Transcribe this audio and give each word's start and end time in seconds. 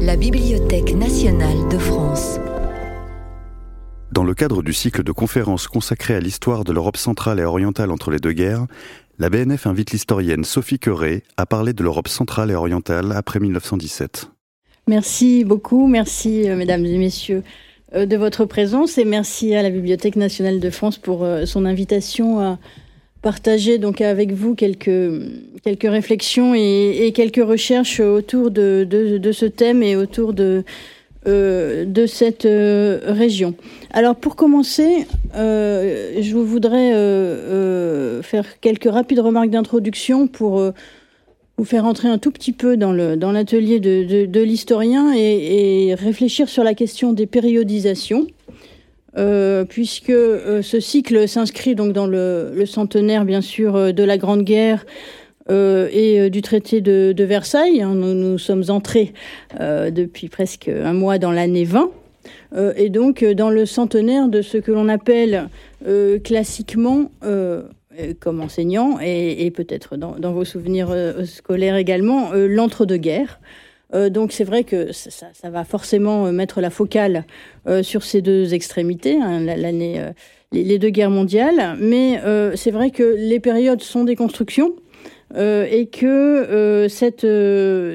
La 0.00 0.16
Bibliothèque 0.16 0.94
nationale 0.94 1.68
de 1.70 1.78
France. 1.78 2.38
Dans 4.12 4.24
le 4.24 4.34
cadre 4.34 4.62
du 4.62 4.72
cycle 4.72 5.02
de 5.02 5.12
conférences 5.12 5.66
consacré 5.66 6.14
à 6.14 6.20
l'histoire 6.20 6.64
de 6.64 6.72
l'Europe 6.72 6.96
centrale 6.96 7.40
et 7.40 7.44
orientale 7.44 7.90
entre 7.90 8.10
les 8.10 8.18
deux 8.18 8.32
guerres, 8.32 8.66
la 9.18 9.30
BNF 9.30 9.66
invite 9.66 9.90
l'historienne 9.90 10.44
Sophie 10.44 10.78
Queré 10.78 11.22
à 11.36 11.46
parler 11.46 11.72
de 11.72 11.82
l'Europe 11.82 12.08
centrale 12.08 12.50
et 12.50 12.54
orientale 12.54 13.12
après 13.12 13.40
1917. 13.40 14.30
Merci 14.88 15.44
beaucoup, 15.44 15.86
merci 15.86 16.48
euh, 16.48 16.56
mesdames 16.56 16.84
et 16.86 16.98
messieurs 16.98 17.42
euh, 17.94 18.06
de 18.06 18.16
votre 18.16 18.44
présence 18.44 18.98
et 18.98 19.04
merci 19.04 19.54
à 19.54 19.62
la 19.62 19.70
Bibliothèque 19.70 20.16
nationale 20.16 20.60
de 20.60 20.70
France 20.70 20.98
pour 20.98 21.24
euh, 21.24 21.44
son 21.44 21.64
invitation 21.64 22.40
à 22.40 22.58
partager 23.22 23.78
donc 23.78 24.00
avec 24.00 24.32
vous 24.32 24.54
quelques, 24.54 24.90
quelques 25.62 25.90
réflexions 25.90 26.54
et, 26.54 27.12
quelques 27.14 27.44
recherches 27.44 28.00
autour 28.00 28.50
de, 28.50 28.86
de, 28.88 29.32
ce 29.32 29.46
thème 29.46 29.82
et 29.82 29.96
autour 29.96 30.32
de, 30.32 30.64
de 31.26 32.06
cette 32.06 32.48
région. 32.48 33.54
Alors 33.90 34.16
pour 34.16 34.36
commencer, 34.36 35.06
je 35.34 36.34
voudrais 36.34 36.92
faire 38.22 38.60
quelques 38.60 38.90
rapides 38.90 39.20
remarques 39.20 39.50
d'introduction 39.50 40.26
pour 40.26 40.72
vous 41.60 41.66
faire 41.66 41.84
entrer 41.84 42.08
un 42.08 42.16
tout 42.16 42.30
petit 42.30 42.52
peu 42.52 42.78
dans 42.78 42.90
le 42.90 43.16
dans 43.18 43.32
l'atelier 43.32 43.80
de, 43.80 44.24
de, 44.24 44.40
l'historien 44.40 45.12
et, 45.14 45.94
réfléchir 45.94 46.48
sur 46.48 46.64
la 46.64 46.72
question 46.72 47.12
des 47.12 47.26
périodisations, 47.26 48.26
euh, 49.18 49.64
puisque 49.64 50.10
euh, 50.10 50.62
ce 50.62 50.78
cycle 50.78 51.26
s'inscrit 51.26 51.74
donc 51.74 51.92
dans 51.92 52.06
le, 52.06 52.64
centenaire 52.64 53.24
bien 53.24 53.40
sûr 53.40 53.74
euh, 53.74 53.92
de 53.92 54.04
la 54.04 54.18
Grande 54.18 54.42
Guerre. 54.42 54.86
et 55.48 56.30
du 56.30 56.42
traité 56.42 56.80
de, 56.80 57.24
Versailles. 57.24 57.82
Hein. 57.82 57.94
nous, 57.94 58.14
nous 58.14 58.38
sommes 58.38 58.62
entrés 58.68 59.12
depuis 59.58 60.28
presque 60.28 60.68
un 60.68 60.92
mois 60.92 61.18
dans 61.18 61.32
l'année 61.32 61.64
20. 61.64 61.90
et 62.76 62.88
donc 62.88 63.24
dans 63.24 63.50
le 63.50 63.66
centenaire 63.66 64.28
de 64.28 64.42
ce 64.42 64.58
que 64.58 64.70
l'on 64.70 64.88
appelle 64.88 65.48
classiquement 66.22 67.10
comme 68.20 68.40
enseignant 68.40 69.00
et, 69.00 69.50
peut-être 69.50 69.96
dans, 69.96 70.32
vos 70.32 70.44
souvenirs 70.44 70.94
scolaires 71.24 71.74
également, 71.74 72.30
l'entre-deux-guerres. 72.32 73.40
Donc 73.92 74.32
c'est 74.32 74.44
vrai 74.44 74.64
que 74.64 74.92
ça, 74.92 75.50
va 75.50 75.64
forcément 75.64 76.30
mettre 76.32 76.60
la 76.60 76.70
focale 76.70 77.24
sur 77.82 78.02
ces 78.02 78.22
deux 78.22 78.54
extrémités, 78.54 79.18
hein, 79.20 79.40
les, 80.52 80.78
deux 80.78 80.90
guerres 80.90 81.10
mondiales, 81.10 81.76
mais 81.80 82.20
c'est 82.54 82.70
vrai 82.70 82.90
que 82.90 83.02
les 83.02 83.40
périodes 83.40 83.82
sont 83.82 84.04
des 84.04 84.16
constructions. 84.16 84.74
et 85.36 85.88
que 85.92 86.86
cette, 86.88 87.26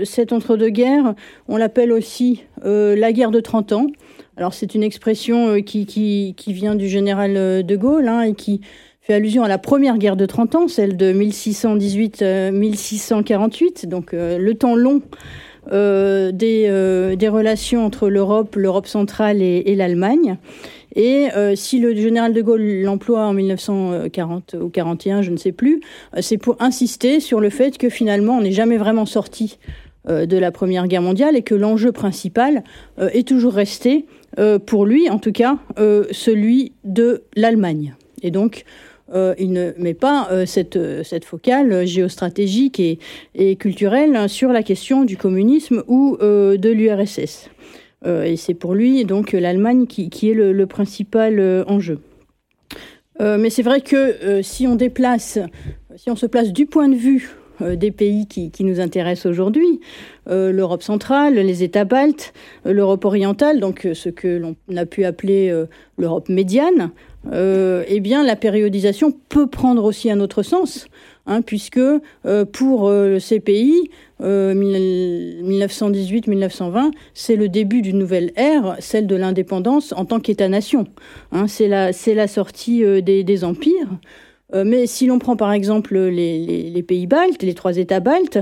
cette 0.05 0.33
entre-deux-guerres, 0.33 1.15
on 1.47 1.57
l'appelle 1.57 1.91
aussi 1.91 2.43
la 2.63 3.11
guerre 3.13 3.31
de 3.31 3.39
30 3.39 3.71
ans. 3.71 3.87
Alors 4.37 4.53
c'est 4.53 4.75
une 4.75 4.83
expression 4.83 5.61
qui, 5.61 6.35
vient 6.47 6.75
du 6.75 6.89
général 6.89 7.63
de 7.63 7.75
Gaulle 7.75 8.09
hein, 8.09 8.21
et 8.21 8.33
qui 8.33 8.61
fait 9.05 9.13
allusion 9.13 9.43
à 9.43 9.47
la 9.47 9.59
première 9.59 9.99
guerre 9.99 10.17
de 10.17 10.25
30 10.25 10.55
ans, 10.55 10.67
celle 10.67 10.97
de 10.97 11.13
1618-1648, 11.13 13.87
donc 13.87 14.15
euh, 14.15 14.39
le 14.39 14.55
temps 14.55 14.75
long 14.75 15.03
euh, 15.71 16.31
des, 16.31 16.65
euh, 16.67 17.15
des, 17.15 17.27
relations 17.27 17.85
entre 17.85 18.09
l'Europe, 18.09 18.55
l'Europe 18.55 18.87
centrale 18.87 19.41
et, 19.41 19.75
l'Allemagne. 19.75 20.37
Et 20.97 21.27
si 21.55 21.79
le 21.79 21.93
général 21.93 22.31
de 22.31 22.41
Gaulle 22.41 22.81
l'emploie 22.81 23.25
en 23.25 23.33
1940 23.33 24.55
ou 24.61 24.69
41, 24.69 25.23
je 25.23 25.31
ne 25.31 25.35
sais 25.35 25.51
plus, 25.51 25.81
c'est 26.21 26.37
pour 26.37 26.55
insister 26.61 27.19
sur 27.19 27.41
le 27.41 27.49
fait 27.49 27.77
que 27.77 27.89
finalement 27.89 28.37
on 28.37 28.41
n'est 28.41 28.53
jamais 28.53 28.77
vraiment 28.77 29.05
sorti 29.05 29.59
de 30.07 30.37
la 30.37 30.51
Première 30.51 30.87
Guerre 30.87 31.01
mondiale 31.01 31.35
et 31.35 31.41
que 31.41 31.53
l'enjeu 31.53 31.91
principal 31.91 32.63
est 32.97 33.27
toujours 33.27 33.55
resté, 33.55 34.05
pour 34.65 34.85
lui 34.85 35.09
en 35.09 35.19
tout 35.19 35.33
cas, 35.33 35.57
celui 36.11 36.71
de 36.85 37.23
l'Allemagne. 37.35 37.95
Et 38.21 38.31
donc, 38.31 38.63
euh, 39.13 39.35
il 39.37 39.51
ne 39.51 39.71
met 39.77 39.93
pas 39.93 40.27
euh, 40.31 40.45
cette, 40.45 40.79
cette 41.03 41.25
focale 41.25 41.85
géostratégique 41.85 42.79
et, 42.79 43.55
culturelle 43.57 44.27
sur 44.27 44.51
la 44.51 44.63
question 44.63 45.03
du 45.03 45.15
communisme 45.15 45.83
ou 45.87 46.17
euh, 46.21 46.57
de 46.57 46.69
l'URSS. 46.69 47.49
et 48.05 48.35
c'est 48.35 48.53
pour 48.53 48.73
lui 48.73 49.05
donc 49.05 49.33
l'Allemagne 49.33 49.85
qui, 49.85 50.09
qui, 50.09 50.29
est 50.29 50.33
le, 50.33 50.65
principal 50.65 51.39
enjeu. 51.67 51.99
mais 53.19 53.49
c'est 53.49 53.63
vrai 53.63 53.81
que 53.81 54.41
si 54.41 54.67
on 54.67 54.75
déplace, 54.75 55.39
si 55.95 56.09
on 56.09 56.15
se 56.15 56.25
place 56.25 56.51
du 56.51 56.65
point 56.65 56.89
de 56.89 56.95
vue 56.95 57.35
des 57.61 57.91
pays 57.91 58.27
qui, 58.27 58.51
qui 58.51 58.63
nous 58.63 58.79
intéressent 58.79 59.27
aujourd'hui, 59.27 59.79
l'Europe 60.27 60.83
centrale, 60.83 61.35
les 61.35 61.63
États 61.63 61.85
baltes, 61.85 62.33
l'Europe 62.65 63.05
orientale, 63.05 63.59
donc 63.59 63.87
ce 63.93 64.09
que 64.09 64.27
l'on 64.27 64.55
a 64.75 64.85
pu 64.85 65.05
appeler 65.05 65.65
l'Europe 65.97 66.29
médiane, 66.29 66.91
euh, 67.31 67.83
eh 67.87 67.99
bien 67.99 68.23
la 68.23 68.35
périodisation 68.35 69.11
peut 69.29 69.47
prendre 69.47 69.83
aussi 69.83 70.11
un 70.11 70.19
autre 70.19 70.43
sens, 70.43 70.85
hein, 71.25 71.41
puisque 71.41 71.77
euh, 71.77 72.45
pour 72.45 72.87
euh, 72.87 73.17
ces 73.19 73.39
pays, 73.39 73.89
1918-1920, 74.21 76.91
c'est 77.13 77.35
le 77.35 77.49
début 77.49 77.81
d'une 77.81 77.97
nouvelle 77.97 78.31
ère, 78.37 78.77
celle 78.79 79.07
de 79.07 79.15
l'indépendance 79.17 79.91
en 79.91 80.05
tant 80.05 80.21
qu'État-nation. 80.21 80.87
Hein, 81.33 81.49
c'est 81.49 81.67
la, 81.67 81.91
la 81.91 82.27
sortie 82.27 82.81
des, 83.03 83.43
empires. 83.43 83.89
Mais 84.53 84.87
si 84.87 85.07
l'on 85.07 85.19
prend 85.19 85.35
par 85.35 85.51
exemple 85.51 85.97
les, 85.97 86.69
les, 86.69 86.83
pays 86.83 87.07
baltes, 87.07 87.43
les 87.43 87.55
trois 87.55 87.75
États 87.75 87.99
baltes, 87.99 88.39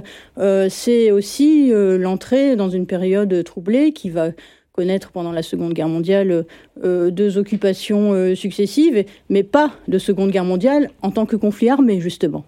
c'est 0.69 1.09
aussi 1.09 1.71
l'entrée 1.73 2.55
dans 2.55 2.69
une 2.69 2.85
période 2.85 3.43
troublée 3.43 3.93
qui 3.93 4.11
va 4.11 4.29
connaître 4.73 5.11
pendant 5.11 5.31
la 5.31 5.43
Seconde 5.43 5.73
Guerre 5.73 5.87
mondiale 5.87 6.45
euh, 6.83 7.11
deux 7.11 7.37
occupations 7.37 8.13
euh, 8.13 8.33
successives, 8.33 9.05
mais 9.29 9.43
pas 9.43 9.71
de 9.87 9.99
Seconde 9.99 10.31
Guerre 10.31 10.45
mondiale 10.45 10.89
en 11.03 11.11
tant 11.11 11.27
que 11.27 11.35
conflit 11.35 11.69
armé, 11.69 11.99
justement. 11.99 12.43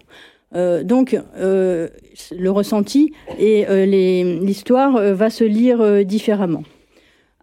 Euh, 0.54 0.82
donc, 0.82 1.16
le 1.36 2.50
ressenti 2.50 3.12
et 3.38 3.64
l'histoire 3.86 5.14
va 5.14 5.30
se 5.30 5.44
lire 5.44 6.04
différemment. 6.04 6.64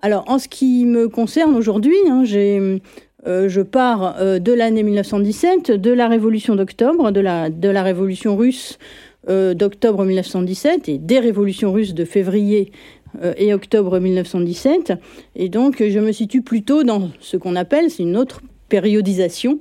Alors, 0.01 0.25
en 0.27 0.37
ce 0.37 0.49
qui 0.49 0.85
me 0.85 1.07
concerne 1.07 1.55
aujourd'hui, 1.55 1.95
hein, 2.09 2.23
je 2.25 3.61
pars 3.61 4.15
de 4.39 4.51
l'année 4.51 4.83
1917, 4.83 5.71
de 5.71 5.91
la 5.91 6.09
révolution 6.09 6.55
d'octobre, 6.55 7.11
de 7.11 7.21
la, 7.21 7.49
de 7.49 7.69
la 7.69 7.83
révolution 7.83 8.35
russe 8.35 8.79
d'octobre 9.27 10.03
1917 10.03 10.89
et 10.89 10.97
des 10.97 11.19
révolutions 11.19 11.71
russes 11.71 11.93
de 11.93 12.03
février 12.03 12.71
euh, 12.71 12.93
et 13.37 13.53
octobre 13.53 13.99
1917. 13.99 14.93
Et 15.35 15.49
donc, 15.49 15.83
je 15.87 15.99
me 15.99 16.11
situe 16.11 16.41
plutôt 16.41 16.83
dans 16.83 17.09
ce 17.19 17.37
qu'on 17.37 17.55
appelle, 17.55 17.89
c'est 17.89 18.03
une 18.03 18.17
autre 18.17 18.41
périodisation, 18.69 19.59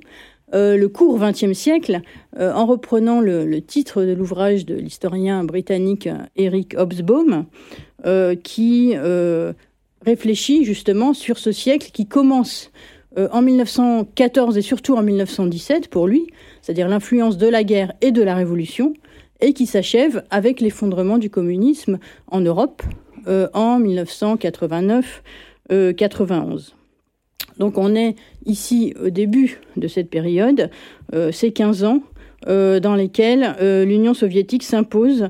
euh, 0.53 0.77
le 0.77 0.87
court 0.87 1.19
XXe 1.19 1.53
siècle, 1.53 2.01
euh, 2.39 2.53
en 2.53 2.65
reprenant 2.65 3.21
le, 3.21 3.61
titre 3.61 4.03
de 4.03 4.13
l'ouvrage 4.13 4.65
de 4.65 4.75
l'historien 4.75 5.43
britannique 5.43 6.09
Eric 6.35 6.75
Hobsbawm, 6.77 7.45
qui 8.43 8.95
réfléchit 10.05 10.65
justement 10.65 11.13
sur 11.13 11.37
ce 11.37 11.51
siècle 11.53 11.91
qui 11.93 12.05
commence 12.05 12.71
en 13.15 13.41
1914 13.41 14.57
et 14.57 14.61
surtout 14.61 14.95
en 14.95 15.03
1917 15.03 15.87
pour 15.87 16.07
lui, 16.07 16.27
c'est-à-dire 16.61 16.89
l'influence 16.89 17.37
de 17.37 17.47
la 17.47 17.63
guerre 17.63 17.93
et 18.01 18.11
de 18.11 18.21
la 18.21 18.35
révolution, 18.35 18.93
et 19.39 19.53
qui 19.53 19.65
s'achève 19.65 20.23
avec 20.29 20.59
l'effondrement 20.59 21.17
du 21.17 21.29
communisme 21.29 21.99
en 22.27 22.41
Europe 22.41 22.83
euh, 23.27 23.47
en 23.53 23.79
1989-91. 23.79 25.03
Euh, 25.71 25.93
Donc 27.57 27.77
on 27.77 27.95
est 27.95 28.15
ici 28.45 28.93
au 29.01 29.09
début 29.09 29.61
de 29.77 29.87
cette 29.87 30.09
période, 30.09 30.69
euh, 31.13 31.31
ces 31.31 31.51
15 31.51 31.83
ans 31.83 32.01
dans 32.45 32.95
lesquels 32.97 33.55
l'Union 33.87 34.13
soviétique 34.13 34.63
s'impose 34.63 35.29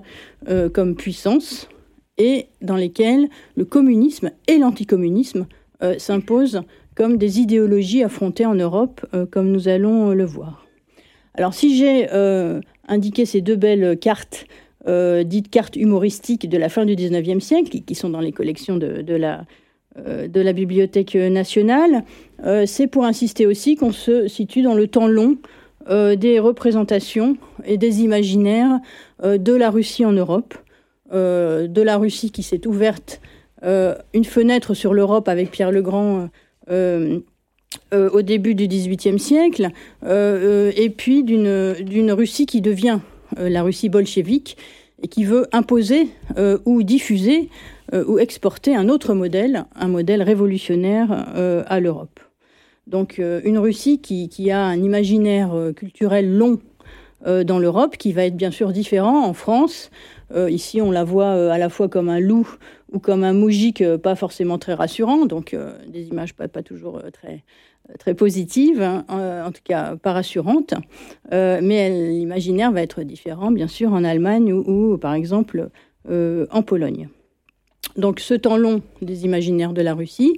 comme 0.73 0.95
puissance 0.95 1.69
et 2.17 2.47
dans 2.63 2.75
lesquels 2.75 3.29
le 3.55 3.65
communisme 3.65 4.31
et 4.47 4.57
l'anticommunisme 4.57 5.45
s'imposent 5.99 6.61
comme 6.95 7.17
des 7.17 7.39
idéologies 7.39 8.03
affrontées 8.03 8.47
en 8.47 8.55
Europe, 8.55 9.05
comme 9.29 9.51
nous 9.51 9.67
allons 9.67 10.09
le 10.09 10.25
voir. 10.25 10.65
Alors 11.35 11.53
si 11.53 11.77
j'ai 11.77 12.09
indiqué 12.87 13.27
ces 13.27 13.41
deux 13.41 13.57
belles 13.57 13.99
cartes 13.99 14.47
euh, 14.85 15.23
dites 15.23 15.49
cartes 15.49 15.77
humoristiques 15.77 16.49
de 16.49 16.57
la 16.57 16.67
fin 16.67 16.85
du 16.85 16.95
19e 16.95 17.39
siècle, 17.39 17.79
qui, 17.85 17.95
sont 17.95 18.09
dans 18.09 18.19
les 18.19 18.33
collections 18.33 18.75
de, 18.75 19.15
la, 19.15 19.45
euh, 19.97 20.27
de 20.27 20.41
la 20.41 20.51
Bibliothèque 20.51 21.15
nationale, 21.15 22.03
euh, 22.45 22.65
c'est 22.65 22.87
pour 22.87 23.05
insister 23.05 23.45
aussi 23.45 23.77
qu'on 23.77 23.93
se 23.93 24.27
situe 24.27 24.61
dans 24.61 24.75
le 24.75 24.87
temps 24.87 25.07
long 25.07 25.37
des 26.15 26.39
représentations 26.39 27.35
et 27.65 27.77
des 27.77 28.03
imaginaires 28.03 28.79
de 29.21 29.53
la 29.53 29.69
Russie 29.69 30.05
en 30.05 30.13
Europe, 30.13 30.53
de 31.11 31.81
la 31.81 31.97
Russie 31.97 32.31
qui 32.31 32.41
s'est 32.41 32.65
ouverte 32.65 33.19
une 33.61 34.23
fenêtre 34.23 34.75
sur 34.75 34.93
l'Europe 34.93 35.27
avec 35.27 35.51
Pierre 35.51 35.73
le 35.73 35.81
Grand 35.81 36.29
au 36.71 38.21
début 38.21 38.55
du 38.55 38.69
XVIIIe 38.69 39.19
siècle, 39.19 39.71
et 40.07 40.89
puis 40.95 41.23
d'une 41.25 42.11
Russie 42.13 42.45
qui 42.45 42.61
devient 42.61 42.99
la 43.37 43.63
Russie 43.63 43.89
bolchevique 43.89 44.57
et 45.01 45.07
qui 45.07 45.25
veut 45.25 45.47
imposer 45.51 46.09
ou 46.65 46.83
diffuser 46.83 47.49
ou 47.91 48.19
exporter 48.19 48.75
un 48.75 48.89
autre 48.89 49.13
modèle, 49.13 49.65
un 49.75 49.87
modèle 49.87 50.21
révolutionnaire 50.21 51.11
à 51.67 51.79
l'Europe. 51.79 52.19
Donc 52.87 53.17
une 53.17 53.57
Russie 53.57 53.99
qui, 53.99 54.51
a 54.51 54.63
un 54.63 54.81
imaginaire 54.81 55.71
culturel 55.75 56.37
long 56.37 56.59
dans 57.25 57.59
l'Europe, 57.59 57.97
qui 57.97 58.13
va 58.13 58.25
être 58.25 58.37
bien 58.37 58.51
sûr 58.51 58.71
différent 58.71 59.25
en 59.25 59.33
France. 59.33 59.91
ici, 60.49 60.81
on 60.81 60.91
la 60.91 61.03
voit 61.03 61.51
à 61.51 61.57
la 61.57 61.69
fois 61.69 61.89
comme 61.89 62.09
un 62.09 62.19
loup 62.19 62.49
ou 62.91 62.99
comme 62.99 63.23
un 63.23 63.33
moujik 63.33 63.83
pas 63.97 64.15
forcément 64.15 64.57
très 64.57 64.73
rassurant, 64.73 65.25
donc 65.25 65.55
des 65.87 66.07
images 66.07 66.33
pas 66.33 66.47
toujours 66.63 67.01
très, 67.11 67.43
très 67.99 68.13
positive, 68.13 68.81
hein, 68.81 69.05
en 69.45 69.51
tout 69.51 69.61
cas 69.63 69.95
pas 69.95 70.13
rassurante, 70.13 70.73
euh, 71.31 71.59
mais 71.61 71.89
l'imaginaire 71.89 72.71
va 72.71 72.81
être 72.81 73.03
différent, 73.03 73.51
bien 73.51 73.67
sûr, 73.67 73.91
en 73.93 74.03
Allemagne 74.03 74.53
ou, 74.53 74.97
par 74.97 75.13
exemple, 75.13 75.69
euh, 76.09 76.45
en 76.51 76.63
Pologne. 76.63 77.09
Donc 77.97 78.19
ce 78.19 78.33
temps 78.33 78.57
long 78.57 78.81
des 79.01 79.25
imaginaires 79.25 79.73
de 79.73 79.81
la 79.81 79.93
Russie, 79.93 80.33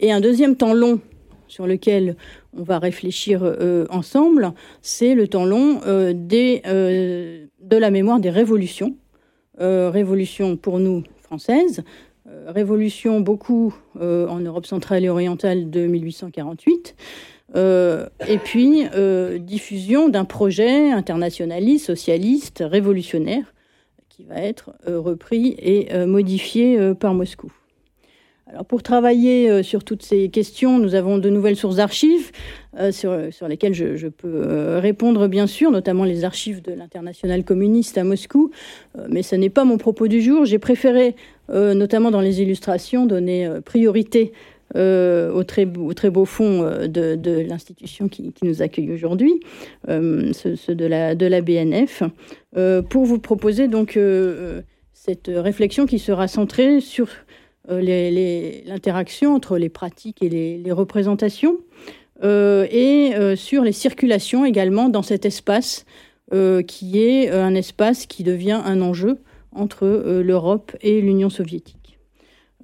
et 0.00 0.12
un 0.12 0.20
deuxième 0.20 0.56
temps 0.56 0.72
long 0.72 1.00
sur 1.48 1.66
lequel 1.66 2.16
on 2.56 2.62
va 2.62 2.78
réfléchir 2.78 3.40
euh, 3.42 3.86
ensemble, 3.90 4.52
c'est 4.80 5.14
le 5.14 5.28
temps 5.28 5.44
long 5.44 5.80
de 5.84 7.76
la 7.76 7.90
mémoire 7.90 8.20
des 8.20 8.30
révolutions. 8.30 8.96
révolutions 9.58 10.56
pour 10.56 10.78
nous 10.78 11.04
françaises, 11.22 11.80
euh, 11.80 11.82
révolution 12.46 13.20
beaucoup 13.20 13.74
euh, 14.00 14.26
en 14.28 14.40
Europe 14.40 14.66
centrale 14.66 15.04
et 15.04 15.08
orientale 15.08 15.70
de 15.70 15.86
1848. 15.86 16.96
Euh, 17.56 18.08
et 18.26 18.38
puis 18.38 18.84
diffusion 19.40 20.08
d'un 20.08 20.24
projet 20.24 20.90
internationaliste, 20.90 21.86
socialiste, 21.86 22.64
révolutionnaire, 22.66 23.54
qui 24.08 24.24
va 24.24 24.36
être 24.36 24.74
repris 24.86 25.54
et 25.58 25.88
modifié 26.06 26.94
par 26.94 27.14
Moscou. 27.14 27.52
Alors 28.46 28.66
pour 28.66 28.82
travailler 28.82 29.62
sur 29.62 29.84
toutes 29.84 30.02
ces 30.02 30.28
questions, 30.28 30.78
nous 30.78 30.94
avons 30.94 31.18
de 31.18 31.30
nouvelles 31.30 31.56
sources 31.56 31.76
d'archives 31.76 32.30
sur, 32.90 33.32
sur, 33.32 33.48
lesquelles 33.48 33.72
je, 33.72 34.06
peux 34.08 34.76
répondre 34.78 35.28
bien 35.28 35.46
sûr, 35.46 35.70
notamment 35.70 36.04
les 36.04 36.24
archives 36.24 36.60
de 36.60 36.72
l'international 36.72 37.42
communiste 37.42 37.96
à 37.96 38.04
Moscou. 38.04 38.50
mais 39.08 39.22
ce 39.22 39.34
n'est 39.34 39.48
pas 39.48 39.64
mon 39.64 39.78
propos 39.78 40.08
du 40.08 40.20
jour. 40.20 40.44
J'ai 40.44 40.58
préféré 40.58 41.16
euh, 41.50 41.74
notamment 41.74 42.10
dans 42.10 42.20
les 42.20 42.40
illustrations, 42.40 43.04
donner 43.04 43.46
euh, 43.46 43.60
priorité 43.60 44.32
euh, 44.76 45.30
au, 45.30 45.44
très, 45.44 45.68
très, 45.94 46.08
beau 46.08 46.24
fond 46.24 46.62
de, 46.62 47.46
l'institution 47.46 48.08
qui, 48.08 48.32
nous 48.42 48.62
accueille 48.62 48.92
aujourd'hui, 48.92 49.40
ceux, 49.86 50.74
de, 50.74 50.86
la, 50.86 51.14
de 51.14 51.26
la 51.26 51.42
BNF, 51.42 52.02
pour 52.88 53.04
vous 53.04 53.18
proposer 53.18 53.68
donc 53.68 53.98
cette 54.92 55.30
réflexion 55.32 55.86
qui 55.86 55.98
sera 55.98 56.28
centrée 56.28 56.80
sur 56.80 57.08
l'interaction 57.68 59.34
entre 59.34 59.58
les 59.58 59.68
pratiques 59.68 60.22
et 60.22 60.28
les, 60.28 60.72
représentations, 60.72 61.58
et 62.22 63.12
sur 63.36 63.62
les 63.62 63.72
circulations 63.72 64.44
également 64.44 64.88
dans 64.88 65.02
cet 65.02 65.24
espace 65.24 65.86
qui 66.66 66.98
est 66.98 67.30
un 67.30 67.54
espace 67.54 68.06
qui 68.06 68.22
devient 68.22 68.60
un 68.64 68.80
enjeu 68.82 69.18
entre 69.54 69.86
euh, 69.86 70.22
l'Europe 70.22 70.76
et 70.82 71.00
l'Union 71.00 71.30
soviétique. 71.30 71.98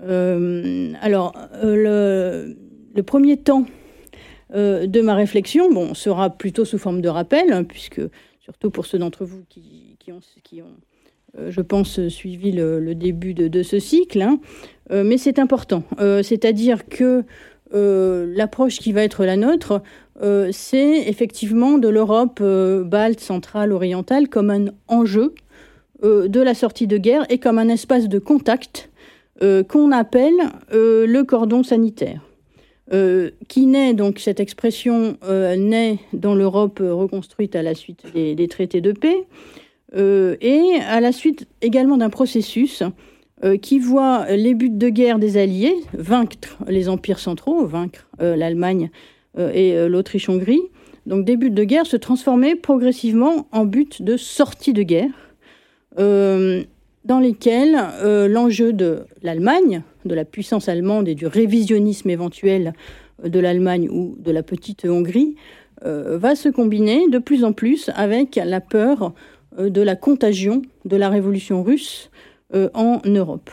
Euh, 0.02 0.93
alors, 1.00 1.35
euh, 1.62 2.55
le, 2.94 3.03
premier 3.03 3.37
temps 3.37 3.67
de 4.53 5.00
ma 5.00 5.14
réflexion 5.14 5.70
bon, 5.73 5.94
sera 5.94 6.31
plutôt 6.31 6.64
sous 6.64 6.79
forme 6.79 7.00
de 7.00 7.08
rappel, 7.08 7.53
hein, 7.53 7.64
puisque 7.64 8.00
surtout 8.41 8.70
pour 8.70 8.85
ceux 8.85 8.99
d'entre 8.99 9.25
vous 9.25 9.44
qui, 9.49 9.96
ont, 10.08 10.20
qui 10.43 10.61
ont 10.61 10.75
je 11.49 11.61
pense, 11.61 12.08
suivi 12.08 12.50
le, 12.50 12.94
début 12.94 13.32
de, 13.32 13.62
ce 13.62 13.79
cycle, 13.79 14.20
hein, 14.20 14.41
mais 14.90 15.19
c'est 15.19 15.38
important. 15.38 15.84
C'est-à-dire 15.98 16.88
que 16.88 17.25
l'approche 17.72 18.78
qui 18.78 18.92
va 18.92 19.02
être 19.02 19.25
la 19.25 19.37
nôtre, 19.37 19.82
c'est 20.50 21.08
effectivement 21.08 21.78
de 21.78 21.88
l'Europe 21.88 22.42
balte, 22.42 23.20
centrale, 23.20 23.72
orientale 23.72 24.28
comme 24.28 24.50
un 24.50 24.66
enjeu 24.88 25.34
euh, 26.02 26.28
de 26.28 26.40
la 26.40 26.54
sortie 26.54 26.87
de 26.87 26.96
guerre 26.96 27.26
et 27.28 27.37
comme 27.37 27.58
un 27.58 27.69
espace 27.69 28.08
de 28.08 28.19
contact 28.19 28.88
euh, 29.42 29.62
qu'on 29.62 29.92
appelle 29.92 30.32
euh, 30.72 31.06
le 31.06 31.25
cordon 31.25 31.62
sanitaire. 31.62 32.22
qui 33.48 33.66
naît, 33.66 33.94
donc 33.94 34.19
cette 34.19 34.40
expression 34.40 35.16
naît 35.56 35.98
dans 36.12 36.34
l'Europe 36.34 36.81
reconstruite 36.82 37.54
à 37.54 37.62
la 37.62 37.76
suite 37.76 38.04
des, 38.14 38.48
traités 38.48 38.81
de 38.81 38.90
paix, 38.90 39.28
et 39.94 40.62
à 40.88 41.00
la 41.00 41.12
suite 41.12 41.46
également 41.62 41.98
d'un 41.98 42.10
processus 42.10 42.82
qui 43.62 43.78
voit 43.78 44.26
les 44.37 44.54
buts 44.54 44.70
de 44.70 44.88
guerre 44.88 45.19
des 45.19 45.37
Alliés, 45.37 45.75
vaincre 45.94 46.37
les 46.69 46.88
empires 46.88 47.19
centraux, 47.19 47.64
vaincre 47.66 48.06
l'Allemagne 48.19 48.90
et 49.38 49.88
l'Autriche-Hongrie, 49.88 50.60
donc 51.06 51.25
des 51.25 51.37
buts 51.37 51.50
de 51.50 51.64
guerre 51.64 51.87
se 51.87 51.96
transformer 51.96 52.54
progressivement 52.54 53.46
en 53.52 53.64
buts 53.64 53.88
de 54.00 54.16
sortie 54.16 54.72
de 54.72 54.82
guerre, 54.82 55.10
euh, 55.98 56.62
dans 57.04 57.19
lesquels 57.19 57.76
euh, 58.02 58.28
l'enjeu 58.28 58.72
de 58.72 59.00
l'Allemagne, 59.22 59.82
de 60.04 60.14
la 60.14 60.25
puissance 60.25 60.69
allemande 60.69 61.08
et 61.08 61.14
du 61.14 61.26
révisionnisme 61.26 62.10
éventuel 62.10 62.75
de 63.25 63.40
l'Allemagne 63.40 63.88
ou 63.90 64.16
de 64.19 64.31
la 64.31 64.43
petite 64.43 64.84
Hongrie 64.84 65.34
euh, 65.84 66.19
va 66.19 66.34
se 66.34 66.48
combiner 66.48 67.08
de 67.08 67.19
plus 67.19 67.44
en 67.44 67.52
plus 67.52 67.90
avec 67.94 68.36
la 68.36 68.60
peur 68.60 69.12
de 69.58 69.81
la 69.81 69.96
contagion 69.96 70.62
de 70.84 70.96
la 70.96 71.08
révolution 71.08 71.62
russe 71.62 72.10
en 72.75 73.00
Europe. 73.05 73.50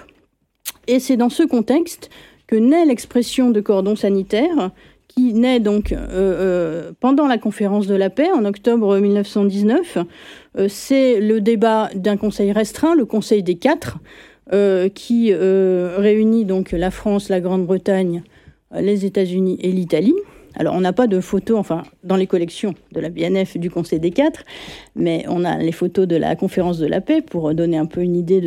Et 0.88 1.00
c'est 1.00 1.18
dans 1.18 1.30
ce 1.30 1.44
contexte 1.44 2.10
que 2.48 2.56
naît 2.56 2.86
l'expression 2.86 3.52
de 3.52 3.60
cordon 3.62 3.96
sanitaire 3.96 4.72
qui 5.08 5.34
naît 5.34 5.60
donc 5.60 5.92
euh, 5.92 5.98
euh, 6.10 6.92
pendant 7.00 7.28
la 7.28 7.38
conférence 7.38 7.88
de 7.88 7.96
la 7.96 8.10
paix 8.10 8.32
en 8.32 8.46
octobre 8.46 8.98
1919. 9.00 9.98
Euh, 10.58 10.68
c'est 10.70 11.20
le 11.20 11.42
débat 11.42 11.90
d'un 11.96 12.18
conseil 12.18 12.52
restreint, 12.52 12.96
le 12.96 13.06
Conseil 13.06 13.44
des 13.44 13.56
quatre, 13.56 13.98
qui 14.96 15.34
réunit 15.34 16.46
donc 16.46 16.72
la 16.72 16.90
France, 16.90 17.28
la 17.28 17.42
Grande-Bretagne, 17.42 18.24
les 18.74 19.06
États-Unis 19.06 19.58
et 19.62 19.74
l'Italie. 19.74 20.16
Alors, 20.58 20.74
on 20.76 20.82
n'a 20.82 20.94
pas 20.94 21.08
de 21.08 21.20
photos, 21.20 21.58
enfin, 21.58 21.84
dans 22.04 22.16
les 22.16 22.28
collections 22.28 22.74
de 22.92 23.00
la 23.00 23.10
BNF 23.10 23.58
du 23.58 23.70
Conseil 23.70 24.00
des 24.00 24.12
quatre, 24.12 24.44
mais 24.96 25.24
on 25.30 25.46
a 25.46 25.58
les 25.58 25.72
photos 25.72 26.08
de 26.08 26.16
la 26.16 26.36
conférence 26.36 26.80
de 26.80 26.88
la 26.88 27.00
paix 27.00 27.22
pour 27.22 27.54
donner 27.54 27.78
un 27.78 27.86
peu 27.86 28.02
une 28.02 28.16
idée 28.16 28.42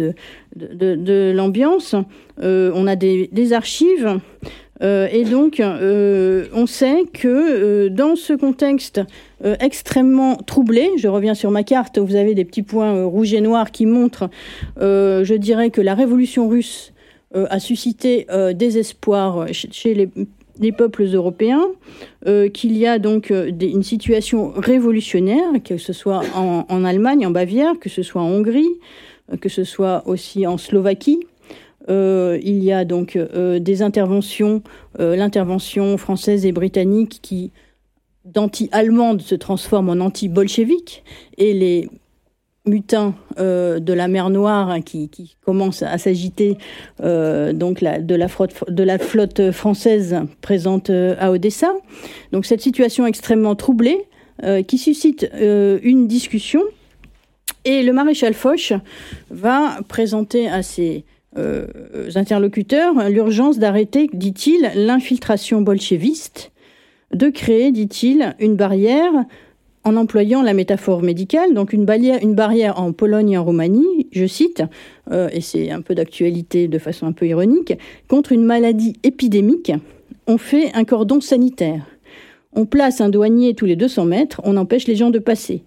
de, 0.56 1.32
l'ambiance. 1.32 1.94
on 2.42 2.86
a 2.86 2.96
des, 2.96 3.52
archives 3.52 4.20
euh, 4.82 5.08
et 5.12 5.24
donc, 5.24 5.60
euh, 5.60 6.46
on 6.54 6.66
sait 6.66 7.04
que 7.12 7.28
euh, 7.28 7.90
dans 7.90 8.16
ce 8.16 8.32
contexte 8.32 9.00
extrêmement 9.42 10.36
troublé, 10.36 10.90
je 10.98 11.08
reviens 11.08 11.34
sur 11.34 11.50
ma 11.50 11.62
carte, 11.62 11.98
vous 11.98 12.14
avez 12.14 12.34
des 12.34 12.44
petits 12.44 12.62
points 12.62 13.04
rouges 13.04 13.32
et 13.32 13.40
noirs 13.40 13.70
qui 13.70 13.86
montrent, 13.86 14.28
je 14.78 15.34
dirais 15.34 15.70
que 15.70 15.80
la 15.80 15.94
révolution 15.94 16.46
russe 16.46 16.92
a 17.32 17.58
suscité 17.58 18.26
des 18.54 18.76
espoirs 18.76 19.46
chez 19.50 19.94
les, 19.94 20.10
peuples 20.72 21.04
européens, 21.04 21.66
qu'il 22.52 22.76
y 22.76 22.86
a 22.86 22.98
donc 22.98 23.30
une 23.30 23.82
situation 23.82 24.52
révolutionnaire, 24.56 25.52
que 25.64 25.78
ce 25.78 25.92
soit 25.92 26.22
en, 26.34 26.84
Allemagne, 26.84 27.26
en 27.26 27.30
Bavière, 27.30 27.72
que 27.80 27.88
ce 27.88 28.02
soit 28.02 28.22
en 28.22 28.28
Hongrie, 28.28 28.68
que 29.40 29.48
ce 29.48 29.64
soit 29.64 30.02
aussi 30.06 30.46
en 30.46 30.58
Slovaquie, 30.58 31.20
euh, 31.88 32.38
il 32.42 32.62
y 32.62 32.72
a 32.72 32.84
donc 32.84 33.16
euh, 33.16 33.58
des 33.58 33.82
interventions, 33.82 34.62
euh, 34.98 35.16
l'intervention 35.16 35.96
française 35.96 36.44
et 36.44 36.52
britannique 36.52 37.20
qui, 37.22 37.52
d'anti-allemande, 38.24 39.22
se 39.22 39.34
transforme 39.34 39.88
en 39.88 40.04
anti-bolchevique, 40.04 41.02
et 41.38 41.54
les 41.54 41.88
mutins 42.70 43.14
de 43.38 43.92
la 43.92 44.08
mer 44.08 44.30
Noire 44.30 44.78
qui, 44.84 45.36
commencent 45.44 45.82
à 45.82 45.98
s'agiter 45.98 46.56
donc 46.98 47.82
de, 47.82 48.14
la 48.84 48.98
flotte, 48.98 49.50
française 49.50 50.16
présente 50.40 50.90
à 50.90 51.30
Odessa. 51.30 51.72
Donc 52.32 52.46
cette 52.46 52.60
situation 52.60 53.06
extrêmement 53.06 53.54
troublée 53.54 53.98
qui 54.66 54.78
suscite 54.78 55.28
une 55.34 56.06
discussion. 56.06 56.62
Et 57.64 57.82
le 57.82 57.92
maréchal 57.92 58.34
Foch 58.34 58.72
va 59.30 59.78
présenter 59.88 60.48
à 60.48 60.62
ses 60.62 61.04
euh, 61.38 61.66
interlocuteurs 62.16 63.08
l'urgence 63.08 63.58
d'arrêter, 63.58 64.08
dit-il, 64.12 64.68
l'infiltration 64.74 65.60
bolchéviste, 65.60 66.50
de 67.14 67.28
créer, 67.28 67.70
dit-il, 67.70 68.34
une 68.40 68.56
barrière 68.56 69.12
en 69.84 69.96
employant 69.96 70.42
la 70.42 70.52
métaphore 70.52 71.02
médicale, 71.02 71.54
donc 71.54 71.72
une 71.72 71.84
barrière, 71.84 72.80
en 72.80 72.92
Pologne 72.92 73.30
et 73.30 73.38
en 73.38 73.44
Roumanie, 73.44 74.08
je 74.12 74.26
cite, 74.26 74.62
euh, 75.10 75.28
et 75.32 75.40
c'est 75.40 75.70
un 75.70 75.80
peu 75.80 75.94
d'actualité 75.94 76.68
de 76.68 76.78
façon 76.78 77.06
un 77.06 77.12
peu 77.12 77.26
ironique, 77.26 77.72
contre 78.08 78.32
une 78.32 78.44
maladie 78.44 78.94
épidémique, 79.02 79.72
on 80.26 80.38
fait 80.38 80.74
un 80.74 80.84
cordon 80.84 81.20
sanitaire. 81.20 81.86
On 82.52 82.66
place 82.66 83.00
un 83.00 83.08
douanier 83.08 83.54
tous 83.54 83.66
les 83.66 83.76
200 83.76 84.04
mètres, 84.04 84.40
on 84.44 84.56
empêche 84.56 84.86
les 84.86 84.96
gens 84.96 85.10
de 85.10 85.18
passer. 85.18 85.64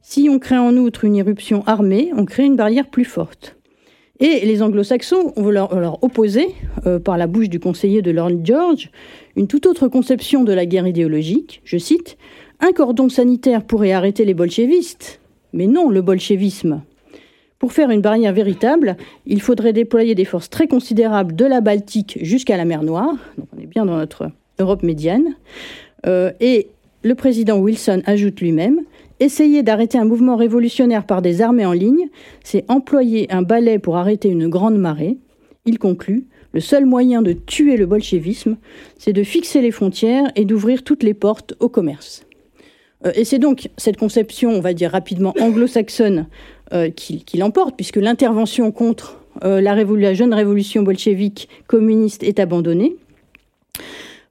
Si 0.00 0.28
on 0.30 0.38
crée 0.38 0.58
en 0.58 0.76
outre 0.76 1.04
une 1.04 1.16
éruption 1.16 1.64
armée, 1.66 2.10
on 2.16 2.24
crée 2.24 2.44
une 2.44 2.56
barrière 2.56 2.88
plus 2.88 3.04
forte. 3.04 3.56
Et 4.20 4.46
les 4.46 4.62
anglo-saxons 4.62 5.32
ont 5.36 5.50
leur, 5.50 5.78
leur 5.78 6.02
opposer, 6.02 6.48
euh, 6.86 6.98
par 6.98 7.18
la 7.18 7.26
bouche 7.26 7.50
du 7.50 7.60
conseiller 7.60 8.00
de 8.00 8.10
Lord 8.10 8.44
George, 8.44 8.90
une 9.34 9.46
toute 9.46 9.66
autre 9.66 9.88
conception 9.88 10.44
de 10.44 10.52
la 10.52 10.64
guerre 10.64 10.86
idéologique. 10.86 11.60
Je 11.64 11.76
cite 11.76 12.16
Un 12.60 12.72
cordon 12.72 13.08
sanitaire 13.08 13.62
pourrait 13.64 13.92
arrêter 13.92 14.24
les 14.24 14.34
bolchevistes, 14.34 15.20
mais 15.52 15.66
non 15.66 15.90
le 15.90 16.00
bolchevisme. 16.00 16.82
Pour 17.58 17.72
faire 17.72 17.90
une 17.90 18.00
barrière 18.00 18.32
véritable, 18.32 18.96
il 19.26 19.40
faudrait 19.40 19.72
déployer 19.72 20.14
des 20.14 20.24
forces 20.24 20.50
très 20.50 20.66
considérables 20.66 21.34
de 21.34 21.44
la 21.44 21.60
Baltique 21.60 22.18
jusqu'à 22.22 22.56
la 22.56 22.64
mer 22.64 22.82
Noire, 22.82 23.14
donc 23.36 23.48
on 23.56 23.60
est 23.60 23.66
bien 23.66 23.84
dans 23.84 23.96
notre 23.96 24.30
Europe 24.58 24.82
médiane, 24.82 25.36
euh, 26.06 26.32
et 26.40 26.68
le 27.02 27.14
président 27.14 27.58
Wilson 27.58 28.02
ajoute 28.06 28.40
lui-même 28.40 28.80
Essayer 29.18 29.62
d'arrêter 29.62 29.96
un 29.96 30.04
mouvement 30.04 30.36
révolutionnaire 30.36 31.06
par 31.06 31.22
des 31.22 31.40
armées 31.40 31.64
en 31.64 31.72
ligne, 31.72 32.08
c'est 32.44 32.70
employer 32.70 33.32
un 33.32 33.40
balai 33.40 33.78
pour 33.78 33.96
arrêter 33.96 34.28
une 34.28 34.48
grande 34.48 34.76
marée. 34.76 35.16
Il 35.64 35.78
conclut 35.78 36.26
Le 36.52 36.60
seul 36.60 36.84
moyen 36.84 37.22
de 37.22 37.32
tuer 37.32 37.78
le 37.78 37.86
bolchevisme, 37.86 38.58
c'est 38.98 39.14
de 39.14 39.22
fixer 39.22 39.62
les 39.62 39.70
frontières 39.70 40.30
et 40.36 40.44
d'ouvrir 40.44 40.84
toutes 40.84 41.02
les 41.02 41.14
portes 41.14 41.54
au 41.60 41.70
commerce. 41.70 42.26
Euh, 43.06 43.12
et 43.14 43.24
c'est 43.24 43.38
donc 43.38 43.68
cette 43.76 43.96
conception, 43.96 44.50
on 44.50 44.60
va 44.60 44.74
dire 44.74 44.90
rapidement 44.90 45.34
anglo-saxonne, 45.40 46.26
euh, 46.72 46.90
qui, 46.90 47.24
l'emporte, 47.36 47.76
puisque 47.76 47.96
l'intervention 47.96 48.72
contre 48.72 49.20
euh, 49.44 49.60
la, 49.60 50.14
jeune 50.14 50.34
révolution 50.34 50.82
bolchevique 50.82 51.48
communiste 51.66 52.22
est 52.22 52.40
abandonnée. 52.40 52.96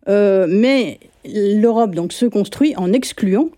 mais 0.08 1.00
l'Europe 1.26 1.96
se 2.12 2.26
construit 2.26 2.76
en 2.78 2.94
excluant 2.94 3.50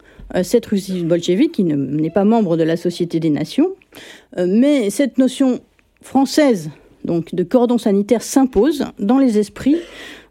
cette 0.43 0.65
Russie 0.65 1.03
bolchevique 1.03 1.53
qui 1.53 1.63
n'est 1.63 2.09
pas 2.09 2.23
membre 2.23 2.57
de 2.57 2.63
la 2.63 2.77
Société 2.77 3.19
des 3.19 3.29
Nations. 3.29 3.69
Mais 4.37 4.89
cette 4.89 5.17
notion 5.17 5.59
française 6.01 6.69
donc 7.07 7.33
de 7.33 7.43
cordon 7.43 7.77
sanitaire 7.79 8.21
s'impose 8.21 8.85
dans 8.99 9.17
les 9.17 9.39
esprits, 9.39 9.77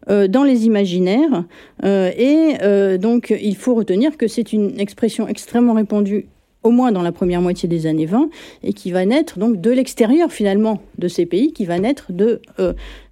dans 0.07 0.43
les 0.43 0.65
imaginaires. 0.65 1.43
et 1.83 2.53
donc 2.97 3.35
il 3.41 3.55
faut 3.55 3.75
retenir 3.75 4.17
que 4.17 4.27
c'est 4.27 4.53
une 4.53 4.79
expression 4.79 5.27
extrêmement 5.27 5.73
répandue 5.73 6.27
au 6.63 6.71
moins 6.71 6.91
dans 6.91 7.01
la 7.01 7.11
première 7.11 7.41
moitié 7.41 7.69
des 7.69 7.87
années 7.87 8.05
20, 8.05 8.29
et 8.63 8.73
qui 8.73 8.91
va 8.91 9.05
naître 9.05 9.39
donc 9.39 9.61
de 9.61 9.71
l'extérieur 9.71 10.31
finalement 10.31 10.81
de 10.97 11.07
ces 11.07 11.25
pays, 11.25 11.53
qui 11.53 11.65
va 11.65 11.79
naître 11.79 12.11
de, 12.11 12.41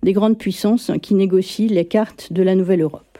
des 0.03 0.13
grandes 0.13 0.37
puissances 0.37 0.91
qui 1.01 1.15
négocient 1.15 1.67
les 1.69 1.85
cartes 1.85 2.33
de 2.33 2.43
la 2.43 2.55
nouvelle 2.55 2.81
Europe. 2.81 3.15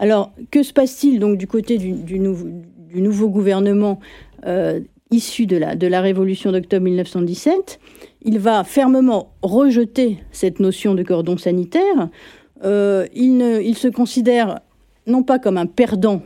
Alors, 0.00 0.32
que 0.50 0.62
se 0.62 0.72
passe-t-il 0.72 1.20
donc 1.20 1.36
du 1.36 1.46
côté 1.46 1.76
du, 1.76 2.18
nouveau 2.18 3.28
gouvernement 3.28 4.00
euh, 4.46 4.80
issu 5.10 5.46
de 5.46 5.58
la, 5.58 5.76
de 5.76 5.86
la 5.86 6.00
révolution 6.00 6.52
d'octobre 6.52 6.84
1917 6.84 7.78
Il 8.22 8.38
va 8.38 8.64
fermement 8.64 9.34
rejeter 9.42 10.16
cette 10.32 10.58
notion 10.58 10.94
de 10.94 11.02
cordon 11.02 11.36
sanitaire. 11.36 12.08
Euh, 12.64 13.06
il, 13.14 13.74
se 13.76 13.88
considère 13.88 14.60
non 15.06 15.22
pas 15.22 15.38
comme 15.38 15.56
un 15.56 15.66
perdant 15.66 16.22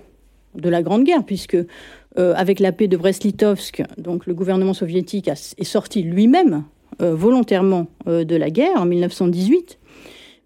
de 0.54 0.68
la 0.68 0.82
Grande 0.82 1.04
Guerre, 1.04 1.24
puisque 1.24 1.56
euh, 1.56 2.34
avec 2.36 2.60
la 2.60 2.72
paix 2.72 2.88
de 2.88 2.96
Brest-Litovsk, 2.96 3.82
le 3.98 4.34
gouvernement 4.34 4.74
soviétique 4.74 5.28
est 5.28 5.64
sorti 5.64 6.02
lui-même 6.02 6.64
volontairement 7.00 7.88
de 8.06 8.36
la 8.36 8.50
guerre 8.50 8.76
en 8.76 8.84
1918, 8.84 9.78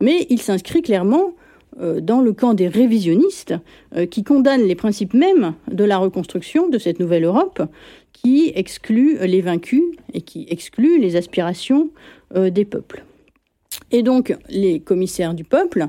mais 0.01 0.27
il 0.31 0.41
s'inscrit 0.41 0.81
clairement 0.81 1.35
euh, 1.81 2.01
dans 2.01 2.21
le 2.21 2.33
camp 2.33 2.55
des 2.55 2.67
révisionnistes 2.67 3.55
euh, 3.95 4.07
qui 4.07 4.25
condamnent 4.25 4.67
les 4.67 4.75
principes 4.75 5.15
mêmes 5.15 5.55
de 5.71 5.85
la 5.85 5.99
reconstruction 5.99 6.69
de 6.69 6.79
cette 6.79 6.99
nouvelle 6.99 7.25
Europe, 7.25 7.63
qui 8.13 8.51
exclut 8.57 9.19
les 9.21 9.41
vaincus 9.43 9.85
et 10.13 10.23
qui 10.23 10.47
exclut 10.51 10.99
les 10.99 11.15
aspirations 11.15 11.91
euh, 12.35 12.51
des 12.51 12.65
peuples. 12.65 13.05
Et 13.91 14.03
donc 14.03 14.37
les 14.49 14.81
commissaires 14.81 15.35
du 15.35 15.45
peuple, 15.45 15.87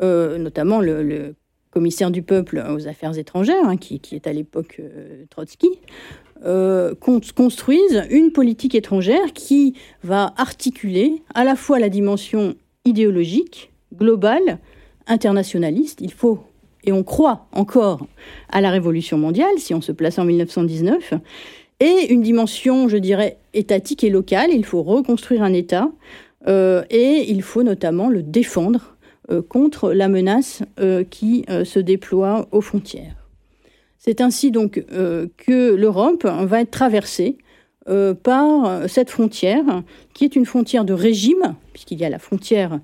notamment 0.00 0.80
le, 0.80 1.34
commissaire 1.70 2.10
du 2.10 2.22
peuple 2.22 2.64
aux 2.70 2.88
affaires 2.88 3.16
étrangères, 3.18 3.64
hein, 3.64 3.76
qui, 3.76 4.00
est 4.12 4.26
à 4.26 4.32
l'époque 4.32 4.80
Trotsky, 5.30 5.68
construisent 7.00 8.04
une 8.10 8.32
politique 8.32 8.74
étrangère 8.74 9.32
qui 9.34 9.74
va 10.02 10.32
articuler 10.36 11.22
à 11.34 11.44
la 11.44 11.56
fois 11.56 11.78
la 11.78 11.88
dimension 11.88 12.54
idéologique, 12.84 13.70
globale, 13.94 14.58
internationaliste. 15.06 16.00
Il 16.00 16.12
faut, 16.12 16.40
et 16.84 16.92
on 16.92 17.02
croit 17.02 17.46
encore 17.52 18.06
à 18.50 18.60
la 18.60 18.70
Révolution 18.70 19.18
mondiale, 19.18 19.58
si 19.58 19.74
on 19.74 19.80
se 19.80 19.92
place 19.92 20.18
en 20.18 20.24
1919, 20.24 21.14
et 21.80 22.12
une 22.12 22.22
dimension, 22.22 22.88
je 22.88 22.96
dirais, 22.96 23.38
étatique 23.54 24.02
et 24.02 24.10
locale. 24.10 24.50
Il 24.52 24.64
faut 24.64 24.82
reconstruire 24.82 25.42
un 25.42 25.52
État, 25.52 25.84
euh, 25.84 25.90
et 26.48 27.30
il 27.30 27.42
faut 27.42 27.62
notamment 27.62 28.08
le 28.08 28.22
défendre 28.22 28.96
euh, 29.30 29.42
contre 29.42 29.92
la 29.92 30.08
menace 30.08 30.62
euh, 30.80 31.04
qui 31.04 31.44
se 31.64 31.78
déploie 31.78 32.48
aux 32.52 32.60
frontières. 32.60 33.28
C'est 33.98 34.20
ainsi 34.20 34.50
donc 34.50 34.84
que 34.86 35.74
l'Europe 35.74 36.24
va 36.24 36.60
être 36.60 36.70
traversée 36.70 37.36
par 38.22 38.88
cette 38.88 39.10
frontière, 39.10 39.82
qui 40.14 40.24
est 40.24 40.36
une 40.36 40.46
frontière 40.46 40.84
de 40.84 40.92
régime, 40.92 41.56
puisqu'il 41.72 41.98
y 41.98 42.04
a 42.04 42.08
la 42.08 42.20
frontière 42.20 42.78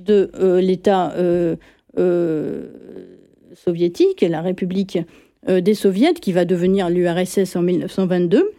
de 0.00 0.30
euh, 0.34 0.60
l'État 0.60 1.12
euh, 1.12 1.56
euh, 1.98 2.68
soviétique, 3.54 4.22
la 4.22 4.40
République 4.40 4.98
des 5.48 5.74
Soviets, 5.74 6.12
qui 6.14 6.32
va 6.32 6.44
devenir 6.44 6.90
l'URSS 6.90 7.56
en 7.56 7.62
1922, 7.62 8.50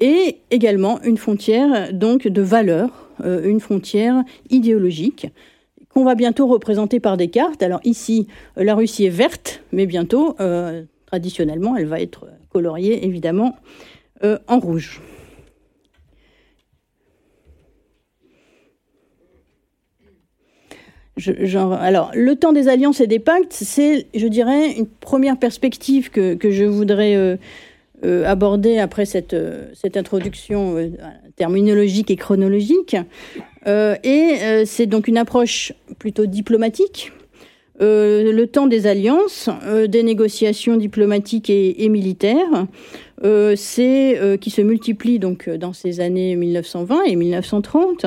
et 0.00 0.38
également 0.50 1.00
une 1.02 1.16
frontière 1.16 1.92
donc 1.92 2.26
de 2.28 2.42
valeur, 2.42 3.10
une 3.24 3.58
frontière 3.58 4.22
idéologique 4.48 5.26
qu'on 5.88 6.04
va 6.04 6.14
bientôt 6.14 6.46
représenter 6.46 7.00
par 7.00 7.16
des 7.16 7.28
cartes. 7.28 7.62
Alors 7.62 7.80
ici, 7.82 8.28
la 8.56 8.76
Russie 8.76 9.06
est 9.06 9.10
verte, 9.10 9.62
mais 9.72 9.86
bientôt, 9.86 10.36
traditionnellement, 11.06 11.76
elle 11.76 11.86
va 11.86 12.00
être 12.00 12.28
coloriée 12.50 13.04
évidemment 13.04 13.56
en 14.22 14.60
rouge. 14.60 15.00
alors, 21.80 22.10
le 22.14 22.36
temps 22.36 22.52
des 22.52 22.68
alliances 22.68 23.00
et 23.00 23.06
des 23.06 23.18
pactes, 23.18 23.52
c'est, 23.52 24.06
je 24.14 24.26
dirais, 24.26 24.72
une 24.72 24.86
première 24.86 25.36
perspective 25.36 26.10
que, 26.10 26.34
que 26.34 26.50
je 26.50 26.64
voudrais 26.64 27.16
euh, 27.16 27.36
euh, 28.04 28.24
aborder 28.26 28.78
après 28.78 29.04
cette, 29.04 29.34
euh, 29.34 29.66
cette 29.74 29.96
introduction 29.96 30.76
terminologique 31.36 32.10
et 32.10 32.16
chronologique. 32.16 32.96
et 33.66 34.64
c'est 34.64 34.86
donc 34.86 35.08
une 35.08 35.18
approche 35.18 35.72
plutôt 35.98 36.26
diplomatique. 36.26 37.12
le 37.80 38.44
temps 38.46 38.66
des 38.66 38.86
alliances, 38.86 39.50
des 39.88 40.02
négociations 40.02 40.76
diplomatiques 40.76 41.50
et, 41.50 41.88
militaires, 41.88 42.66
c'est 43.56 44.38
qui 44.40 44.50
se 44.50 44.62
multiplie 44.62 45.18
donc 45.18 45.48
dans 45.48 45.72
ces 45.72 46.00
années 46.00 46.34
1920 46.34 47.04
et 47.04 47.16
1930 47.16 48.06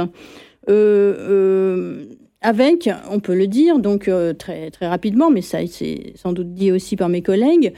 avec, 2.41 2.89
on 3.10 3.19
peut 3.19 3.36
le 3.36 3.45
dire, 3.45 3.77
donc 3.77 4.07
euh, 4.07 4.33
très, 4.33 4.71
très 4.71 4.88
rapidement, 4.88 5.29
mais 5.29 5.41
ça 5.43 5.60
c'est 5.67 6.13
sans 6.15 6.33
doute 6.33 6.53
dit 6.53 6.71
aussi 6.71 6.95
par 6.95 7.07
mes 7.07 7.21
collègues, 7.21 7.74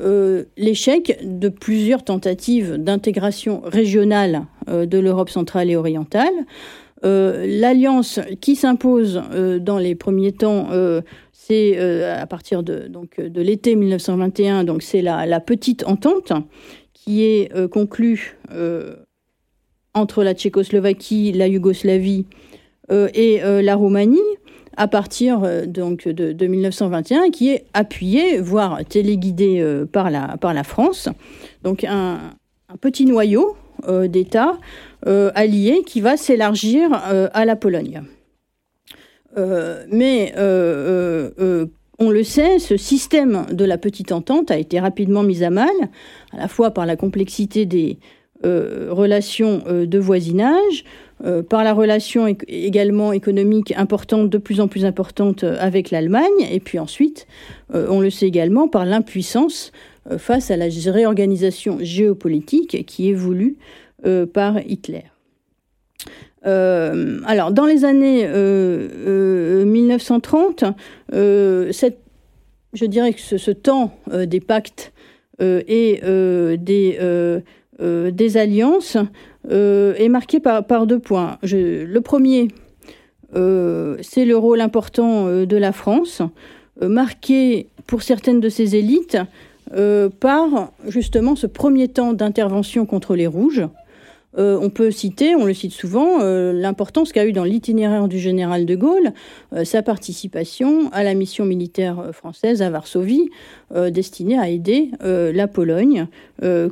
euh, 0.00 0.44
l'échec 0.56 1.20
de 1.22 1.48
plusieurs 1.48 2.02
tentatives 2.02 2.74
d'intégration 2.74 3.62
régionale 3.64 4.46
euh, 4.68 4.86
de 4.86 4.98
l'Europe 4.98 5.30
centrale 5.30 5.70
et 5.70 5.76
orientale. 5.76 6.34
L'alliance 7.04 8.18
qui 8.40 8.56
s'impose 8.56 9.22
dans 9.60 9.78
les 9.78 9.94
premiers 9.94 10.32
temps, 10.32 10.66
c'est 11.32 11.78
à 11.78 12.26
partir 12.26 12.64
de, 12.64 12.90
de 13.18 13.40
l'été 13.40 13.76
1921, 13.76 14.64
donc 14.64 14.82
c'est 14.82 15.00
la, 15.00 15.38
petite 15.38 15.86
entente 15.86 16.32
qui 16.94 17.22
est 17.22 17.52
conclue 17.70 18.36
entre 19.94 20.24
la 20.24 20.34
Tchécoslovaquie, 20.34 21.30
la 21.30 21.46
Yougoslavie, 21.46 22.26
et 22.90 23.42
euh, 23.42 23.62
la 23.62 23.74
Roumanie 23.74 24.18
à 24.76 24.88
partir 24.88 25.40
euh, 25.42 25.66
donc 25.66 26.06
de, 26.08 26.46
1921 26.46 27.30
qui 27.30 27.50
est 27.50 27.64
appuyée, 27.74 28.38
voire 28.40 28.84
téléguidée 28.84 29.84
par, 29.92 30.10
la, 30.10 30.36
par 30.38 30.54
la 30.54 30.64
France. 30.64 31.08
Donc 31.62 31.84
un, 31.84 32.18
petit 32.80 33.06
noyau 33.06 33.56
d'États 33.88 34.58
alliés 35.06 35.82
qui 35.86 36.02
va 36.02 36.18
s'élargir 36.18 36.92
à 36.92 37.44
la 37.46 37.56
Pologne. 37.56 38.02
mais 39.90 40.34
on 41.98 42.10
le 42.10 42.22
sait, 42.24 42.58
ce 42.58 42.76
système 42.76 43.46
de 43.50 43.64
la 43.64 43.78
petite 43.78 44.12
entente 44.12 44.50
a 44.50 44.58
été 44.58 44.80
rapidement 44.80 45.22
mis 45.22 45.42
à 45.44 45.50
mal, 45.50 45.74
à 46.32 46.36
la 46.36 46.48
fois 46.48 46.72
par 46.72 46.84
la 46.84 46.96
complexité 46.96 47.64
des 47.64 47.98
relations 48.44 49.62
de 49.66 49.98
voisinage, 49.98 50.84
euh, 51.24 51.42
par 51.42 51.64
la 51.64 51.72
relation 51.72 52.28
également 52.46 53.12
économique 53.12 53.74
importante, 53.76 54.30
de 54.30 54.38
plus 54.38 54.60
en 54.60 54.68
plus 54.68 54.84
importante 54.84 55.42
euh, 55.42 55.56
avec 55.58 55.90
l'Allemagne, 55.90 56.46
et 56.48 56.60
puis 56.60 56.78
ensuite, 56.78 57.26
euh, 57.74 57.88
on 57.90 58.00
le 58.00 58.08
sait 58.10 58.28
également, 58.28 58.68
par 58.68 58.84
l'impuissance 58.84 59.72
face 60.16 60.50
à 60.50 60.56
la 60.56 60.68
réorganisation 60.86 61.78
géopolitique 61.82 62.86
qui 62.86 63.10
est 63.10 63.14
voulue 63.14 63.58
par 64.32 64.58
Hitler. 64.66 65.02
alors, 66.44 67.50
dans 67.50 67.66
les 67.66 67.84
années 67.84 68.26
1930, 69.66 70.64
cette, 71.72 71.98
je 72.72 72.86
dirais 72.86 73.12
que 73.12 73.20
ce, 73.20 73.50
temps 73.50 73.92
des 74.10 74.40
pactes 74.40 74.94
et 75.40 76.00
des 76.62 78.36
alliances 78.38 78.96
est 79.50 80.08
marqué 80.08 80.40
par, 80.40 80.86
deux 80.86 80.98
points. 80.98 81.38
Le 81.42 81.98
premier, 81.98 82.48
c'est 83.32 84.24
le 84.24 84.36
rôle 84.36 84.60
important 84.60 85.44
de 85.44 85.56
la 85.56 85.72
France, 85.72 86.22
marqué 86.80 87.68
pour 87.86 88.02
certaines 88.02 88.40
de 88.40 88.48
ses 88.48 88.76
élites 88.76 89.18
par 90.20 90.72
justement 90.86 91.36
ce 91.36 91.46
premier 91.46 91.88
temps 91.88 92.12
d'intervention 92.12 92.86
contre 92.86 93.14
les 93.16 93.26
rouges, 93.26 93.62
euh, 94.36 94.58
on 94.60 94.68
peut 94.68 94.90
citer, 94.90 95.34
on 95.34 95.46
le 95.46 95.54
cite 95.54 95.72
souvent, 95.72 96.20
euh, 96.20 96.52
l'importance 96.52 97.12
qu'a 97.12 97.24
eu 97.24 97.32
dans 97.32 97.44
l'itinéraire 97.44 98.08
du 98.08 98.18
général 98.18 98.66
de 98.66 98.74
Gaulle 98.76 99.12
euh, 99.54 99.64
sa 99.64 99.82
participation 99.82 100.90
à 100.92 101.02
la 101.02 101.14
mission 101.14 101.46
militaire 101.46 102.10
française 102.12 102.60
à 102.60 102.70
Varsovie, 102.70 103.30
destinée 103.90 104.38
à 104.38 104.48
aider 104.48 104.90
la 105.00 105.46
Pologne 105.46 106.06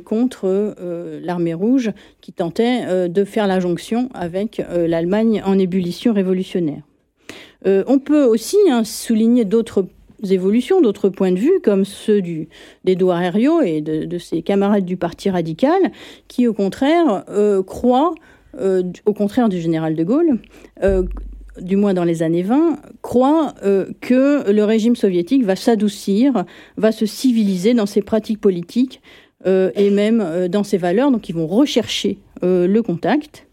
contre 0.03 0.75
l'armée 1.23 1.53
rouge 1.53 1.91
qui 2.21 2.33
tentait 2.33 3.07
de 3.09 3.23
faire 3.23 3.47
la 3.47 3.59
jonction 3.59 4.09
avec 4.13 4.61
l'Allemagne 4.69 5.41
en 5.45 5.57
ébullition 5.57 6.13
révolutionnaire. 6.13 6.81
on 7.65 7.99
peut 7.99 8.23
aussi 8.23 8.57
hein, 8.69 8.83
souligner 8.83 9.45
d'autres 9.45 9.85
évolutions, 10.29 10.81
d'autres 10.81 11.09
points 11.09 11.31
de 11.31 11.39
vue, 11.39 11.59
comme 11.63 11.85
ceux 11.85 12.21
d'Edouard 12.83 13.21
Herriot 13.21 13.61
et 13.61 13.81
de, 13.81 14.17
ses 14.17 14.41
camarades 14.41 14.85
du 14.85 14.97
Parti 14.97 15.29
radical, 15.29 15.91
qui 16.27 16.47
au 16.47 16.53
contraire 16.53 17.23
euh, 17.29 17.61
croient, 17.63 18.15
euh, 18.59 18.83
au 19.05 19.13
contraire 19.13 19.49
du 19.49 19.59
général 19.59 19.95
de 19.95 20.03
Gaulle, 20.03 20.39
euh, 20.83 21.03
du 21.59 21.75
moins 21.75 21.93
dans 21.93 22.03
les 22.03 22.23
années 22.23 22.43
20, 22.43 22.79
croient 23.01 23.55
que 23.99 24.51
le 24.51 24.63
régime 24.63 24.95
soviétique 24.95 25.43
va 25.43 25.55
s'adoucir, 25.55 26.45
va 26.77 26.91
se 26.91 27.07
civiliser 27.07 27.73
dans 27.73 27.87
ses 27.87 28.03
pratiques 28.03 28.39
politiques 28.39 29.01
et 29.43 29.89
même 29.89 30.47
dans 30.49 30.63
ses 30.63 30.77
valeurs, 30.77 31.09
donc 31.09 31.29
ils 31.29 31.35
vont 31.35 31.47
rechercher 31.47 32.19
le 32.43 32.79
contact. 32.81 33.47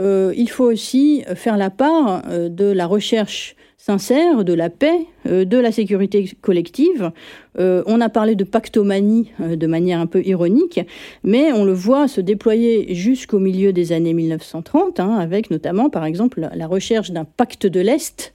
il 0.00 0.48
faut 0.48 0.64
aussi 0.64 1.22
faire 1.34 1.58
la 1.58 1.68
part 1.68 2.22
de 2.30 2.64
la 2.64 2.86
recherche 2.86 3.56
sincère, 3.84 4.44
de 4.44 4.54
la 4.54 4.70
paix, 4.70 5.06
euh, 5.26 5.44
de 5.44 5.58
la 5.58 5.70
sécurité 5.70 6.30
collective. 6.40 7.12
Euh, 7.58 7.82
on 7.84 8.00
a 8.00 8.08
parlé 8.08 8.34
de 8.34 8.42
pactomanie 8.42 9.30
euh, 9.42 9.56
de 9.56 9.66
manière 9.66 10.00
un 10.00 10.06
peu 10.06 10.22
ironique, 10.24 10.80
mais 11.22 11.52
on 11.52 11.66
le 11.66 11.74
voit 11.74 12.08
se 12.08 12.22
déployer 12.22 12.94
jusqu'au 12.94 13.38
milieu 13.38 13.74
des 13.74 13.92
années 13.92 14.14
1930, 14.14 15.00
hein, 15.00 15.18
avec 15.18 15.50
notamment, 15.50 15.90
par 15.90 16.06
exemple, 16.06 16.48
la 16.54 16.66
recherche 16.66 17.10
d'un 17.10 17.26
pacte 17.26 17.66
de 17.66 17.80
l'Est, 17.80 18.32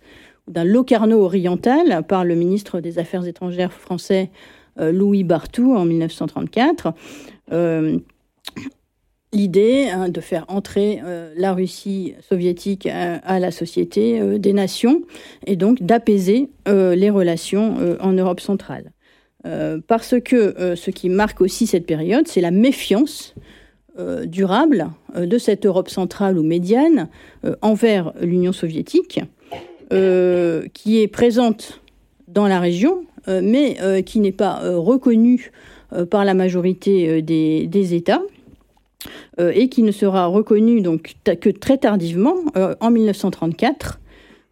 d'un 0.47 0.65
Locarno 0.65 1.19
oriental 1.19 2.03
par 2.07 2.25
le 2.25 2.35
ministre 2.35 2.79
des 2.79 2.99
Affaires 2.99 3.25
étrangères 3.25 3.73
français 3.73 4.29
Louis 4.79 5.23
Barthou 5.23 5.75
en 5.75 5.83
1934 5.83 6.93
l'idée 9.31 9.89
hein, 9.91 10.09
de 10.09 10.21
faire 10.21 10.45
entrer 10.47 11.01
euh, 11.03 11.33
la 11.35 11.53
Russie 11.53 12.15
soviétique 12.27 12.87
à, 12.87 13.39
la 13.39 13.51
société 13.51 14.19
euh, 14.19 14.37
des 14.37 14.53
nations 14.53 15.01
et 15.45 15.55
donc 15.55 15.81
d'apaiser 15.81 16.49
euh, 16.67 16.95
les 16.95 17.09
relations 17.09 17.97
en 17.99 18.13
Europe 18.13 18.39
centrale. 18.39 18.91
parce 19.87 20.15
que 20.19 20.75
ce 20.75 20.91
qui 20.91 21.09
marque 21.09 21.41
aussi 21.41 21.65
cette 21.65 21.85
période, 21.85 22.27
c'est 22.27 22.41
la 22.41 22.51
méfiance 22.51 23.35
durable 24.25 24.89
de 25.15 25.37
cette 25.37 25.65
Europe 25.65 25.89
centrale 25.89 26.37
ou 26.37 26.43
médiane 26.43 27.09
envers 27.61 28.13
l'Union 28.21 28.51
soviétique, 28.51 29.21
qui 29.89 31.01
est 31.01 31.11
présente 31.11 31.81
dans 32.27 32.47
la 32.47 32.59
région, 32.59 33.05
mais 33.27 34.03
qui 34.03 34.19
n'est 34.19 34.33
pas 34.33 34.59
reconnue 34.75 35.51
par 36.09 36.25
la 36.25 36.33
majorité 36.33 37.21
des 37.21 37.93
États 37.93 38.23
euh, 39.39 39.51
et 39.55 39.69
qui 39.69 39.83
ne 39.83 39.91
sera 39.91 40.25
reconnu 40.25 40.81
donc 40.81 41.15
que 41.23 41.49
très 41.49 41.77
tardivement, 41.77 42.35
euh, 42.57 42.75
en 42.81 42.91
1934, 42.91 44.01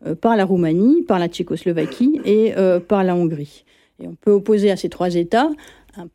euh, 0.06 0.16
par 0.16 0.38
la 0.38 0.46
Roumanie, 0.46 1.04
par 1.04 1.20
la 1.20 1.28
Tchécoslovaquie 1.28 2.22
et 2.24 2.54
par 2.88 3.04
la 3.04 3.16
Hongrie. 3.16 3.66
On 4.00 4.16
peut 4.16 4.32
opposer 4.32 4.72
à 4.72 4.78
ces 4.78 4.90
trois 4.90 5.16
États 5.16 5.50
un 5.98 6.08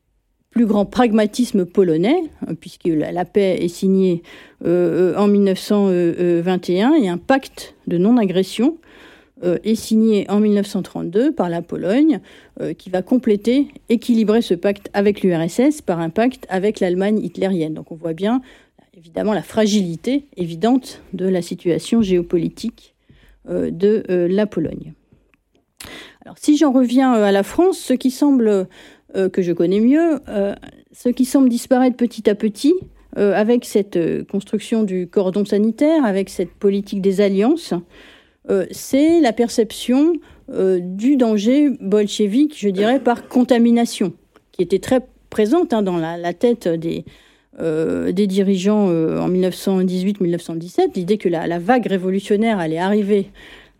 plus 0.50 0.66
grand 0.66 0.86
pragmatisme 0.86 1.66
polonais, 1.66 2.22
puisque 2.60 2.86
la, 2.86 3.24
paix 3.24 3.58
est 3.60 3.68
signée 3.68 4.22
en 4.64 5.26
1921 5.26 6.94
et 6.94 7.08
un 7.08 7.18
pacte 7.18 7.74
de 7.86 7.98
non-agression 7.98 8.78
est 9.42 9.74
signé 9.74 10.28
en 10.30 10.40
1932 10.40 11.32
par 11.32 11.48
la 11.48 11.62
Pologne, 11.62 12.20
euh, 12.60 12.74
qui 12.74 12.90
va 12.90 13.02
compléter, 13.02 13.68
équilibrer 13.88 14.42
ce 14.42 14.54
pacte 14.54 14.90
avec 14.92 15.22
l'URSS 15.22 15.82
par 15.82 16.00
un 16.00 16.10
pacte 16.10 16.46
avec 16.48 16.80
l'Allemagne 16.80 17.18
hitlérienne. 17.18 17.74
Donc 17.74 17.90
on 17.90 17.96
voit 17.96 18.12
bien, 18.12 18.40
évidemment, 18.96 19.32
la 19.32 19.42
fragilité 19.42 20.26
évidente 20.36 21.02
de 21.12 21.26
la 21.26 21.42
situation 21.42 22.02
géopolitique 22.02 22.94
euh, 23.48 23.70
de 23.70 24.04
la 24.08 24.46
Pologne. 24.46 24.92
Alors 26.24 26.36
si 26.38 26.56
j'en 26.56 26.72
reviens 26.72 27.12
à 27.12 27.32
la 27.32 27.42
France, 27.42 27.78
ce 27.78 27.94
qui 27.94 28.12
semble, 28.12 28.68
que 29.32 29.42
je 29.42 29.52
connais 29.52 29.80
mieux, 29.80 30.20
ce 30.92 31.08
qui 31.08 31.24
semble 31.24 31.48
disparaître 31.48 31.96
petit 31.96 32.30
à 32.30 32.36
petit, 32.36 32.74
avec 33.16 33.64
cette 33.64 33.98
construction 34.30 34.84
du 34.84 35.08
cordon 35.08 35.44
sanitaire, 35.44 36.04
avec 36.04 36.30
cette 36.30 36.52
politique 36.52 37.02
des 37.02 37.20
alliances, 37.20 37.74
euh, 38.50 38.66
c'est 38.70 39.20
la 39.20 39.32
perception 39.32 40.14
euh, 40.50 40.80
du 40.80 41.16
danger 41.16 41.70
bolchevique, 41.80 42.58
je 42.58 42.68
dirais, 42.68 42.98
par 42.98 43.28
contamination, 43.28 44.12
qui 44.50 44.62
était 44.62 44.80
très 44.80 45.00
présente 45.30 45.72
hein, 45.72 45.82
dans 45.82 45.96
la, 45.96 46.34
tête 46.34 46.68
des, 46.68 47.04
euh, 47.60 48.10
dirigeants 48.12 48.88
en 48.88 49.28
1918-1917, 49.30 50.94
l'idée 50.96 51.18
que 51.18 51.28
la, 51.28 51.58
vague 51.58 51.86
révolutionnaire 51.86 52.58
allait 52.58 52.78
arriver 52.78 53.30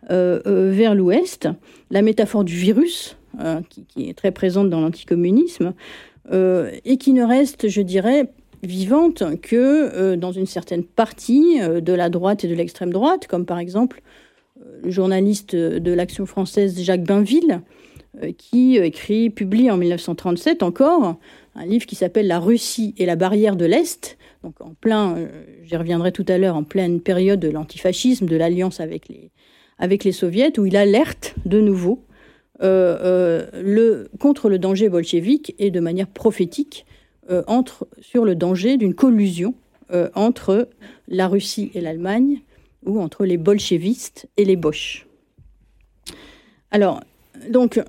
vers 0.09 0.95
l'Ouest, 0.95 1.47
la 1.89 2.01
métaphore 2.01 2.43
du 2.43 2.55
virus, 2.55 3.17
qui, 3.69 3.85
qui, 3.85 4.09
est 4.09 4.13
très 4.13 4.31
présente 4.31 4.69
dans 4.69 4.81
l'anticommunisme, 4.81 5.73
et 6.33 6.97
qui 6.97 7.13
ne 7.13 7.23
reste, 7.23 7.69
je 7.69 7.81
dirais, 7.81 8.29
vivante 8.63 9.23
que 9.41 10.15
dans 10.15 10.31
une 10.33 10.45
certaine 10.45 10.83
partie 10.83 11.59
de 11.61 11.93
la 11.93 12.09
droite 12.09 12.43
et 12.43 12.47
de 12.49 12.55
l'extrême 12.55 12.91
droite, 12.91 13.27
comme 13.27 13.45
par 13.45 13.59
exemple 13.59 14.01
le 14.83 14.91
journaliste 14.91 15.55
de 15.55 15.91
l'Action 15.93 16.25
française 16.25 16.79
Jacques 16.81 17.03
Bainville, 17.03 17.61
euh, 18.21 18.31
qui 18.37 18.77
écrit, 18.77 19.31
publie 19.31 19.71
en 19.71 19.77
1937 19.77 20.61
encore 20.61 21.15
un 21.55 21.65
livre 21.65 21.87
qui 21.87 21.95
s'appelle 21.95 22.27
La 22.27 22.39
Russie 22.39 22.93
et 22.99 23.07
la 23.07 23.15
barrière 23.15 23.55
de 23.55 23.65
l'Est, 23.65 24.19
donc 24.43 24.61
en 24.61 24.75
plein, 24.79 25.17
euh, 25.17 25.27
j'y 25.63 25.75
reviendrai 25.75 26.11
tout 26.11 26.25
à 26.27 26.37
l'heure, 26.37 26.55
en 26.55 26.63
pleine 26.63 27.01
période 27.01 27.39
de 27.39 27.49
l'antifascisme, 27.49 28.27
de 28.27 28.35
l'alliance 28.35 28.79
avec 28.79 29.09
les, 29.09 29.31
avec 29.79 30.03
soviets, 30.13 30.59
où 30.59 30.67
il 30.67 30.77
alerte 30.77 31.33
de 31.45 31.59
nouveau 31.59 32.03
euh, 32.61 34.05
contre 34.19 34.47
le 34.47 34.59
danger 34.59 34.89
bolchevique 34.89 35.55
et 35.57 35.71
de 35.71 35.79
manière 35.79 36.07
prophétique 36.07 36.85
entre, 37.47 37.87
sur 37.99 38.25
le 38.25 38.35
danger 38.35 38.77
d'une 38.77 38.93
collusion 38.93 39.55
entre 40.13 40.69
la 41.07 41.27
Russie 41.27 41.71
et 41.73 41.81
l'Allemagne 41.81 42.41
ou 42.85 42.99
entre 43.01 43.25
les 43.25 43.37
bolchevistes 43.37 44.27
et 44.37 44.45
les 44.45 44.55
Boches. 44.55 45.05
Alors, 46.71 47.01
donc, 47.49 47.79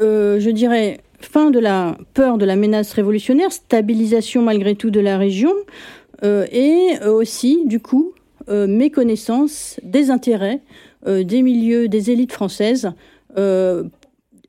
euh, 0.00 0.40
je 0.40 0.50
dirais 0.50 1.00
fin 1.20 1.50
de 1.50 1.58
la 1.58 1.98
peur 2.14 2.38
de 2.38 2.46
la 2.46 2.56
menace 2.56 2.92
révolutionnaire, 2.92 3.52
stabilisation 3.52 4.42
malgré 4.42 4.74
tout 4.74 4.90
de 4.90 5.00
la 5.00 5.18
région, 5.18 5.52
euh, 6.24 6.46
et 6.50 6.98
aussi, 7.06 7.66
du 7.66 7.80
coup, 7.80 8.12
euh, 8.48 8.66
méconnaissance 8.66 9.78
des 9.82 10.10
intérêts 10.10 10.60
des 11.06 11.40
milieux, 11.40 11.88
des 11.88 12.10
élites 12.10 12.32
françaises, 12.32 12.92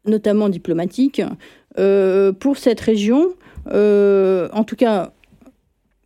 notamment 0.06 0.50
diplomatiques, 0.50 1.22
pour 2.40 2.58
cette 2.58 2.82
région. 2.82 3.30
en 3.68 4.64
tout 4.68 4.76
cas, 4.76 5.14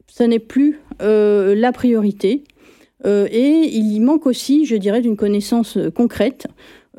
ce 0.05 0.21
n'est 0.21 0.37
plus 0.37 0.79
la 0.99 1.71
priorité. 1.73 2.43
Euh, 3.05 3.27
et 3.31 3.69
il 3.71 3.91
y 3.91 3.99
manque 3.99 4.25
aussi, 4.25 4.65
je 4.65 4.75
dirais, 4.75 5.01
d'une 5.01 5.17
connaissance 5.17 5.77
euh, 5.77 5.91
concrète, 5.91 6.47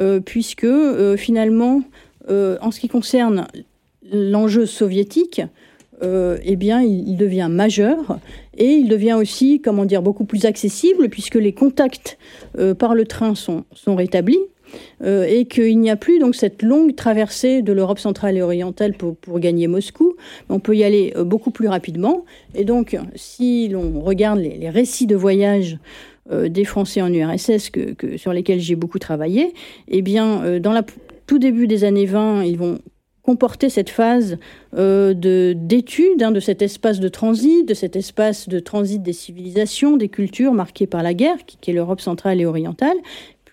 euh, 0.00 0.20
puisque 0.20 0.66
finalement, 1.16 1.82
en 2.28 2.70
ce 2.72 2.80
qui 2.80 2.88
concerne 2.88 3.46
l'enjeu 4.12 4.66
soviétique, 4.66 5.40
eh 6.02 6.56
bien, 6.56 6.82
il, 6.82 7.16
devient 7.16 7.48
majeur 7.48 8.18
et 8.58 8.72
il 8.72 8.88
devient 8.88 9.14
aussi, 9.14 9.60
comment 9.60 9.84
dire, 9.84 10.02
beaucoup 10.02 10.24
plus 10.24 10.44
accessible 10.44 11.08
puisque 11.08 11.36
les 11.36 11.52
contacts 11.52 12.18
par 12.78 12.94
le 12.94 13.06
train 13.06 13.36
sont, 13.36 13.64
sont 13.72 13.94
rétablis. 13.94 14.40
Et 15.05 15.46
qu'il 15.46 15.79
n'y 15.79 15.90
a 15.90 15.96
plus 15.96 16.18
donc 16.18 16.35
cette 16.35 16.62
longue 16.62 16.94
traversée 16.94 17.62
de 17.62 17.72
l'Europe 17.72 17.98
centrale 17.98 18.37
et 18.37 18.42
orientale 18.42 18.94
pour, 18.94 19.16
gagner 19.38 19.66
Moscou. 19.66 20.14
On 20.48 20.61
peut 20.61 20.76
y 20.76 20.85
aller 20.85 21.12
beaucoup 21.24 21.50
plus 21.50 21.68
rapidement. 21.68 22.24
Et 22.55 22.64
donc, 22.64 22.96
si 23.14 23.68
l'on 23.68 24.00
regarde 24.00 24.38
les, 24.38 24.70
récits 24.70 25.07
de 25.07 25.16
voyage 25.16 25.79
des 26.31 26.64
Français 26.64 27.02
en 27.02 27.12
URSS 27.12 27.70
que, 27.70 28.16
sur 28.16 28.33
lesquels 28.33 28.61
j'ai 28.61 28.76
beaucoup 28.76 28.98
travaillé, 28.98 29.52
eh 29.88 30.02
bien, 30.02 30.59
dans 30.61 30.72
la 30.72 30.85
tout 31.26 31.38
début 31.38 31.66
des 31.66 31.85
années 31.85 32.07
20, 32.07 32.44
ils 32.44 32.59
vont 32.59 32.79
comporter 33.26 33.68
cette 33.68 33.90
phase 33.90 34.38
euh, 34.74 35.12
de 35.12 35.52
d'étude 35.57 36.22
hein, 36.22 36.31
de 36.31 36.38
cet 36.38 36.62
espace 36.62 37.00
de 37.00 37.09
transit, 37.09 37.66
de 37.66 37.74
cet 37.74 37.96
espace 37.96 38.48
de 38.48 38.61
transit 38.61 39.02
des 39.02 39.12
civilisations, 39.12 39.96
des 39.96 40.09
cultures 40.09 40.52
marquées 40.52 40.87
par 40.87 41.02
la 41.02 41.12
guerre, 41.12 41.38
qui, 41.44 41.70
est 41.70 41.74
l'Europe 41.74 42.00
centrale 42.00 42.40
et 42.40 42.46
orientale. 42.46 42.96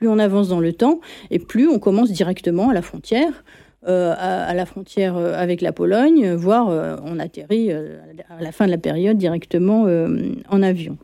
Plus 0.04 0.10
on 0.10 0.20
avance 0.20 0.50
dans 0.50 0.60
le 0.60 0.74
temps, 0.74 1.00
et 1.32 1.40
plus 1.40 1.70
on 1.70 1.80
commence 1.80 2.12
directement 2.12 2.68
à 2.68 2.74
la 2.74 2.82
frontière. 2.82 3.46
Euh, 3.88 4.14
à, 4.18 4.54
la 4.54 4.66
frontière 4.66 5.16
euh, 5.16 5.34
avec 5.34 5.62
la 5.62 5.72
Pologne, 5.72 6.34
voire 6.34 6.68
on 7.06 7.20
atterrit 7.20 7.72
à 7.72 8.42
la 8.42 8.52
fin 8.52 8.66
de 8.66 8.72
la 8.72 8.78
période 8.78 9.18
directement 9.18 9.88
en 10.50 10.62
avion. 10.62 10.98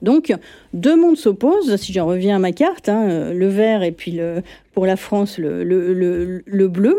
Donc, 0.00 0.32
deux 0.74 0.94
mondes 0.94 1.16
s'opposent, 1.16 1.74
si 1.74 1.92
j'en 1.92 2.06
reviens 2.06 2.36
à 2.36 2.38
ma 2.38 2.52
carte, 2.52 2.88
hein, 2.88 3.32
le 3.32 3.48
vert 3.48 3.82
et 3.82 3.90
puis 3.90 4.12
le, 4.12 4.42
pour 4.74 4.86
la 4.86 4.94
France 4.94 5.38
le, 5.38 5.64
le, 5.64 6.42
le 6.46 6.68
bleu. 6.68 6.96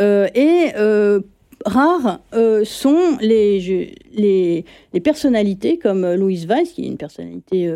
Euh, 0.00 0.28
et 0.34 0.72
euh, 0.76 1.20
rares 1.66 2.20
euh, 2.32 2.64
sont 2.64 3.18
les, 3.20 3.94
les, 4.12 5.00
personnalités 5.00 5.78
comme 5.78 6.14
Louise 6.14 6.46
Weiss, 6.46 6.72
qui 6.72 6.84
est 6.84 6.88
une 6.88 6.96
personnalité 6.96 7.72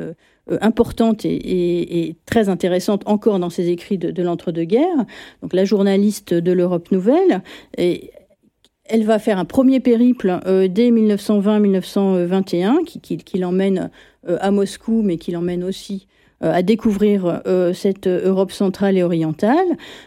importante 0.61 1.25
et, 1.25 2.17
très 2.27 2.49
intéressante 2.49 3.03
encore 3.07 3.39
dans 3.39 3.51
ses 3.51 3.71
écrits 3.71 3.99
de, 3.99 4.11
de 4.11 4.23
l'entre-deux-guerres, 4.23 5.05
donc 5.43 5.53
la 5.53 5.65
journaliste 5.65 6.35
de 6.35 6.53
l'Europe 6.53 6.91
Nouvelle. 6.91 7.43
Et 7.79 8.11
elle 8.85 9.05
va 9.05 9.19
faire 9.19 9.39
un 9.39 9.47
premier 9.47 9.81
périple 9.81 10.41
dès 10.69 10.91
1920-1921 10.91 12.85
qui, 12.85 13.01
qui, 13.01 13.17
qui 13.17 13.39
l'emmène 13.39 13.91
à 14.27 14.51
Moscou, 14.51 15.01
mais 15.03 15.17
qui 15.17 15.33
l'emmène 15.33 15.65
aussi 15.65 16.07
euh, 16.45 16.53
à 16.53 16.63
découvrir 16.63 17.43
euh, 17.47 17.73
cette 17.73 18.07
Europe 18.07 18.51
centrale 18.51 18.99
et 18.99 19.03
orientale. 19.03 19.65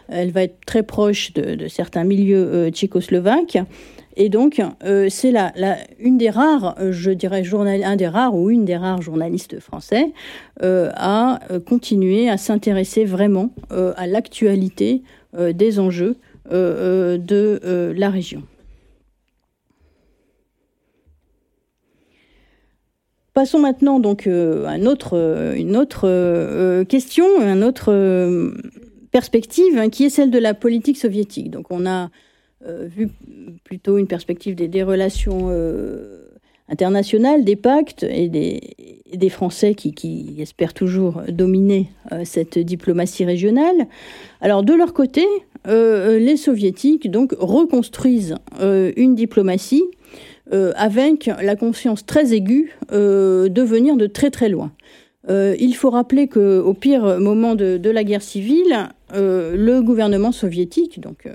Elle 0.08 0.30
va 0.30 0.42
être 0.42 0.58
très 0.66 0.82
proche 0.82 1.32
de, 1.32 1.66
certains 1.68 2.04
milieux 2.04 2.36
euh, 2.36 2.70
tchécoslovaques. 2.70 3.58
Et 4.20 4.28
donc, 4.28 4.60
c'est 5.08 5.30
la, 5.30 5.52
une 6.00 6.18
des 6.18 6.28
rares, 6.28 6.76
je 6.90 7.12
dirais, 7.12 7.44
un 7.84 7.96
des 7.96 8.08
rares 8.08 8.34
ou 8.34 8.50
une 8.50 8.64
des 8.64 8.76
rares 8.76 9.00
journalistes 9.00 9.60
français 9.60 10.12
à 10.60 11.38
continuer 11.66 12.28
à 12.28 12.36
s'intéresser 12.36 13.04
vraiment 13.04 13.50
à 13.70 14.08
l'actualité 14.08 15.02
des 15.38 15.78
enjeux 15.78 16.16
de 16.50 17.94
la 17.96 18.10
région. 18.10 18.42
Passons 23.38 23.60
maintenant 23.60 24.00
donc 24.00 24.26
euh, 24.26 24.66
à 24.66 24.74
une 24.74 24.88
autre, 24.88 25.14
euh, 25.14 25.54
euh, 26.80 26.84
question, 26.84 27.24
une 27.40 27.62
autre 27.62 27.92
perspective 29.12 29.78
hein, 29.78 29.90
qui 29.90 30.06
est 30.06 30.10
celle 30.10 30.32
de 30.32 30.40
la 30.40 30.54
politique 30.54 30.96
soviétique. 30.96 31.48
Donc 31.48 31.66
on 31.70 31.86
a 31.86 32.10
vu 32.66 33.08
plutôt 33.64 33.98
une 33.98 34.06
perspective 34.06 34.54
des, 34.54 34.82
relations 34.82 35.50
internationales, 36.68 37.44
des 37.44 37.56
pactes 37.56 38.02
et 38.02 38.28
des, 38.28 39.28
Français 39.28 39.74
qui, 39.74 40.34
espèrent 40.38 40.74
toujours 40.74 41.22
dominer 41.28 41.88
cette 42.24 42.58
diplomatie 42.58 43.24
régionale. 43.24 43.86
Alors 44.40 44.62
de 44.62 44.74
leur 44.74 44.92
côté, 44.92 45.24
les 45.66 46.36
soviétiques 46.36 47.10
donc 47.10 47.34
reconstruisent 47.38 48.34
une 48.60 49.14
diplomatie 49.14 49.84
euh, 50.50 50.72
avec 50.76 51.30
la 51.42 51.56
conscience 51.56 52.06
très 52.06 52.32
aiguë 52.32 52.72
euh, 52.90 53.50
de 53.50 53.60
venir 53.60 53.96
de 53.96 54.06
très 54.06 54.30
très 54.30 54.48
loin. 54.48 54.72
Euh, 55.28 55.54
il 55.60 55.74
faut 55.74 55.90
rappeler 55.90 56.26
qu'au 56.26 56.72
pire 56.72 57.20
moment 57.20 57.54
de, 57.54 57.90
la 57.90 58.02
guerre 58.02 58.22
civile, 58.22 58.88
le 59.12 59.80
gouvernement 59.80 60.32
soviétique, 60.32 61.00
donc, 61.00 61.28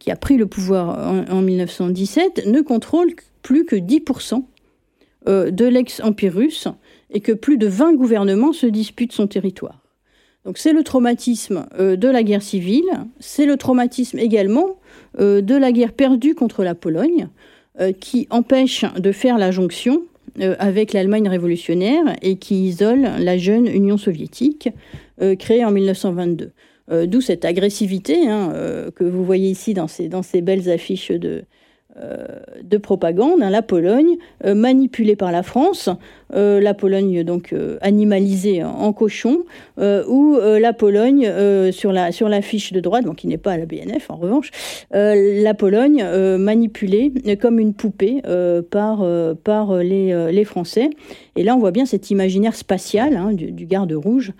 qui 0.00 0.10
a 0.10 0.16
pris 0.16 0.36
le 0.36 0.46
pouvoir 0.46 1.12
en, 1.30 1.40
1917, 1.40 2.46
ne 2.46 2.60
contrôle 2.60 3.14
plus 3.42 3.64
que 3.64 3.76
10% 3.76 4.42
de 5.26 5.64
l'ex-empire 5.64 6.34
russe 6.34 6.68
et 7.10 7.20
que 7.20 7.32
plus 7.32 7.56
de 7.56 7.66
20 7.66 7.94
gouvernements 7.94 8.52
se 8.52 8.66
disputent 8.66 9.12
son 9.12 9.26
territoire. 9.26 9.80
Donc 10.44 10.58
c'est 10.58 10.72
le 10.72 10.82
traumatisme 10.82 11.66
de 11.78 12.08
la 12.08 12.22
guerre 12.22 12.42
civile, 12.42 12.90
c'est 13.20 13.46
le 13.46 13.56
traumatisme 13.56 14.18
également 14.18 14.76
de 15.18 15.56
la 15.56 15.72
guerre 15.72 15.92
perdue 15.92 16.34
contre 16.34 16.64
la 16.64 16.74
Pologne, 16.74 17.28
euh, 17.80 17.90
qui 17.90 18.28
empêche 18.30 18.84
de 18.96 19.10
faire 19.10 19.36
la 19.36 19.50
jonction 19.50 20.02
euh, 20.38 20.54
avec 20.60 20.92
l'Allemagne 20.92 21.28
révolutionnaire 21.28 22.14
et 22.22 22.36
qui 22.36 22.68
isole 22.68 23.00
la 23.18 23.36
jeune 23.36 23.66
Union 23.66 23.96
soviétique 23.96 24.68
euh, 25.20 25.34
créée 25.34 25.64
en 25.64 25.72
1922. 25.72 26.52
D'où 26.90 27.20
cette 27.20 27.44
agressivité 27.44 28.28
hein, 28.28 28.52
que 28.94 29.04
vous 29.04 29.24
voyez 29.24 29.50
ici 29.50 29.72
dans 29.72 29.88
ces, 29.88 30.40
belles 30.42 30.70
affiches 30.70 31.10
de, 31.10 31.44
euh, 31.96 32.26
de 32.64 32.76
propagande, 32.76 33.40
hein, 33.40 33.50
la 33.50 33.62
Pologne, 33.62 34.16
euh, 34.44 34.56
manipulée 34.56 35.14
par 35.14 35.30
la 35.30 35.44
France, 35.44 35.88
euh, 36.34 36.60
la 36.60 36.74
Pologne 36.74 37.22
donc 37.22 37.54
animalisée 37.82 38.64
en 38.64 38.92
cochon, 38.92 39.44
ou 39.78 40.36
la 40.40 40.72
Pologne 40.72 41.30
sur 41.70 41.92
la 41.92 42.10
sur 42.10 42.28
la 42.28 42.42
fiche 42.42 42.72
de 42.72 42.80
droite, 42.80 43.04
donc 43.04 43.16
qui 43.16 43.28
n'est 43.28 43.38
pas 43.38 43.52
à 43.52 43.58
la 43.58 43.66
BNF 43.66 44.10
en 44.10 44.16
revanche, 44.16 44.50
la 44.90 45.54
Pologne 45.54 46.04
manipulée 46.38 47.12
comme 47.40 47.60
une 47.60 47.74
poupée 47.74 48.22
par 48.70 49.04
par 49.44 49.76
les, 49.76 50.44
Français. 50.44 50.90
Et 51.36 51.44
là, 51.44 51.54
on 51.54 51.58
voit 51.58 51.70
bien 51.70 51.86
cet 51.86 52.10
imaginaire 52.10 52.56
spatial 52.56 53.16
hein, 53.16 53.32
du, 53.32 53.66
garde 53.66 53.92
rouge. 53.92 54.32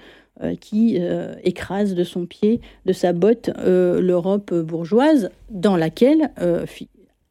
Qui 0.61 0.99
écrase 1.43 1.95
de 1.95 2.05
son 2.05 2.27
pied, 2.27 2.61
de 2.87 2.93
sa 2.93 3.13
botte, 3.13 3.51
l'Europe 3.57 4.53
bourgeoise, 4.53 5.31
dans 5.51 5.77
laquelle 5.77 6.31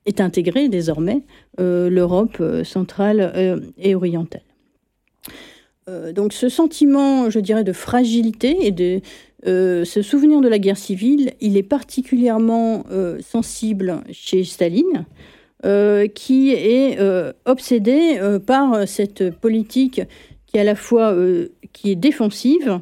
est 0.06 0.22
intégrée 0.22 0.70
désormais 0.70 1.24
euh, 1.60 1.90
l'Europe 1.90 2.38
euh, 2.40 2.64
centrale 2.64 3.32
euh, 3.36 3.60
et 3.78 3.96
orientale. 3.96 4.42
donc 6.16 6.32
ce 6.32 6.50
sentiment, 6.50 7.30
je 7.30 7.40
dirais, 7.40 7.64
de 7.64 7.74
fragilité 7.74 8.68
et 8.68 8.72
de 8.72 9.02
ce 9.46 10.02
souvenir 10.02 10.40
de 10.40 10.48
la 10.48 10.58
guerre 10.58 10.78
civile, 10.78 11.34
il 11.42 11.58
est 11.58 11.68
particulièrement 11.78 12.86
sensible 13.20 14.02
chez 14.10 14.46
Staline, 14.46 15.06
qui 16.16 16.52
est 16.54 16.98
obsédé 17.46 18.18
par 18.48 18.88
cette 18.88 19.32
politique 19.32 20.02
qui 20.54 20.60
est 20.60 20.62
à 20.62 20.64
la 20.64 20.76
fois 20.76 21.16
qui 21.74 21.92
est 21.92 21.96
défensive, 21.96 22.80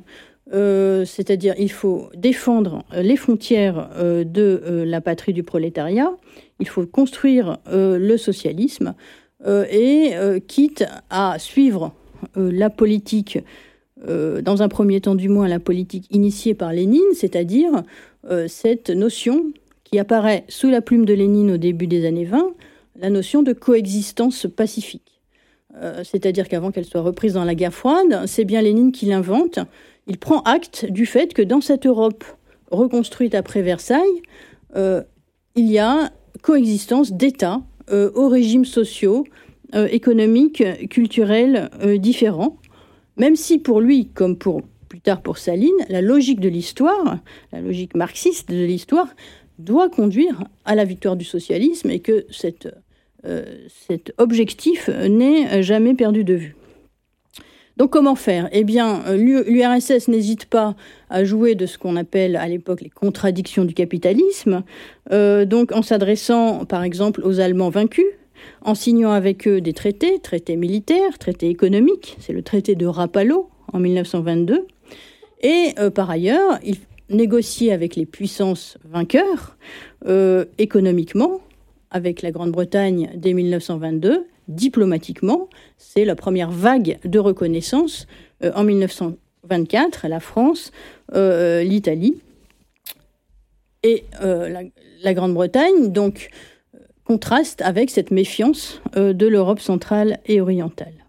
c'est-à-dire 0.52 1.56
il 1.58 1.72
faut 1.72 2.10
défendre 2.16 2.84
les 2.94 3.16
frontières 3.16 3.90
de 3.98 4.84
la 4.86 5.02
patrie 5.02 5.34
du 5.34 5.44
prolétariat, 5.44 6.12
il 6.62 6.68
faut 6.68 6.86
construire 6.86 7.58
euh, 7.68 7.98
le 7.98 8.18
socialisme 8.18 8.94
euh, 9.46 9.66
et 9.70 10.16
euh, 10.16 10.40
quitte 10.40 10.86
à 11.10 11.38
suivre 11.40 11.94
la 12.36 12.70
politique, 12.70 13.40
dans 14.08 14.62
un 14.62 14.68
premier 14.68 15.02
temps 15.02 15.16
du 15.16 15.28
moins 15.28 15.48
la 15.48 15.60
politique 15.60 16.06
initiée 16.12 16.54
par 16.54 16.72
Lénine, 16.72 17.02
c'est-à-dire 17.16 17.84
cette 18.48 18.92
notion 18.92 19.52
qui 19.84 19.98
apparaît 19.98 20.46
sous 20.48 20.70
la 20.70 20.82
plume 20.82 21.06
de 21.06 21.16
Lénine 21.16 21.50
au 21.50 21.58
début 21.58 21.88
des 21.88 22.06
années 22.06 22.26
20, 22.26 22.54
la 23.00 23.10
notion 23.10 23.42
de 23.42 23.54
coexistence 23.54 24.46
pacifique. 24.56 25.11
C'est-à-dire 26.04 26.48
qu'avant 26.48 26.72
qu'elle 26.72 26.86
soit 26.86 27.02
reprise 27.02 27.34
dans 27.34 27.46
la 27.46 27.56
guerre 27.56 27.74
froide, 27.74 28.24
c'est 28.26 28.46
bien 28.46 28.62
Lénine 28.62 28.92
qui 28.92 29.06
l'invente. 29.06 29.60
Il 30.08 30.18
prend 30.18 30.42
acte 30.42 30.86
du 30.86 31.06
fait 31.06 31.34
que 31.34 31.42
dans 31.42 31.62
cette 31.62 31.86
Europe 31.86 32.24
reconstruite 32.72 33.36
après 33.36 33.62
Versailles, 33.62 34.22
il 34.76 35.72
y 35.72 35.80
a 35.80 36.12
coexistence 36.42 37.12
d'États 37.14 37.62
euh, 37.92 38.12
aux 38.16 38.30
régimes 38.30 38.66
sociaux, 38.66 39.26
euh, 39.76 39.88
économiques, 39.92 40.64
culturels 40.90 41.70
euh, 41.82 41.98
différents, 41.98 42.58
même 43.18 43.36
si 43.36 43.60
pour 43.60 43.82
lui, 43.82 44.08
comme 44.08 44.38
pour 44.38 44.62
plus 44.88 45.02
tard 45.02 45.22
pour 45.22 45.38
Saline, 45.38 45.70
la 45.90 46.02
logique 46.02 46.40
de 46.40 46.50
l'histoire, 46.50 47.20
la 47.52 47.62
logique 47.62 47.96
marxiste 47.96 48.50
de 48.50 48.66
l'histoire, 48.66 49.08
doit 49.60 49.90
conduire 49.90 50.44
à 50.66 50.76
la 50.76 50.84
victoire 50.86 51.16
du 51.16 51.24
socialisme 51.24 51.90
et 51.90 52.00
que 52.00 52.26
cette, 52.30 52.68
cet 53.88 54.14
objectif 54.18 54.90
n'est 54.90 55.62
jamais 55.64 55.94
perdu 55.94 56.24
de 56.24 56.34
vue. 56.34 56.56
Donc 57.78 57.90
comment 57.90 58.16
faire? 58.16 58.48
Eh 58.52 58.64
bien, 58.64 59.02
euh, 59.08 59.18
l'URSS 59.18 60.08
n'hésite 60.08 60.46
pas 60.46 60.76
à 61.10 61.24
jouer 61.24 61.56
de 61.56 61.66
ce 61.66 61.80
qu'on 61.80 61.96
appelle 61.96 62.36
à 62.36 62.48
l'époque 62.48 62.82
les 62.82 62.92
contradictions 62.92 63.66
du 63.66 63.74
capitalisme, 63.74 64.64
euh, 65.12 65.46
donc 65.46 65.72
en 65.72 65.82
s'adressant 65.82 66.66
par 66.66 66.84
exemple 66.84 67.22
aux 67.24 67.40
Allemands 67.40 67.72
vaincus, 67.72 68.06
en 68.62 68.76
signant 68.76 69.12
avec 69.12 69.48
eux 69.48 69.62
des 69.62 69.74
traités, 69.74 70.20
traités 70.20 70.58
militaires, 70.58 71.18
traités 71.18 71.50
économiques, 71.50 72.18
c'est 72.20 72.34
le 72.34 72.44
traité 72.44 72.76
de 72.76 72.86
Rapallo 72.86 73.50
en 73.74 73.80
1922, 73.80 74.68
Et 75.42 75.74
par 75.96 76.12
ailleurs, 76.12 76.60
il 76.64 76.78
négocier 77.10 77.72
avec 77.72 77.96
les 77.96 78.06
puissances 78.06 78.78
vainqueurs 78.86 79.58
économiquement, 80.58 81.42
avec 81.92 82.22
la 82.22 82.32
Grande-Bretagne 82.32 83.12
dès 83.16 83.34
1922, 83.34 84.28
diplomatiquement, 84.48 85.50
c'est 85.78 86.06
la 86.06 86.16
première 86.16 86.52
vague 86.52 87.00
de 87.06 87.20
reconnaissance 87.20 88.08
en 88.44 88.64
1924, 88.64 90.08
la 90.08 90.20
France, 90.20 90.72
l'Italie 91.14 92.18
et 93.84 94.04
la, 94.20 94.62
la 95.04 95.14
Grande-Bretagne. 95.14 95.92
Donc, 95.92 96.30
contraste 97.12 97.62
avec 97.62 97.90
cette 97.90 98.12
méfiance 98.12 98.82
euh, 98.96 99.12
de 99.12 99.28
l'Europe 99.28 99.60
centrale 99.60 100.20
et 100.26 100.40
orientale. 100.40 101.01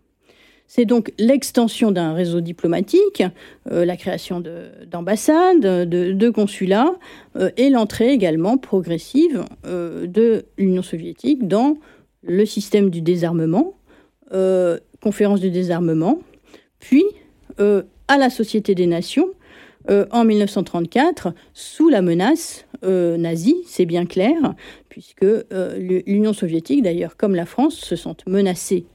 C'est 0.74 0.86
donc 0.86 1.12
l'extension 1.18 1.90
d'un 1.90 2.14
réseau 2.14 2.40
diplomatique, 2.40 3.22
euh, 3.70 3.84
la 3.84 3.94
création 3.98 4.42
d'ambassades, 4.90 5.60
de, 5.60 6.30
consulats, 6.30 6.94
euh, 7.36 7.50
et 7.58 7.68
l'entrée 7.68 8.10
également 8.10 8.56
progressive 8.56 9.44
de 9.64 10.46
l'Union 10.56 10.80
soviétique 10.80 11.46
dans 11.46 11.76
le 12.22 12.46
système 12.46 12.88
du 12.88 13.02
désarmement, 13.02 13.74
conférence 15.02 15.40
du 15.40 15.50
désarmement, 15.50 16.20
puis 16.78 17.04
à 17.58 18.16
la 18.16 18.30
Société 18.30 18.74
des 18.74 18.86
Nations 18.86 19.28
en 19.90 20.24
1934 20.24 21.34
sous 21.52 21.90
la 21.90 22.00
menace 22.00 22.64
nazie, 22.82 23.56
c'est 23.66 23.84
bien 23.84 24.06
clair, 24.06 24.54
puisque 24.92 25.24
euh, 25.24 26.02
l'Union 26.06 26.34
soviétique, 26.34 26.82
d'ailleurs, 26.82 27.16
comme 27.16 27.34
la 27.34 27.46
France, 27.46 27.76
se 27.76 27.96
sentent 27.96 28.26
menacées 28.26 28.84
euh, 28.84 28.91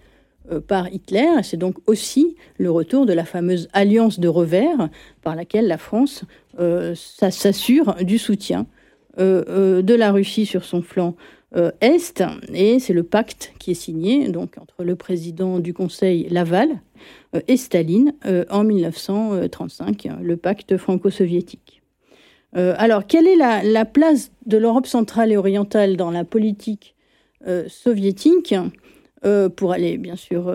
par 0.68 0.92
Hitler. 0.94 1.28
C'est 1.44 1.58
donc 1.58 1.76
aussi 1.88 2.36
le 2.58 2.72
retour 2.72 3.06
de 3.06 3.14
la 3.14 3.26
fameuse 3.26 3.68
alliance 3.74 4.20
de 4.20 4.28
revers 4.28 4.90
par 5.22 5.36
laquelle 5.36 5.68
la 5.68 5.78
France 5.78 6.24
euh, 6.60 6.96
s'assure 6.96 7.96
du 8.02 8.18
soutien 8.18 8.66
de 9.18 9.96
la 9.96 10.12
Russie 10.12 10.46
sur 10.46 10.64
son 10.64 10.84
flanc 10.84 11.16
est. 11.82 12.24
Et 12.54 12.78
c'est 12.78 12.94
le 12.94 13.02
pacte 13.02 13.52
qui 13.58 13.72
est 13.72 13.74
signé 13.74 14.28
donc 14.28 14.60
entre 14.62 14.84
le 14.84 14.96
président 14.96 15.58
du 15.58 15.74
Conseil 15.74 16.28
Laval 16.30 16.70
et 17.48 17.58
Staline 17.58 18.14
en 18.52 18.64
1935, 18.64 20.08
le 20.22 20.38
pacte 20.38 20.78
franco-soviétique. 20.78 21.78
Euh, 22.56 22.74
alors, 22.78 23.06
quelle 23.06 23.28
est 23.28 23.36
la, 23.36 23.86
place 23.86 24.32
de 24.46 24.58
l'Europe 24.58 24.88
centrale 24.88 25.32
et 25.32 25.38
orientale 25.38 25.98
dans 25.98 26.12
la 26.12 26.24
politique 26.24 26.96
euh, 27.48 27.66
soviétique? 27.68 28.56
Euh, 29.28 29.50
Pour 29.50 29.72
aller, 29.74 29.98
bien 29.98 30.16
sûr, 30.16 30.54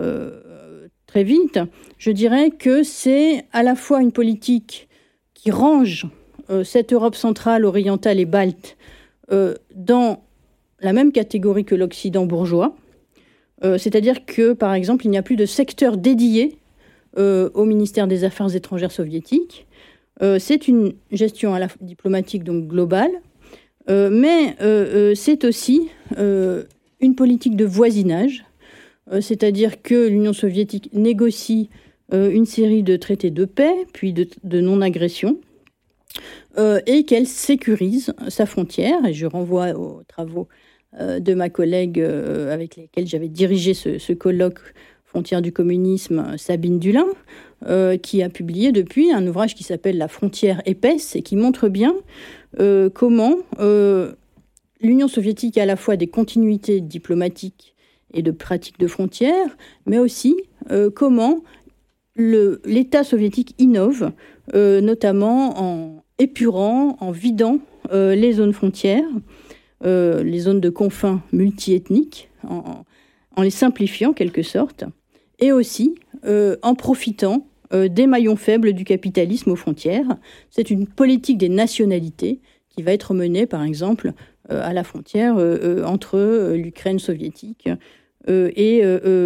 très 1.07 1.23
vite, 1.23 1.59
je 1.97 2.11
dirais 2.11 2.49
que 2.51 2.83
c'est 2.83 3.45
à 3.53 3.63
la 3.63 3.75
fois 3.75 4.01
une 4.01 4.11
politique 4.11 4.89
qui 5.33 5.51
range 5.51 6.07
cette 6.65 6.91
Europe 6.91 7.15
centrale, 7.15 7.63
orientale 7.63 8.19
et 8.19 8.25
balte 8.25 8.75
dans 9.75 10.23
la 10.81 10.93
même 10.93 11.11
catégorie 11.11 11.63
que 11.63 11.75
l'Occident 11.75 12.25
bourgeois. 12.25 12.75
C'est-à-dire 13.61 14.25
que, 14.25 14.51
par 14.51 14.73
exemple, 14.73 15.05
il 15.05 15.09
n'y 15.09 15.17
a 15.17 15.21
plus 15.21 15.37
de 15.37 15.45
secteur 15.45 15.95
dédié 15.95 16.57
au 17.17 17.65
ministère 17.65 18.07
des 18.07 18.25
Affaires 18.25 18.53
étrangères 18.53 18.91
soviétique. 18.91 19.65
Euh, 20.21 20.37
c'est 20.39 20.67
une 20.67 20.93
gestion 21.11 21.53
à 21.53 21.59
la 21.59 21.67
diplomatique 21.81 22.43
donc 22.43 22.67
globale, 22.67 23.11
euh, 23.89 24.09
mais 24.11 24.55
euh, 24.61 25.15
c'est 25.15 25.43
aussi 25.43 25.89
une 26.17 27.15
politique 27.15 27.55
de 27.55 27.65
voisinage, 27.65 28.45
c'est-à-dire 29.19 29.81
que 29.81 30.07
l'Union 30.07 30.33
soviétique 30.33 30.89
négocie 30.93 31.69
une 32.11 32.45
série 32.45 32.83
de 32.83 32.95
traités 32.95 33.31
de 33.31 33.45
paix, 33.45 33.85
puis 33.91 34.13
de, 34.13 34.61
non-agression, 34.61 35.39
et 36.57 37.03
qu'elle 37.05 37.27
sécurise 37.27 38.13
sa 38.27 38.45
frontière. 38.45 39.05
Et 39.05 39.13
je 39.13 39.25
renvoie 39.25 39.71
aux 39.71 40.03
travaux 40.07 40.47
de 40.99 41.33
ma 41.33 41.49
collègue 41.49 41.99
avec 41.99 42.75
lesquels 42.77 43.07
j'avais 43.07 43.29
dirigé 43.29 43.73
ce, 43.73 43.97
ce 43.97 44.13
colloque 44.13 44.59
Frontière 45.13 45.43
du 45.43 45.51
communisme, 45.51 46.35
Sabine 46.37 46.79
Dulin, 46.79 47.05
euh, 47.67 47.97
qui 47.97 48.23
a 48.23 48.29
publié 48.29 48.71
depuis 48.71 49.11
un 49.11 49.27
ouvrage 49.27 49.53
qui 49.53 49.63
s'appelle 49.63 49.99
La 49.99 50.07
frontière 50.07 50.63
épaisse 50.65 51.15
et 51.15 51.21
qui 51.21 51.35
montre 51.35 51.69
bien 51.69 51.93
euh, 52.59 52.89
comment 52.89 53.35
euh, 53.59 54.13
l'Union 54.81 55.07
soviétique 55.07 55.59
a 55.59 55.63
à 55.63 55.65
la 55.67 55.75
fois 55.75 55.97
des 55.97 56.07
continuités 56.07 56.81
diplomatiques 56.81 57.72
et 58.13 58.21
de 58.21 58.31
pratiques 58.31 58.79
de 58.79 58.87
frontières, 58.87 59.57
mais 59.85 59.99
aussi 59.99 60.35
comment 60.95 61.43
l'État 62.15 63.03
soviétique 63.03 63.55
innove, 63.57 64.11
notamment 64.53 65.59
en 65.59 66.03
épurant, 66.19 66.95
en 66.99 67.11
vidant 67.11 67.59
les 67.91 68.33
zones 68.33 68.53
frontières, 68.53 69.09
les 69.83 70.39
zones 70.39 70.61
de 70.61 70.69
confins 70.69 71.21
multiethniques, 71.31 72.29
en, 72.47 72.85
en 73.35 73.41
les 73.41 73.49
simplifiant 73.49 74.11
en 74.11 74.13
quelque 74.13 74.43
sorte, 74.43 74.85
et 75.39 75.51
aussi 75.51 75.95
en 76.23 76.75
profitant 76.75 77.45
euh, 77.73 77.87
des 77.87 78.07
maillons 78.07 78.35
faibles 78.35 78.73
du 78.73 78.83
capitalisme 78.83 79.51
aux 79.51 79.55
frontières. 79.55 80.17
C'est 80.49 80.69
une 80.69 80.85
politique 80.85 81.37
des 81.37 81.49
nationalités 81.49 82.39
qui 82.69 82.83
va 82.83 82.91
être 82.93 83.13
menée, 83.13 83.45
par 83.45 83.63
exemple, 83.63 84.13
euh, 84.51 84.61
à 84.63 84.73
la 84.73 84.83
frontière 84.83 85.35
euh, 85.37 85.83
entre 85.83 86.53
l'Ukraine 86.53 86.99
soviétique 86.99 87.69
et 88.27 88.81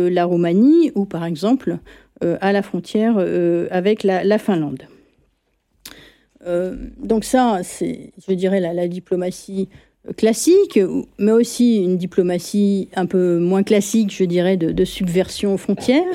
la 0.09 0.25
Roumanie, 0.25 0.91
ou 0.95 1.05
par 1.05 1.25
exemple 1.25 1.77
à 2.21 2.51
la 2.51 2.61
frontière 2.61 3.17
avec 3.69 4.03
la, 4.03 4.37
Finlande. 4.37 4.83
donc 6.97 7.23
ça, 7.23 7.59
c'est, 7.63 8.11
je 8.27 8.33
dirais, 8.33 8.59
la, 8.59 8.87
diplomatie 8.87 9.69
classique, 10.15 10.79
mais 11.19 11.31
aussi 11.31 11.83
une 11.83 11.97
diplomatie 11.97 12.89
un 12.95 13.05
peu 13.05 13.37
moins 13.39 13.63
classique, 13.63 14.13
je 14.13 14.23
dirais, 14.23 14.57
de 14.57 14.85
subversion 14.85 15.53
aux 15.53 15.57
frontières. 15.57 16.05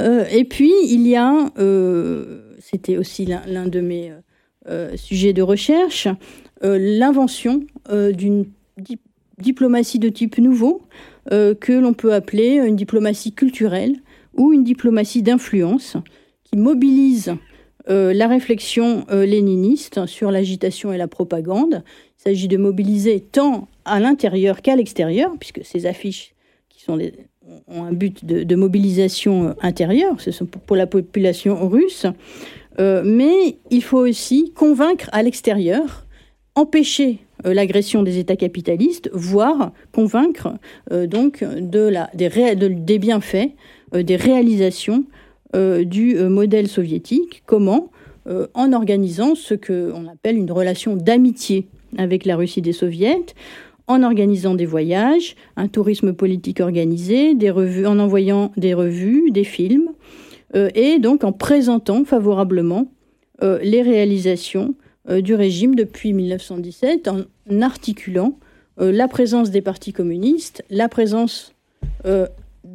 Euh, 0.00 0.24
et 0.30 0.44
puis, 0.44 0.72
il 0.84 1.06
y 1.06 1.16
a, 1.16 1.50
euh, 1.58 2.42
c'était 2.60 2.96
aussi 2.96 3.26
l'un 3.26 3.66
de 3.66 3.80
mes 3.80 4.12
euh, 4.68 4.96
sujets 4.96 5.32
de 5.32 5.42
recherche, 5.42 6.08
l'invention 6.62 7.62
d'une 7.88 8.46
diplomatie 9.38 10.00
de 10.00 10.08
type 10.08 10.38
nouveau 10.38 10.82
que 11.30 11.72
l'on 11.72 11.92
peut 11.92 12.14
appeler 12.14 12.54
une 12.56 12.76
diplomatie 12.76 13.32
culturelle 13.32 13.96
ou 14.34 14.52
une 14.52 14.64
diplomatie 14.64 15.22
d'influence 15.22 15.96
qui 16.44 16.56
mobilise 16.56 17.34
la 17.86 18.26
réflexion 18.26 19.04
léniniste 19.10 20.06
sur 20.06 20.30
l'agitation 20.30 20.92
et 20.92 20.98
la 20.98 21.08
propagande. 21.08 21.82
Il 22.18 22.22
s'agit 22.22 22.48
de 22.48 22.56
mobiliser 22.56 23.20
tant 23.20 23.68
à 23.84 24.00
l'intérieur 24.00 24.62
qu'à 24.62 24.76
l'extérieur, 24.76 25.32
puisque 25.38 25.64
ces 25.64 25.86
affiches 25.86 26.34
qui 26.68 26.90
ont 27.68 27.84
un 27.84 27.92
but 27.92 28.24
de, 28.24 28.54
mobilisation 28.56 29.54
intérieure, 29.60 30.20
ce 30.20 30.30
sont 30.30 30.46
pour, 30.46 30.76
la 30.76 30.86
population 30.86 31.68
russe, 31.68 32.06
euh, 32.78 33.02
mais 33.04 33.58
il 33.70 33.82
faut 33.82 33.98
aussi 33.98 34.52
convaincre 34.54 35.08
à 35.12 35.22
l'extérieur, 35.22 36.06
empêcher 36.54 37.18
euh, 37.20 37.27
l'agression 37.44 38.02
des 38.02 38.18
États 38.18 38.36
capitalistes, 38.36 39.10
voire 39.12 39.72
convaincre 39.92 40.54
euh, 40.92 41.06
donc 41.06 41.44
des, 41.44 42.98
bienfaits, 42.98 43.50
des 43.92 44.16
réalisations 44.16 45.04
du 45.54 46.14
modèle 46.16 46.68
soviétique. 46.68 47.42
Comment 47.46 47.90
En 48.54 48.72
organisant 48.74 49.34
ce 49.34 49.54
qu'on 49.54 50.06
appelle 50.06 50.36
une 50.36 50.52
relation 50.52 50.94
d'amitié 50.94 51.68
avec 51.96 52.26
la 52.26 52.36
Russie 52.36 52.60
des 52.60 52.74
soviets, 52.74 53.24
en 53.88 54.02
organisant 54.02 54.54
des 54.54 54.66
voyages, 54.66 55.34
un 55.56 55.66
tourisme 55.66 56.12
politique 56.12 56.60
organisé, 56.60 57.34
des 57.34 57.50
revues, 57.50 57.86
en 57.86 57.98
envoyant 57.98 58.52
des 58.56 58.74
revues, 58.74 59.30
des 59.30 59.44
films, 59.44 59.90
euh, 60.54 60.68
et 60.74 60.98
donc 60.98 61.24
en 61.24 61.32
présentant 61.32 62.04
favorablement 62.04 62.86
euh, 63.42 63.58
les 63.62 63.82
réalisations 63.82 64.74
euh, 64.74 64.87
du 65.08 65.34
régime 65.34 65.74
depuis 65.74 66.12
1917, 66.12 67.08
en 67.08 67.60
articulant 67.60 68.38
la 68.76 69.08
présence 69.08 69.50
des 69.50 69.62
partis 69.62 69.92
communistes, 69.92 70.62
la 70.70 70.88
présence 70.88 71.54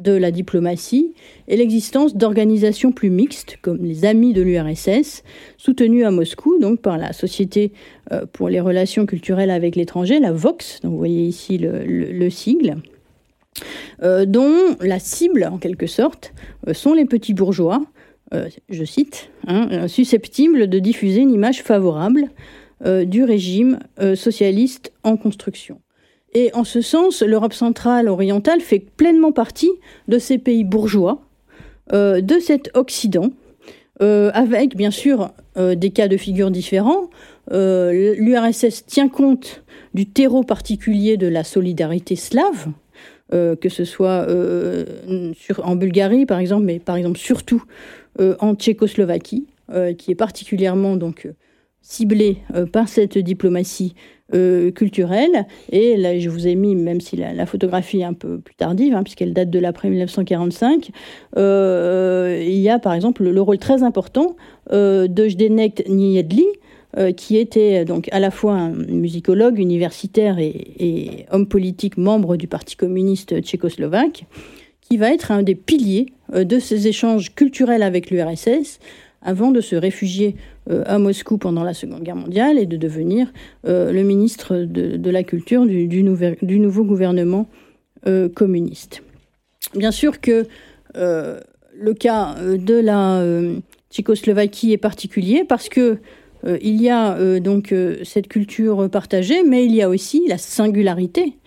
de 0.02 0.12
la 0.12 0.30
diplomatie 0.30 1.14
et 1.48 1.56
l'existence 1.56 2.16
d'organisations 2.16 2.92
plus 2.92 3.10
mixtes 3.10 3.58
comme 3.62 3.84
les 3.84 4.04
Amis 4.04 4.32
de 4.32 4.42
l'URSS, 4.42 5.22
soutenues 5.56 6.04
à 6.04 6.10
Moscou 6.10 6.58
donc 6.58 6.80
par 6.80 6.98
la 6.98 7.12
Société 7.12 7.72
euh, 8.12 8.26
pour 8.32 8.48
les 8.48 8.60
relations 8.60 9.06
culturelles 9.06 9.50
avec 9.50 9.76
l'étranger, 9.76 10.20
la 10.20 10.32
VOX, 10.32 10.80
donc 10.82 10.92
vous 10.92 10.98
voyez 10.98 11.24
ici 11.24 11.58
le, 11.58 12.30
sigle, 12.30 12.76
euh, 14.02 14.24
dont 14.24 14.76
la 14.80 14.98
cible 14.98 15.48
en 15.50 15.58
quelque 15.58 15.86
sorte 15.86 16.32
euh, 16.66 16.74
sont 16.74 16.94
les 16.94 17.04
petits 17.04 17.34
bourgeois, 17.34 17.82
je 18.68 18.84
cite, 18.84 19.30
hein, 19.46 19.86
susceptibles 19.88 20.68
de 20.68 20.78
diffuser 20.78 21.20
une 21.20 21.32
image 21.32 21.62
favorable 21.62 22.30
du 22.84 23.24
régime 23.24 23.78
socialiste 24.14 24.92
en 25.04 25.16
construction. 25.16 25.80
Et 26.34 26.50
en 26.52 26.64
ce 26.64 26.80
sens, 26.80 27.22
l'Europe 27.22 27.54
centrale 27.54 28.08
orientale 28.08 28.60
fait 28.60 28.80
pleinement 28.80 29.32
partie 29.32 29.70
de 30.08 30.18
ces 30.18 30.38
pays 30.38 30.64
bourgeois, 30.64 31.22
euh, 31.92 32.20
de 32.20 32.38
cet 32.40 32.70
Occident, 32.74 33.30
avec 34.00 34.76
bien 34.76 34.90
sûr 34.90 35.30
des 35.56 35.90
cas 35.90 36.08
de 36.08 36.16
figure 36.16 36.50
différents. 36.50 37.10
L'URSS 37.50 38.84
tient 38.86 39.08
compte 39.08 39.62
du 39.94 40.06
terreau 40.06 40.42
particulier 40.42 41.16
de 41.16 41.28
la 41.28 41.44
solidarité 41.44 42.16
slave, 42.16 42.66
que 43.30 43.68
ce 43.68 43.84
soit 43.84 44.26
en 45.62 45.76
Bulgarie 45.76 46.26
par 46.26 46.40
exemple, 46.40 46.64
mais 46.64 46.80
par 46.80 46.96
exemple 46.96 47.18
surtout 47.18 47.62
en 48.18 48.54
Tchécoslovaquie, 48.54 49.46
qui 49.98 50.10
est 50.10 50.16
particulièrement 50.16 50.96
donc 50.96 51.28
ciblée 51.82 52.38
par 52.72 52.88
cette 52.88 53.18
diplomatie 53.18 53.94
euh, 54.32 54.70
culturelle. 54.70 55.46
Et 55.70 55.98
là, 55.98 56.18
je 56.18 56.30
vous 56.30 56.46
ai 56.46 56.54
mis, 56.54 56.74
même 56.74 57.02
si 57.02 57.14
la, 57.14 57.44
photographie 57.44 58.00
est 58.00 58.04
un 58.04 58.14
peu 58.14 58.38
plus 58.38 58.54
tardive, 58.54 58.94
hein, 58.94 59.02
puisqu'elle 59.02 59.34
date 59.34 59.50
de 59.50 59.58
l'après 59.58 59.90
1945, 59.90 60.92
euh, 61.36 62.42
il 62.42 62.58
y 62.58 62.70
a 62.70 62.78
par 62.78 62.94
exemple 62.94 63.22
le, 63.22 63.40
rôle 63.42 63.58
très 63.58 63.82
important 63.82 64.34
euh, 64.72 65.08
de 65.08 65.28
Zdenek 65.28 65.86
Niedli, 65.90 66.46
qui 67.16 67.36
était 67.36 67.84
donc 67.84 68.08
à 68.12 68.20
la 68.20 68.30
fois 68.30 68.54
un 68.54 68.70
musicologue 68.70 69.58
universitaire 69.58 70.38
et, 70.38 71.26
homme 71.32 71.46
politique 71.46 71.98
membre 71.98 72.36
du 72.36 72.46
Parti 72.46 72.76
communiste 72.76 73.42
tchécoslovaque, 73.42 74.26
qui 74.88 74.96
va 74.96 75.12
être 75.12 75.32
un 75.32 75.42
des 75.42 75.54
piliers 75.54 76.12
de 76.32 76.58
ces 76.58 76.86
échanges 76.86 77.34
culturels 77.34 77.82
avec 77.82 78.10
l'URSS 78.10 78.78
avant 79.24 79.50
de 79.50 79.60
se 79.60 79.74
réfugier 79.74 80.36
euh, 80.70 80.82
à 80.86 80.98
Moscou 80.98 81.38
pendant 81.38 81.64
la 81.64 81.74
Seconde 81.74 82.02
Guerre 82.02 82.16
mondiale 82.16 82.58
et 82.58 82.66
de 82.66 82.76
devenir 82.76 83.32
euh, 83.66 83.90
le 83.90 84.02
ministre 84.02 84.56
de, 84.56 85.10
la 85.10 85.24
Culture 85.24 85.66
du, 85.66 86.02
nouveau 86.02 86.84
gouvernement 86.84 87.48
euh, 88.06 88.28
communiste. 88.28 89.02
Bien 89.74 89.90
sûr 89.90 90.20
que 90.20 90.46
le 90.94 91.92
cas 91.94 92.36
de 92.40 92.74
la 92.74 93.24
Tchécoslovaquie 93.90 94.72
est 94.72 94.78
particulier 94.78 95.44
parce 95.44 95.68
que 95.68 95.98
il 96.60 96.80
y 96.80 96.90
a 96.90 97.40
donc 97.40 97.74
cette 98.04 98.28
culture 98.28 98.88
partagée, 98.90 99.42
mais 99.42 99.64
il 99.64 99.74
y 99.74 99.82
a 99.82 99.88
aussi 99.88 100.22
la 100.28 100.38
singularité 100.38 101.38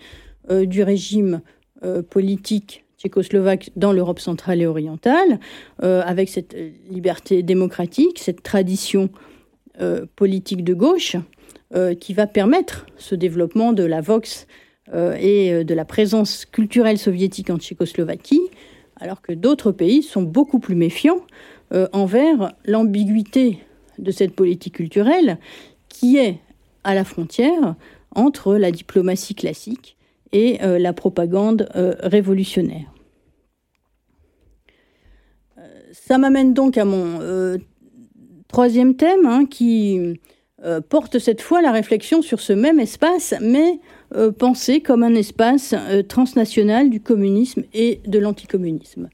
du 0.50 0.82
régime 0.82 1.40
politique 2.10 2.84
tchécoslovaque 2.98 3.70
dans 3.76 3.92
l'Europe 3.92 4.18
centrale 4.18 4.60
et 4.60 4.66
orientale, 4.66 5.38
euh, 5.82 6.02
avec 6.04 6.28
cette 6.28 6.56
liberté 6.90 7.42
démocratique, 7.42 8.18
cette 8.18 8.42
tradition 8.42 9.08
euh, 9.80 10.06
politique 10.16 10.64
de 10.64 10.74
gauche, 10.74 11.16
euh, 11.74 11.94
qui 11.94 12.12
va 12.14 12.26
permettre 12.26 12.86
ce 12.96 13.14
développement 13.14 13.72
de 13.72 13.84
la 13.84 14.00
Vox 14.00 14.46
et 15.20 15.64
de 15.64 15.74
la 15.74 15.84
présence 15.84 16.46
culturelle 16.46 16.96
soviétique 16.96 17.50
en 17.50 17.58
Tchécoslovaquie, 17.58 18.40
alors 18.98 19.20
que 19.20 19.34
d'autres 19.34 19.70
pays 19.70 20.02
sont 20.02 20.22
beaucoup 20.22 20.60
plus 20.60 20.76
méfiants 20.76 21.20
envers 21.92 22.54
l'ambiguïté 22.64 23.58
de 23.98 24.10
cette 24.10 24.34
politique 24.34 24.76
culturelle 24.76 25.36
qui 25.90 26.16
est 26.16 26.38
à 26.84 26.94
la 26.94 27.04
frontière 27.04 27.74
entre 28.14 28.54
la 28.54 28.70
diplomatie 28.70 29.34
classique 29.34 29.97
et 30.32 30.62
euh, 30.62 30.78
la 30.78 30.92
propagande 30.92 31.68
euh, 31.76 31.94
révolutionnaire. 32.00 32.92
Euh, 35.58 35.62
ça 35.92 36.18
m'amène 36.18 36.54
donc 36.54 36.76
à 36.76 36.84
mon 36.84 37.58
troisième 38.48 38.96
thème 38.96 39.26
hein, 39.26 39.44
qui 39.44 40.18
porte 40.88 41.18
cette 41.18 41.40
fois 41.40 41.62
la 41.62 41.70
réflexion 41.70 42.22
sur 42.22 42.40
ce 42.40 42.52
même 42.52 42.80
espace, 42.80 43.34
mais 43.40 43.78
pensé 44.38 44.80
comme 44.80 45.02
un 45.02 45.14
espace 45.14 45.74
transnational 46.08 46.88
du 46.88 47.00
communisme 47.00 47.62
et 47.74 48.00
de 48.06 48.18
l'anticommunisme. 48.18 49.08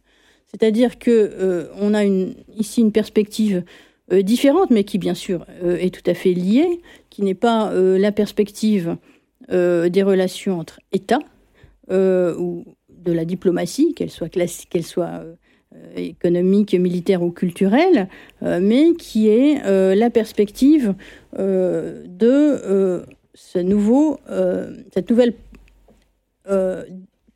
C'est-à-dire 0.46 0.98
que 1.00 1.68
on 1.80 1.94
a 1.94 2.04
ici 2.04 2.80
une 2.80 2.92
perspective 2.92 3.64
différente, 4.10 4.70
mais 4.70 4.84
qui 4.84 4.98
bien 4.98 5.14
sûr 5.14 5.44
est 5.64 5.92
tout 5.92 6.08
à 6.08 6.14
fait 6.14 6.32
liée, 6.32 6.80
qui 7.10 7.22
n'est 7.22 7.34
pas 7.34 7.72
la 7.74 8.12
perspective 8.12 8.96
euh, 9.50 9.90
des 9.90 10.02
relations 10.02 10.58
entre 10.58 10.80
États 10.92 11.18
euh, 11.90 12.34
ou 12.38 12.64
de 12.88 13.12
la 13.12 13.26
diplomatie, 13.26 13.92
qu'elle 13.94 14.10
soit 14.10 14.30
classique, 14.30 14.70
qu'elle 14.70 14.84
soit 14.84 15.22
euh, 15.22 15.34
économique, 15.96 16.74
militaire 16.74 17.22
ou 17.22 17.30
culturelle, 17.30 18.08
mais 18.40 18.94
qui 18.94 19.28
est 19.28 19.60
la 19.94 20.08
perspective 20.08 20.94
de 21.36 23.02
cette 23.34 23.66
nouvelle 23.66 25.34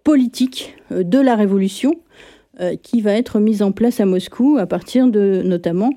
politique 0.05 0.77
de 0.90 1.18
la 1.18 1.35
révolution 1.35 1.97
qui 2.85 3.01
va 3.01 3.14
être 3.14 3.40
mise 3.40 3.61
en 3.61 3.73
place 3.73 3.99
à 3.99 4.07
Moscou 4.07 4.57
à 4.61 4.66
partir 4.66 5.09
de 5.09 5.42
notamment 5.44 5.90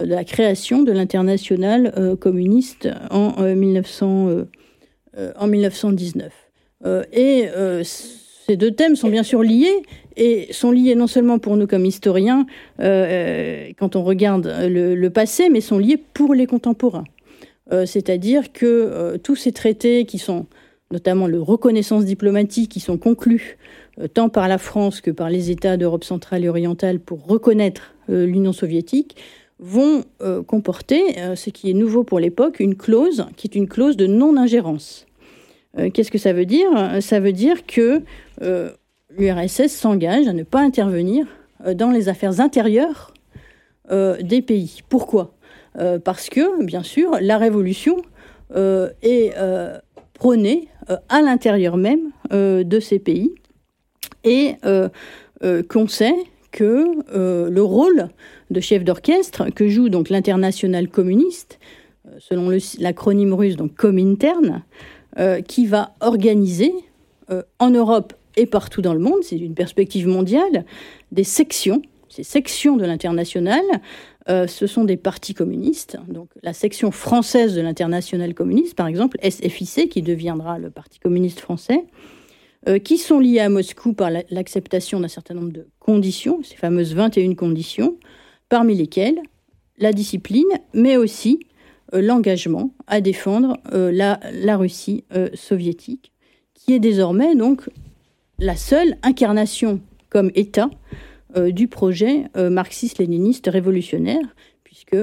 de 0.00 0.06
la 0.06 0.24
création 0.24 0.82
de 0.82 0.92
l'international 0.92 2.16
communiste 2.18 2.88
en 3.10 3.42
1900. 3.42 4.46
Euh, 5.16 5.32
en 5.38 5.46
1919. 5.46 6.32
Euh, 6.86 7.04
et 7.12 7.46
euh, 7.54 7.84
ces 7.84 8.56
deux 8.56 8.72
thèmes 8.72 8.96
sont 8.96 9.08
bien 9.08 9.22
sûr 9.22 9.44
liés 9.44 9.82
et 10.16 10.52
sont 10.52 10.72
liés 10.72 10.96
non 10.96 11.06
seulement 11.06 11.38
pour 11.38 11.56
nous 11.56 11.68
comme 11.68 11.84
historiens 11.84 12.46
quand 12.78 13.96
on 13.96 14.02
regarde 14.02 14.52
le, 14.60 15.08
passé, 15.08 15.50
mais 15.50 15.60
sont 15.60 15.78
liés 15.78 16.02
pour 16.14 16.34
les 16.34 16.46
contemporains. 16.46 17.04
C'est-à-dire 17.86 18.52
que 18.52 19.16
tous 19.16 19.34
ces 19.34 19.52
traités 19.52 20.04
qui 20.04 20.18
sont 20.18 20.46
notamment 20.92 21.26
le 21.26 21.40
reconnaissance 21.40 22.04
diplomatique 22.04 22.70
qui 22.70 22.80
sont 22.80 22.98
conclus 22.98 23.56
tant 24.12 24.28
par 24.28 24.46
la 24.46 24.58
France 24.58 25.00
que 25.00 25.10
par 25.10 25.30
les 25.30 25.50
États 25.50 25.76
d'Europe 25.76 26.04
centrale 26.04 26.44
et 26.44 26.48
orientale 26.48 27.00
pour 27.00 27.26
reconnaître 27.26 27.94
l'Union 28.08 28.52
soviétique, 28.52 29.16
vont 29.66 30.04
comporter, 30.46 31.02
ce 31.36 31.48
qui 31.48 31.70
est 31.70 31.74
nouveau 31.74 32.04
pour 32.04 32.20
l'époque, 32.20 32.60
une 32.60 32.76
clause 32.76 33.24
qui 33.36 33.46
est 33.46 33.54
une 33.54 33.66
clause 33.66 33.96
de 33.96 34.06
non-ingérence. 34.06 35.06
Euh, 35.78 35.90
qu'est-ce 35.90 36.10
que 36.10 36.18
ça 36.18 36.32
veut 36.32 36.46
dire? 36.46 36.68
Ça 37.00 37.20
veut 37.20 37.32
dire 37.32 37.66
que 37.66 38.02
euh, 38.42 38.70
l'URSS 39.16 39.68
s'engage 39.68 40.26
à 40.28 40.32
ne 40.32 40.42
pas 40.42 40.60
intervenir 40.60 41.26
euh, 41.66 41.74
dans 41.74 41.90
les 41.90 42.08
affaires 42.08 42.40
intérieures 42.40 43.12
des 43.90 44.40
pays. 44.40 44.80
Pourquoi? 44.88 45.34
Parce 46.04 46.30
que, 46.30 46.64
bien 46.64 46.82
sûr, 46.82 47.18
la 47.20 47.36
révolution 47.36 48.00
est 48.54 49.34
prônée 50.14 50.68
à 51.10 51.20
l'intérieur 51.20 51.76
même 51.76 52.12
de 52.30 52.80
ces 52.80 52.98
pays 52.98 53.34
et 54.24 54.54
qu'on 55.68 55.86
sait 55.86 56.14
que 56.50 56.86
le 57.12 57.62
rôle 57.62 58.08
de 58.54 58.60
chef 58.60 58.84
d'orchestre 58.84 59.50
que 59.50 59.68
joue 59.68 59.90
donc 59.90 60.08
l'international 60.08 60.88
communiste, 60.88 61.58
selon 62.18 62.50
l'acronyme 62.78 63.34
russe 63.34 63.56
donc 63.56 63.74
Comintern, 63.74 64.62
euh, 65.18 65.42
qui 65.42 65.66
va 65.66 65.94
organiser 66.00 66.72
euh, 67.30 67.42
en 67.60 67.70
Europe 67.70 68.14
et 68.36 68.46
partout 68.46 68.82
dans 68.82 68.94
le 68.94 68.98
monde, 68.98 69.22
c'est 69.22 69.36
une 69.36 69.54
perspective 69.54 70.08
mondiale, 70.08 70.64
des 71.12 71.22
sections, 71.22 71.82
ces 72.08 72.24
sections 72.24 72.76
de 72.76 72.84
l'international. 72.84 73.62
Euh, 74.28 74.48
ce 74.48 74.66
sont 74.66 74.82
des 74.82 74.96
partis 74.96 75.34
communistes. 75.34 75.98
Donc 76.08 76.30
la 76.42 76.52
section 76.52 76.90
française 76.90 77.54
de 77.54 77.60
l'international 77.60 78.34
communiste, 78.34 78.74
par 78.74 78.88
exemple, 78.88 79.18
SFIC, 79.22 79.88
qui 79.88 80.02
deviendra 80.02 80.58
le 80.58 80.70
Parti 80.70 80.98
communiste 80.98 81.38
français, 81.38 81.84
qui 82.82 82.96
sont 82.96 83.20
liés 83.20 83.40
à 83.40 83.50
Moscou 83.50 83.92
par 83.92 84.08
l'acceptation 84.30 84.98
d'un 84.98 85.08
certain 85.08 85.34
nombre 85.34 85.52
de 85.52 85.68
conditions, 85.80 86.40
ces 86.42 86.56
fameuses 86.56 86.94
21 86.94 87.34
conditions, 87.34 87.98
parmi 88.54 88.76
lesquelles 88.76 89.20
la 89.78 89.92
discipline, 89.92 90.46
mais 90.74 90.96
aussi 90.96 91.40
euh, 91.92 92.00
l'engagement 92.00 92.70
à 92.86 93.00
défendre 93.00 93.56
euh, 93.72 93.90
la, 93.90 94.56
Russie 94.56 95.02
euh, 95.12 95.28
soviétique, 95.34 96.12
qui 96.54 96.72
est 96.72 96.78
désormais 96.78 97.34
donc 97.34 97.68
la 98.38 98.54
seule 98.54 98.96
incarnation 99.02 99.80
comme 100.08 100.30
État 100.36 100.70
du 101.36 101.66
projet 101.66 102.26
marxiste-léniniste 102.36 103.48
révolutionnaire, 103.48 104.22
puisque 104.62 104.96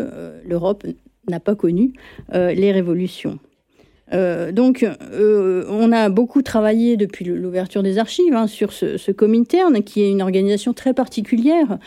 l'Europe 0.46 0.88
n'a 1.28 1.42
pas 1.42 1.56
connu 1.56 1.92
les 2.32 2.72
révolutions. 2.72 3.38
donc, 4.54 4.86
on 5.12 5.92
a 5.92 6.08
beaucoup 6.08 6.42
travaillé 6.42 6.96
depuis 6.96 7.26
l'ouverture 7.26 7.84
des 7.84 7.98
archives 7.98 8.34
hein, 8.34 8.48
sur 8.48 8.72
ce 8.72 9.12
Comintern, 9.12 9.84
qui 9.84 10.04
est 10.04 10.10
une 10.10 10.22
organisation 10.22 10.72
très 10.72 10.94
particulière, 10.94 11.78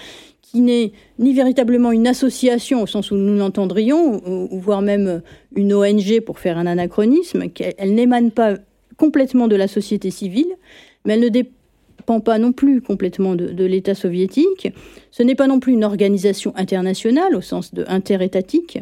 qui 0.55 0.61
n'est 0.61 0.92
ni 1.18 1.34
véritablement 1.34 1.90
une 1.90 2.07
association 2.07 2.80
au 2.80 2.86
sens 2.86 3.11
où 3.11 3.16
nous 3.16 3.36
l'entendrions, 3.36 4.22
ou, 4.24 4.61
voire 4.61 4.82
même 4.82 5.20
une 5.57 5.74
ONG 5.74 6.20
pour 6.20 6.38
faire 6.38 6.59
un 6.59 6.66
anachronisme, 6.66 7.46
elle 7.76 7.94
n'émane 7.94 8.30
pas 8.30 8.55
complètement 8.96 9.48
de 9.48 9.57
la 9.57 9.66
société 9.66 10.12
civile, 10.12 10.46
mais 11.05 11.14
elle 11.14 11.22
ne 11.22 11.28
dépend 11.28 12.20
pas 12.20 12.38
non 12.38 12.52
plus 12.52 12.82
complètement 12.82 13.34
de, 13.34 13.64
l'État 13.64 13.96
soviétique. 13.96 14.68
Ce 15.11 15.24
n'est 15.24 15.34
pas 15.34 15.48
non 15.48 15.59
plus 15.59 15.72
une 15.72 15.82
organisation 15.82 16.52
internationale 16.55 17.34
au 17.34 17.40
sens 17.40 17.74
de 17.74 17.84
interétatique. 17.88 18.78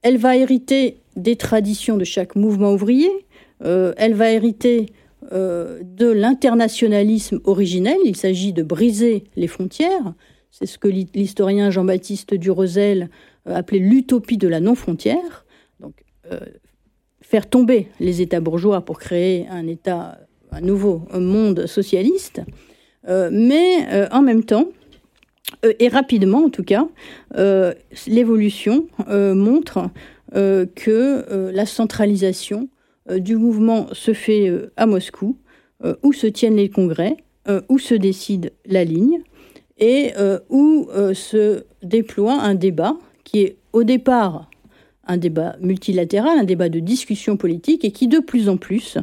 Elle 0.00 0.16
va 0.16 0.38
hériter 0.38 0.96
des 1.16 1.36
traditions 1.36 1.98
de 1.98 2.04
chaque 2.04 2.34
mouvement 2.34 2.72
ouvrier. 2.72 3.10
Euh, 3.62 3.92
elle 3.98 4.14
va 4.14 4.30
hériter 4.30 4.86
euh, 5.32 5.80
de 5.82 6.06
l'internationalisme 6.06 7.40
originel. 7.44 7.98
Il 8.06 8.16
s'agit 8.16 8.54
de 8.54 8.62
briser 8.62 9.24
les 9.36 9.48
frontières 9.48 10.14
C'est 10.56 10.66
ce 10.66 10.78
que 10.78 10.86
l'historien 10.86 11.70
Jean-Baptiste 11.70 12.34
Durosel 12.34 13.10
appelait 13.44 13.80
l'utopie 13.80 14.36
de 14.36 14.46
la 14.46 14.60
non-frontière. 14.60 15.44
Donc, 15.80 15.94
faire 17.20 17.50
tomber 17.50 17.88
les 17.98 18.22
États 18.22 18.38
bourgeois 18.38 18.82
pour 18.82 19.00
créer 19.00 19.48
un 19.48 19.66
État, 19.66 20.20
un 20.52 20.60
nouveau 20.60 21.02
monde 21.12 21.66
socialiste. 21.66 22.42
mais 23.08 24.08
en 24.12 24.22
même 24.22 24.44
temps, 24.44 24.68
et 25.80 25.88
rapidement 25.88 26.44
en 26.44 26.50
tout 26.50 26.62
cas, 26.62 26.86
l'évolution 28.06 28.86
montre 29.08 29.90
que 30.32 31.50
la 31.52 31.66
centralisation 31.66 32.68
du 33.10 33.34
mouvement 33.34 33.88
se 33.92 34.14
fait 34.14 34.52
à 34.76 34.86
Moscou 34.86 35.36
euh, 35.84 35.96
où 36.02 36.12
se 36.12 36.26
tiennent 36.26 36.56
les 36.56 36.70
congrès, 36.70 37.16
euh, 37.48 37.60
où 37.68 37.78
se 37.78 37.94
décide 37.94 38.52
la 38.64 38.84
ligne 38.84 39.18
et 39.78 40.12
euh, 40.16 40.38
où 40.48 40.88
se 41.14 41.64
déploie 41.82 42.40
un 42.40 42.54
débat 42.54 42.96
qui 43.24 43.40
est 43.40 43.56
au 43.72 43.84
départ 43.84 44.48
un 45.06 45.18
débat 45.18 45.56
multilatéral, 45.60 46.38
un 46.38 46.44
débat 46.44 46.70
de 46.70 46.80
discussion 46.80 47.36
politique 47.36 47.84
et 47.84 47.90
qui 47.90 48.08
de 48.08 48.20
plus 48.20 48.48
en 48.48 48.56
plus 48.56 48.96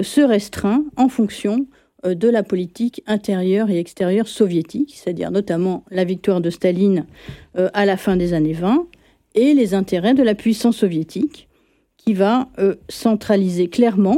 se 0.00 0.20
restreint 0.22 0.82
en 0.96 1.10
fonction 1.10 1.66
de 2.06 2.28
la 2.30 2.42
politique 2.42 3.02
intérieure 3.06 3.68
et 3.68 3.78
extérieure 3.78 4.28
soviétique, 4.28 4.94
c'est-à-dire 4.96 5.30
notamment 5.30 5.84
la 5.90 6.04
victoire 6.04 6.40
de 6.40 6.48
Staline 6.48 7.04
à 7.54 7.84
la 7.84 7.98
fin 7.98 8.16
des 8.16 8.32
années 8.32 8.54
20 8.54 8.86
et 9.34 9.52
les 9.52 9.74
intérêts 9.74 10.14
de 10.14 10.22
la 10.22 10.34
puissance 10.34 10.78
soviétique 10.78 11.48
qui 11.98 12.14
va 12.14 12.48
centraliser 12.88 13.68
clairement 13.68 14.16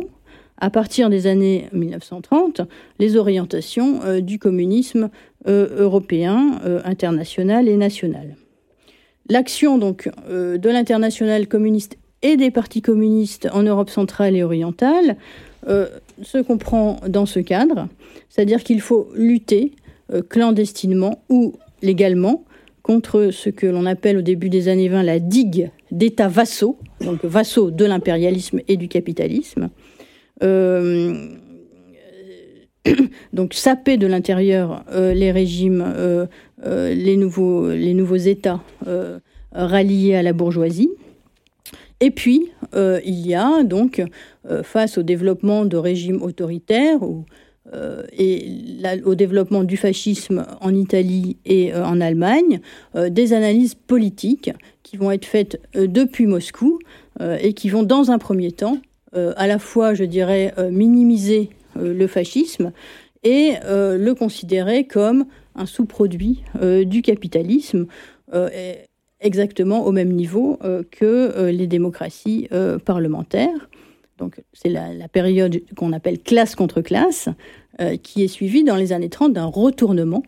à 0.58 0.70
partir 0.70 1.10
des 1.10 1.26
années 1.26 1.68
1930 1.72 2.62
les 2.98 3.16
orientations 3.16 4.00
euh, 4.02 4.20
du 4.20 4.38
communisme 4.38 5.04
euh, 5.04 5.08
européen, 5.46 6.60
euh, 6.64 6.80
international 6.84 7.68
et 7.68 7.76
national. 7.76 8.36
L'action 9.28 9.78
donc 9.78 10.10
de 10.28 10.68
l'international 10.68 11.48
communiste 11.48 11.96
et 12.20 12.36
des 12.36 12.50
partis 12.50 12.82
communistes 12.82 13.48
en 13.52 13.62
Europe 13.62 13.88
centrale 13.88 14.36
et 14.36 14.42
orientale 14.42 15.16
se 16.22 16.42
comprend 16.42 17.00
dans 17.08 17.24
ce 17.24 17.40
cadre, 17.40 17.88
c'est-à-dire 18.28 18.62
qu'il 18.62 18.82
faut 18.82 19.08
lutter 19.14 19.72
clandestinement 20.28 21.22
ou 21.30 21.54
légalement 21.80 22.44
contre 22.84 23.30
ce 23.32 23.48
que 23.48 23.66
l'on 23.66 23.86
appelle 23.86 24.18
au 24.18 24.22
début 24.22 24.50
des 24.50 24.68
années 24.68 24.88
20 24.88 25.02
la 25.02 25.18
digue 25.18 25.70
d'États 25.90 26.28
vassaux, 26.28 26.78
donc 27.00 27.24
vassaux 27.24 27.70
de 27.70 27.84
l'impérialisme 27.84 28.60
et 28.68 28.76
du 28.76 28.88
capitalisme, 28.88 29.70
euh, 30.42 31.28
donc 33.32 33.54
saper 33.54 33.96
de 33.96 34.06
l'intérieur 34.06 34.84
euh, 34.92 35.14
les 35.14 35.32
régimes, 35.32 35.84
euh, 35.86 36.26
les, 36.64 37.16
nouveaux, 37.16 37.70
les 37.70 37.94
nouveaux 37.94 38.16
États 38.16 38.60
ralliés 39.52 40.16
à 40.16 40.22
la 40.22 40.32
bourgeoisie. 40.32 40.90
Et 42.00 42.10
puis, 42.10 42.50
il 42.74 43.26
y 43.26 43.34
a 43.34 43.62
donc, 43.62 44.02
face 44.62 44.98
au 44.98 45.02
développement 45.02 45.64
de 45.64 45.76
régimes 45.76 46.22
autoritaires 46.22 47.00
et 48.18 48.46
au 49.04 49.14
développement 49.14 49.62
du 49.62 49.76
fascisme 49.76 50.44
en 50.60 50.74
Italie 50.74 51.36
et 51.44 51.74
en 51.74 52.00
Allemagne, 52.00 52.60
des 52.94 53.32
analyses 53.32 53.74
politiques 53.74 54.50
qui 54.82 54.96
vont 54.96 55.12
être 55.12 55.24
faites 55.24 55.60
depuis 55.74 56.26
Moscou 56.26 56.78
et 57.20 57.52
qui 57.52 57.68
vont, 57.68 57.84
dans 57.84 58.10
un 58.10 58.18
premier 58.18 58.52
temps, 58.52 58.78
euh, 59.16 59.32
à 59.36 59.46
la 59.46 59.58
fois, 59.58 59.94
je 59.94 60.04
dirais, 60.04 60.52
euh, 60.58 60.70
minimiser 60.70 61.50
euh, 61.50 61.63
le 61.76 62.06
fascisme 62.06 62.72
et 63.22 63.54
le 63.64 64.12
considérer 64.12 64.86
comme 64.86 65.26
un 65.54 65.66
sous-produit 65.66 66.42
du 66.62 67.02
capitalisme 67.02 67.86
exactement 69.20 69.86
au 69.86 69.92
même 69.92 70.12
niveau 70.12 70.58
que 70.90 71.48
les 71.50 71.66
démocraties 71.66 72.48
parlementaires. 72.84 73.68
Donc 74.18 74.42
c'est 74.52 74.68
la, 74.68 75.08
période 75.08 75.62
qu'on 75.74 75.92
appelle 75.92 76.20
classe 76.20 76.54
contre 76.54 76.82
classe, 76.82 77.28
qui 78.02 78.22
est 78.22 78.28
suivie 78.28 78.64
dans 78.64 78.76
les 78.76 78.92
années 78.92 79.08
30 79.08 79.32
d'un 79.32 79.46
retournement, 79.46 80.22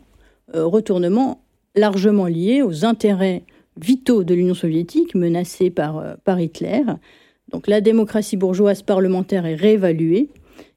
retournement 0.55 1.43
largement 1.75 2.27
lié 2.27 2.63
aux 2.63 2.87
intérêts 2.87 3.43
vitaux 3.79 4.25
de 4.25 4.33
l'Union 4.33 4.55
soviétique 4.55 5.15
menacés 5.15 5.71
par, 5.71 6.17
par 6.25 6.41
Hitler 6.41 6.83
donc 7.51 7.69
la 7.69 7.81
démocratie 7.81 8.37
bourgeoise 8.37 8.83
parlementaire 8.83 9.47
est 9.47 9.55
réévaluée 9.55 10.31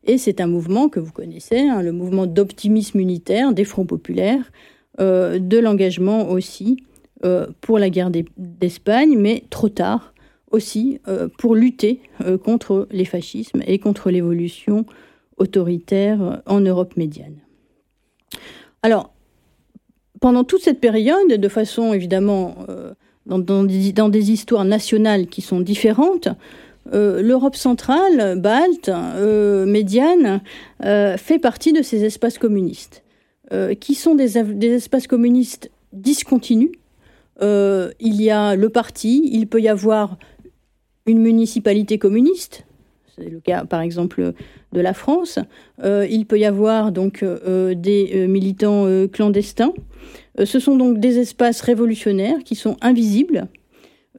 et 0.10 0.18
c'est 0.18 0.42
un 0.42 0.48
mouvement 0.48 0.90
que 0.90 1.00
vous 1.00 1.12
connaissez, 1.12 1.60
hein, 1.60 1.84
le 1.84 1.92
mouvement 1.92 2.26
d'optimisme 2.26 3.00
unitaire 3.00 3.54
des 3.54 3.64
fronts 3.64 3.86
populaires, 3.86 4.52
euh, 5.00 5.38
de 5.38 5.60
l'engagement 5.60 6.32
aussi 6.32 6.84
euh, 7.24 7.46
pour 7.62 7.78
la 7.78 7.92
guerre 7.92 8.10
d'Espagne, 8.36 9.16
mais 9.20 9.44
trop 9.52 9.70
tard 9.70 10.16
aussi 10.50 11.00
euh, 11.08 11.28
pour 11.38 11.54
lutter 11.54 12.02
contre 12.44 12.88
les 12.90 13.06
fascismes 13.06 13.62
et 13.68 13.78
contre 13.78 14.10
l'évolution 14.10 14.88
autoritaire 15.38 16.42
en 16.48 16.60
Europe 16.60 16.98
médiane. 16.98 17.36
Alors, 18.82 19.14
pendant 20.20 20.44
toute 20.44 20.64
cette 20.64 20.82
période, 20.82 21.32
de 21.32 21.50
façon 21.50 21.94
évidemment 21.94 22.56
dans, 23.28 23.64
des, 23.64 24.32
histoires 24.32 24.66
nationales 24.66 25.28
qui 25.28 25.42
sont 25.42 25.60
différentes, 25.60 26.30
euh, 26.94 27.22
l'Europe 27.22 27.56
centrale, 27.56 28.40
balte, 28.40 28.90
euh, 28.90 29.66
médiane, 29.66 30.42
euh, 30.84 31.18
fait 31.18 31.40
partie 31.40 31.74
de 31.74 31.82
ces 31.82 32.04
espaces 32.04 32.38
communistes, 32.38 33.04
qui 33.80 33.96
sont 33.96 34.14
des, 34.14 34.38
espaces 34.38 35.08
communistes 35.08 35.72
discontinus. 35.92 36.70
il 37.42 38.22
y 38.22 38.30
a 38.30 38.56
le 38.56 38.70
parti, 38.70 39.28
il 39.34 39.48
peut 39.48 39.60
y 39.60 39.68
avoir 39.68 40.20
une 41.08 41.18
municipalité 41.18 41.98
communiste, 41.98 42.68
c'est 43.16 43.28
le 43.28 43.40
cas 43.40 43.66
par 43.66 43.82
exemple 43.82 44.34
de 44.72 44.82
la 44.82 44.94
France. 44.94 45.40
il 45.84 46.28
peut 46.28 46.38
y 46.38 46.46
avoir 46.46 46.92
donc 46.92 47.26
des 47.26 48.28
militants 48.28 48.86
clandestins. 49.12 49.74
Ce 50.44 50.60
sont 50.60 50.78
donc 50.78 51.00
des 51.00 51.18
espaces 51.18 51.62
révolutionnaires 51.62 52.44
qui 52.46 52.54
sont 52.54 52.78
invisibles, 52.82 53.48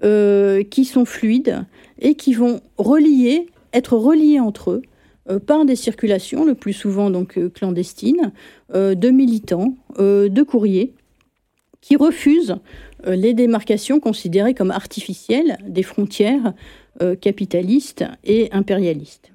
euh, 0.03 0.63
qui 0.63 0.85
sont 0.85 1.05
fluides 1.05 1.65
et 1.99 2.15
qui 2.15 2.35
vont 2.35 2.61
relier, 2.79 3.47
être 3.73 3.97
reliés 3.97 4.41
entre 4.41 4.71
eux 4.71 4.83
euh, 5.29 5.39
par 5.39 5.65
des 5.65 5.77
circulations, 5.77 6.45
le 6.45 6.55
plus 6.55 6.73
souvent 6.73 7.11
donc 7.11 7.39
clandestines, 7.53 8.33
de 8.73 9.11
militants, 9.11 9.75
de 9.99 10.43
courriers, 10.43 10.95
qui 11.81 11.97
refusent 11.97 12.57
les 13.05 13.35
démarcations 13.35 13.99
considérées 14.01 14.55
comme 14.55 14.71
artificielles 14.71 15.59
des 15.67 15.83
frontières 15.83 16.55
capitalistes 17.21 18.05
et 18.23 18.49
impérialistes. 18.53 19.33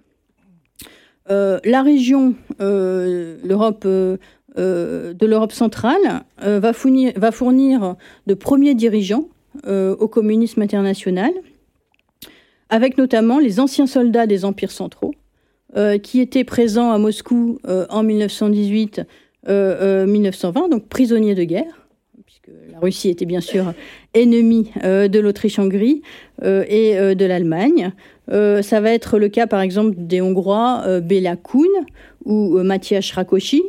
la 1.28 1.82
région, 1.82 2.36
l'Europe 2.60 3.86
euh, 4.58 5.14
de 5.14 5.26
l'Europe 5.26 5.52
centrale 5.52 6.24
euh, 6.42 6.62
va, 6.62 6.72
fournir, 6.72 7.96
de 8.26 8.34
premiers 8.34 8.74
dirigeants 8.74 9.28
euh, 9.66 9.96
au 9.98 10.08
communisme 10.08 10.62
international, 10.62 11.34
avec 12.70 12.98
notamment 12.98 13.40
les 13.40 13.60
anciens 13.60 13.88
soldats 13.88 14.28
des 14.28 14.46
empires 14.46 14.72
centraux, 14.72 15.14
qui 16.04 16.22
étaient 16.22 16.46
présents 16.46 16.92
à 16.92 16.98
Moscou 16.98 17.60
en 17.68 18.02
1918-1920, 18.06 20.70
donc 20.70 20.88
prisonniers 20.88 21.36
de 21.36 21.44
guerre, 21.44 21.86
puisque 22.26 22.48
la 22.72 22.80
Russie 22.80 23.10
était 23.10 23.26
bien 23.26 23.42
sûr 23.42 23.74
ennemie 24.14 24.72
de 24.82 25.20
l'Autriche-Hongrie 25.20 26.02
et 26.42 26.96
de 26.96 27.26
l'Allemagne. 27.26 27.92
ça 28.30 28.80
va 28.80 28.92
être 28.92 29.20
le 29.20 29.28
cas 29.28 29.48
par 29.48 29.60
exemple 29.60 29.96
des 29.98 30.22
Hongrois 30.22 31.02
Béla 31.02 31.36
Kun 31.36 31.68
ou 32.24 32.64
Matthias 32.64 33.12
Rakosi, 33.12 33.62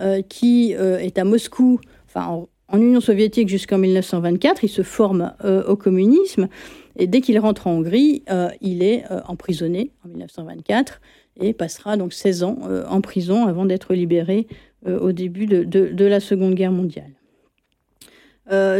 euh, 0.00 0.22
qui 0.28 0.74
euh, 0.74 0.98
est 0.98 1.18
à 1.18 1.24
Moscou, 1.24 1.78
enfin 2.08 2.46
en, 2.74 2.80
Union 2.80 3.00
soviétique 3.00 3.48
jusqu'en 3.48 3.78
1924. 3.78 4.64
Il 4.64 4.68
se 4.68 4.82
forme 4.82 5.32
euh, 5.44 5.64
au 5.64 5.76
communisme 5.76 6.48
et 6.96 7.06
dès 7.06 7.20
qu'il 7.20 7.38
rentre 7.38 7.66
en 7.66 7.72
Hongrie, 7.72 8.22
il 8.60 8.84
est 8.84 9.02
emprisonné 9.26 9.90
en 10.04 10.08
1924 10.10 11.00
et 11.40 11.52
passera 11.52 11.96
donc 11.96 12.12
16 12.12 12.44
ans 12.44 12.58
en 12.88 13.00
prison 13.00 13.48
avant 13.48 13.64
d'être 13.64 13.94
libéré 13.94 14.46
au 14.86 15.10
début 15.10 15.46
de, 15.46 16.04
la 16.04 16.20
Seconde 16.20 16.54
Guerre 16.54 16.70
mondiale. 16.70 17.10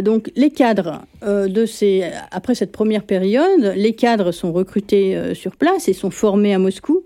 donc 0.04 0.30
les 0.36 0.50
cadres 0.50 1.06
de 1.22 1.66
ces 1.66 2.04
après 2.30 2.54
cette 2.54 2.70
première 2.70 3.02
période, 3.02 3.72
les 3.74 3.96
cadres 3.96 4.30
sont 4.30 4.52
recrutés 4.52 5.34
sur 5.34 5.56
place 5.56 5.88
et 5.88 5.92
sont 5.92 6.12
formés 6.12 6.54
à 6.54 6.60
Moscou 6.60 7.04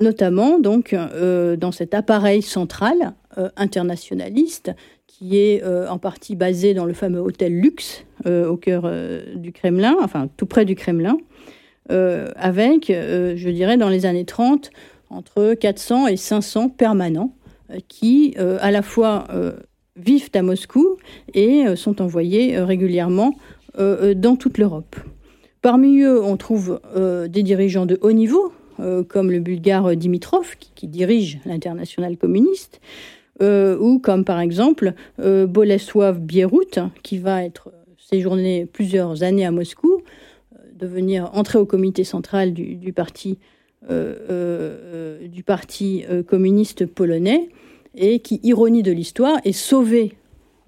notamment 0.00 0.58
donc 0.58 0.92
euh, 0.92 1.56
dans 1.56 1.72
cet 1.72 1.94
appareil 1.94 2.42
central 2.42 3.14
euh, 3.36 3.50
internationaliste 3.56 4.72
qui 5.06 5.36
est 5.36 5.62
euh, 5.62 5.86
en 5.90 5.98
partie 5.98 6.34
basé 6.34 6.72
dans 6.72 6.86
le 6.86 6.94
fameux 6.94 7.20
hôtel 7.20 7.52
Luxe 7.52 8.04
au 8.24 8.56
cœur 8.56 8.90
du 9.36 9.52
Kremlin, 9.52 9.96
enfin 10.02 10.28
tout 10.36 10.46
près 10.46 10.64
du 10.64 10.74
Kremlin, 10.74 11.18
avec, 11.88 12.88
je 12.88 13.48
dirais, 13.48 13.76
dans 13.76 13.88
les 13.88 14.06
années 14.06 14.24
30, 14.24 14.70
entre 15.08 15.54
400 15.54 16.08
et 16.08 16.16
500 16.16 16.70
permanents 16.70 17.32
qui, 17.86 18.34
à 18.36 18.72
la 18.72 18.82
fois, 18.82 19.28
vivent 19.96 20.30
à 20.34 20.42
Moscou 20.42 20.96
et 21.32 21.64
sont 21.76 22.02
envoyés 22.02 22.58
régulièrement 22.58 23.34
dans 23.78 24.36
toute 24.36 24.58
l'Europe. 24.58 24.96
Parmi 25.62 26.00
eux, 26.00 26.20
on 26.20 26.36
trouve 26.36 26.80
des 26.96 27.42
dirigeants 27.44 27.86
de 27.86 27.98
haut 28.02 28.12
niveau, 28.12 28.52
comme 29.08 29.30
le 29.30 29.38
bulgare 29.38 29.94
Dimitrov, 29.94 30.56
qui, 30.74 30.88
dirige 30.88 31.38
l'international 31.46 32.16
communiste, 32.16 32.80
ou 33.40 34.00
comme 34.00 34.24
par 34.24 34.40
exemple 34.40 34.94
Boleslav 35.18 36.20
Bierut, 36.20 36.78
qui 37.02 37.18
va 37.18 37.44
être 37.44 37.72
séjourné 37.98 38.66
plusieurs 38.66 39.22
années 39.22 39.46
à 39.46 39.50
Moscou, 39.50 40.02
devenir 40.74 41.30
entrer 41.34 41.58
au 41.58 41.66
comité 41.66 42.04
central 42.04 42.52
du, 42.52 42.92
parti, 42.92 43.38
communiste 46.26 46.86
polonais, 46.86 47.48
et 47.94 48.20
qui, 48.20 48.40
ironie 48.42 48.82
de 48.82 48.92
l'histoire, 48.92 49.38
est 49.44 49.52
sauvé 49.52 50.14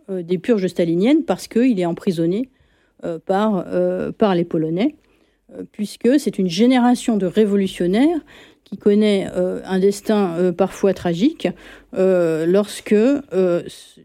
des 0.09 0.39
purges 0.39 0.67
staliniennes 0.67 1.25
parce 1.25 1.49
qu'il 1.49 1.79
est 1.81 1.87
emprisonné 1.87 2.51
par, 3.27 3.65
les 4.35 4.45
Polonais. 4.45 4.95
Euh, 5.55 5.65
puisque 5.71 6.19
c'est 6.19 6.39
une 6.39 6.49
génération 6.49 7.17
de 7.17 7.27
révolutionnaires 7.27 8.21
qui 8.71 8.79
connaît 8.79 9.27
euh, 9.35 9.61
un 9.65 9.81
destin 9.81 10.37
euh, 10.37 10.53
parfois 10.53 10.95
tragique 10.95 11.49
lorsque 11.93 12.95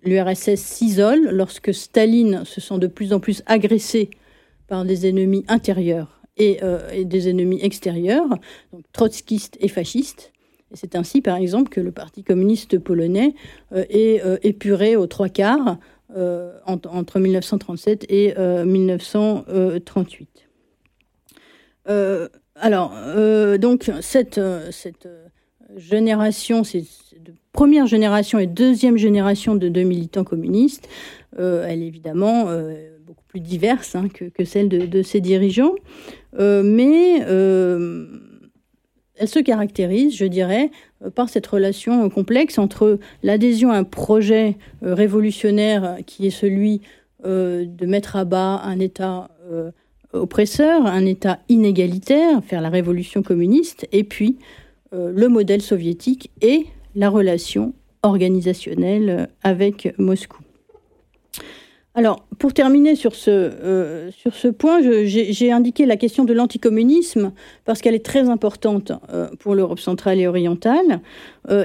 l'URSS 0.03 0.55
s'isole, 0.55 1.29
lorsque 1.29 1.71
Staline 1.71 2.43
se 2.43 2.59
sent 2.59 2.79
de 2.79 2.87
plus 2.87 3.13
en 3.13 3.19
plus 3.19 3.43
agressé 3.45 4.09
par 4.67 4.85
des 4.85 5.07
ennemis 5.07 5.45
intérieurs 5.47 6.19
et, 6.37 6.59
des 7.05 7.29
ennemis 7.29 7.59
extérieurs, 7.61 8.27
donc 8.73 8.81
trotskistes 8.91 9.55
et 9.59 9.67
fascistes. 9.67 10.33
C'est 10.73 10.95
ainsi, 10.95 11.21
par 11.21 11.37
exemple, 11.37 11.69
que 11.69 11.79
le 11.79 11.91
Parti 11.91 12.23
communiste 12.23 12.79
polonais 12.79 13.35
est 13.71 14.19
épuré 14.41 14.95
aux 14.95 15.05
trois 15.05 15.29
quarts 15.29 15.77
entre 16.65 17.19
1937 17.19 18.07
et 18.09 18.33
1938. 18.65 20.47
Euh, 22.55 22.59
alors, 22.61 22.93
euh, 22.95 23.57
donc, 23.57 23.91
cette, 24.01 24.37
euh, 24.37 24.69
cette 24.71 25.07
génération, 25.75 26.63
c'est 26.63 26.83
de 27.19 27.33
première 27.51 27.87
génération 27.87 28.39
et 28.39 28.47
deuxième 28.47 28.97
génération 28.97 29.55
de, 29.55 29.83
militants 29.83 30.23
communistes, 30.23 30.87
elle 31.37 31.81
est 31.81 31.87
évidemment 31.87 32.45
beaucoup 33.05 33.23
plus 33.27 33.41
diverse 33.41 33.95
hein, 33.95 34.07
que, 34.13 34.25
que, 34.25 34.45
celle 34.45 34.69
de, 34.69 34.85
de 34.85 35.01
ses 35.01 35.21
dirigeants, 35.21 35.73
mais 36.37 37.19
elle 39.17 39.27
se 39.27 39.39
caractérise, 39.39 40.15
je 40.15 40.25
dirais, 40.25 40.69
par 41.15 41.29
cette 41.29 41.47
relation 41.47 42.09
complexe 42.09 42.57
entre 42.57 42.99
l'adhésion 43.23 43.71
à 43.71 43.77
un 43.77 43.83
projet 43.83 44.57
révolutionnaire 44.81 45.97
qui 46.05 46.27
est 46.27 46.31
celui 46.31 46.81
de 47.23 47.85
mettre 47.85 48.17
à 48.17 48.25
bas 48.25 48.61
un 48.63 48.79
État 48.79 49.29
oppresseur, 50.15 50.85
un 50.85 51.05
État 51.05 51.39
inégalitaire, 51.49 52.43
faire 52.43 52.61
la 52.61 52.69
révolution 52.69 53.21
communiste, 53.21 53.87
et 53.91 54.03
puis 54.03 54.37
euh, 54.93 55.11
le 55.13 55.27
modèle 55.29 55.61
soviétique 55.61 56.31
et 56.41 56.65
la 56.95 57.09
relation 57.09 57.73
organisationnelle 58.03 59.29
avec 59.43 59.93
Moscou. 59.97 60.39
Alors, 61.95 62.25
pour 62.39 62.53
terminer 62.53 62.95
sur 62.95 63.15
ce, 63.15 63.31
euh, 63.31 64.11
sur 64.11 64.35
ce 64.35 64.47
point, 64.47 64.81
j'ai 64.81 65.51
indiqué 65.51 65.85
la 65.85 65.95
question 65.95 66.25
de 66.25 66.33
l'anticommunisme 66.33 67.31
parce 67.63 67.81
qu'elle 67.81 67.95
est 67.95 68.05
très 68.05 68.29
importante 68.29 68.91
euh, 69.09 69.29
pour 69.39 69.55
l'Europe 69.55 69.79
centrale 69.79 70.19
et 70.19 70.27
orientale 70.27 71.01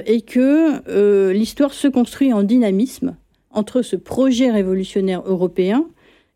et 0.05 0.21
que 0.21 1.31
l'histoire 1.31 1.73
se 1.73 1.87
construit 1.87 2.33
en 2.33 2.43
dynamisme 2.43 3.15
entre 3.51 3.81
ce 3.81 3.95
projet 3.95 4.51
révolutionnaire 4.51 5.21
européen 5.25 5.85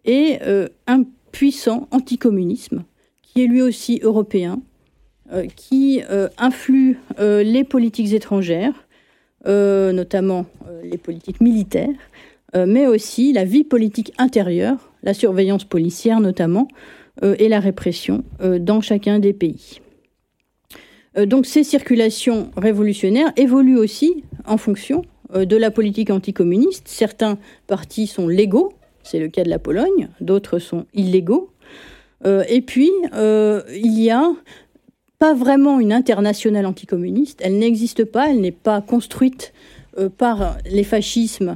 et 0.03 0.39
un 0.87 1.03
puissant 1.35 1.89
anticommunisme, 1.91 2.85
qui 3.21 3.43
est 3.43 3.47
lui 3.47 3.61
aussi 3.61 3.99
européen, 4.01 4.61
euh, 5.33 5.47
qui 5.53 6.01
euh, 6.09 6.29
influe 6.37 6.97
euh, 7.19 7.43
les 7.43 7.65
politiques 7.65 8.13
étrangères, 8.13 8.87
notamment 9.45 10.47
les 10.81 10.97
politiques 10.97 11.39
militaires, 11.39 11.99
mais 12.55 12.87
aussi 12.87 13.31
la 13.31 13.43
vie 13.43 13.63
politique 13.63 14.11
intérieure, 14.17 14.91
la 15.03 15.13
surveillance 15.13 15.65
policière 15.65 16.19
notamment, 16.19 16.67
et 17.21 17.47
la 17.47 17.59
répression 17.59 18.23
dans 18.59 18.81
chacun 18.81 19.19
des 19.19 19.33
pays. 19.33 19.81
donc 21.15 21.45
ces 21.45 21.63
circulations 21.63 22.49
révolutionnaires 22.57 23.31
évoluent 23.37 23.77
aussi 23.77 24.23
en 24.47 24.57
fonction 24.57 25.03
de 25.31 25.55
la 25.55 25.69
politique 25.69 26.09
anticommuniste. 26.09 26.87
Certains 26.87 27.37
partis 27.67 28.07
sont 28.07 28.27
légaux, 28.27 28.73
c'est 29.05 29.19
le 29.19 29.29
cas 29.29 29.43
de 29.43 29.49
la 29.49 29.59
Pologne, 29.59 30.09
d'autres 30.19 30.59
sont 30.59 30.85
illégaux. 30.93 31.51
Euh, 32.25 32.43
et 32.49 32.61
puis, 32.61 32.91
euh, 33.13 33.61
il 33.73 33.99
y 33.99 34.09
a 34.09 34.31
pas 35.19 35.33
vraiment 35.33 35.79
une 35.79 35.93
internationale 35.93 36.65
anticommuniste, 36.65 37.39
elle 37.43 37.57
n'existe 37.57 38.03
pas, 38.03 38.29
elle 38.29 38.41
n'est 38.41 38.51
pas 38.51 38.81
construite 38.81 39.53
euh, 39.97 40.09
par 40.09 40.57
les 40.65 40.83
fascismes 40.83 41.55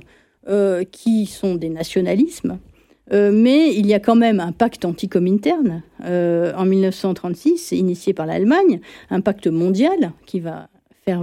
qui 0.91 1.27
sont 1.27 1.53
des 1.53 1.69
nationalismes, 1.69 2.57
mais 3.11 3.75
il 3.75 3.85
y 3.85 3.93
a 3.93 3.99
quand 3.99 4.15
même 4.15 4.39
un 4.39 4.51
pacte 4.51 4.83
anticominterne 4.83 5.83
en 6.03 6.65
1936, 6.65 7.73
initié 7.73 8.15
par 8.15 8.25
l'Allemagne, 8.25 8.81
un 9.11 9.21
pacte 9.21 9.45
mondial 9.45 10.11
qui 10.25 10.39
va 10.39 10.69
faire 11.05 11.21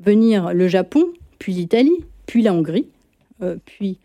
venir 0.00 0.52
le 0.52 0.66
Japon, 0.66 1.04
puis 1.38 1.52
l'Italie, 1.52 2.04
puis 2.26 2.42
la 2.42 2.52
Hongrie, 2.52 2.88
puis 3.64 3.98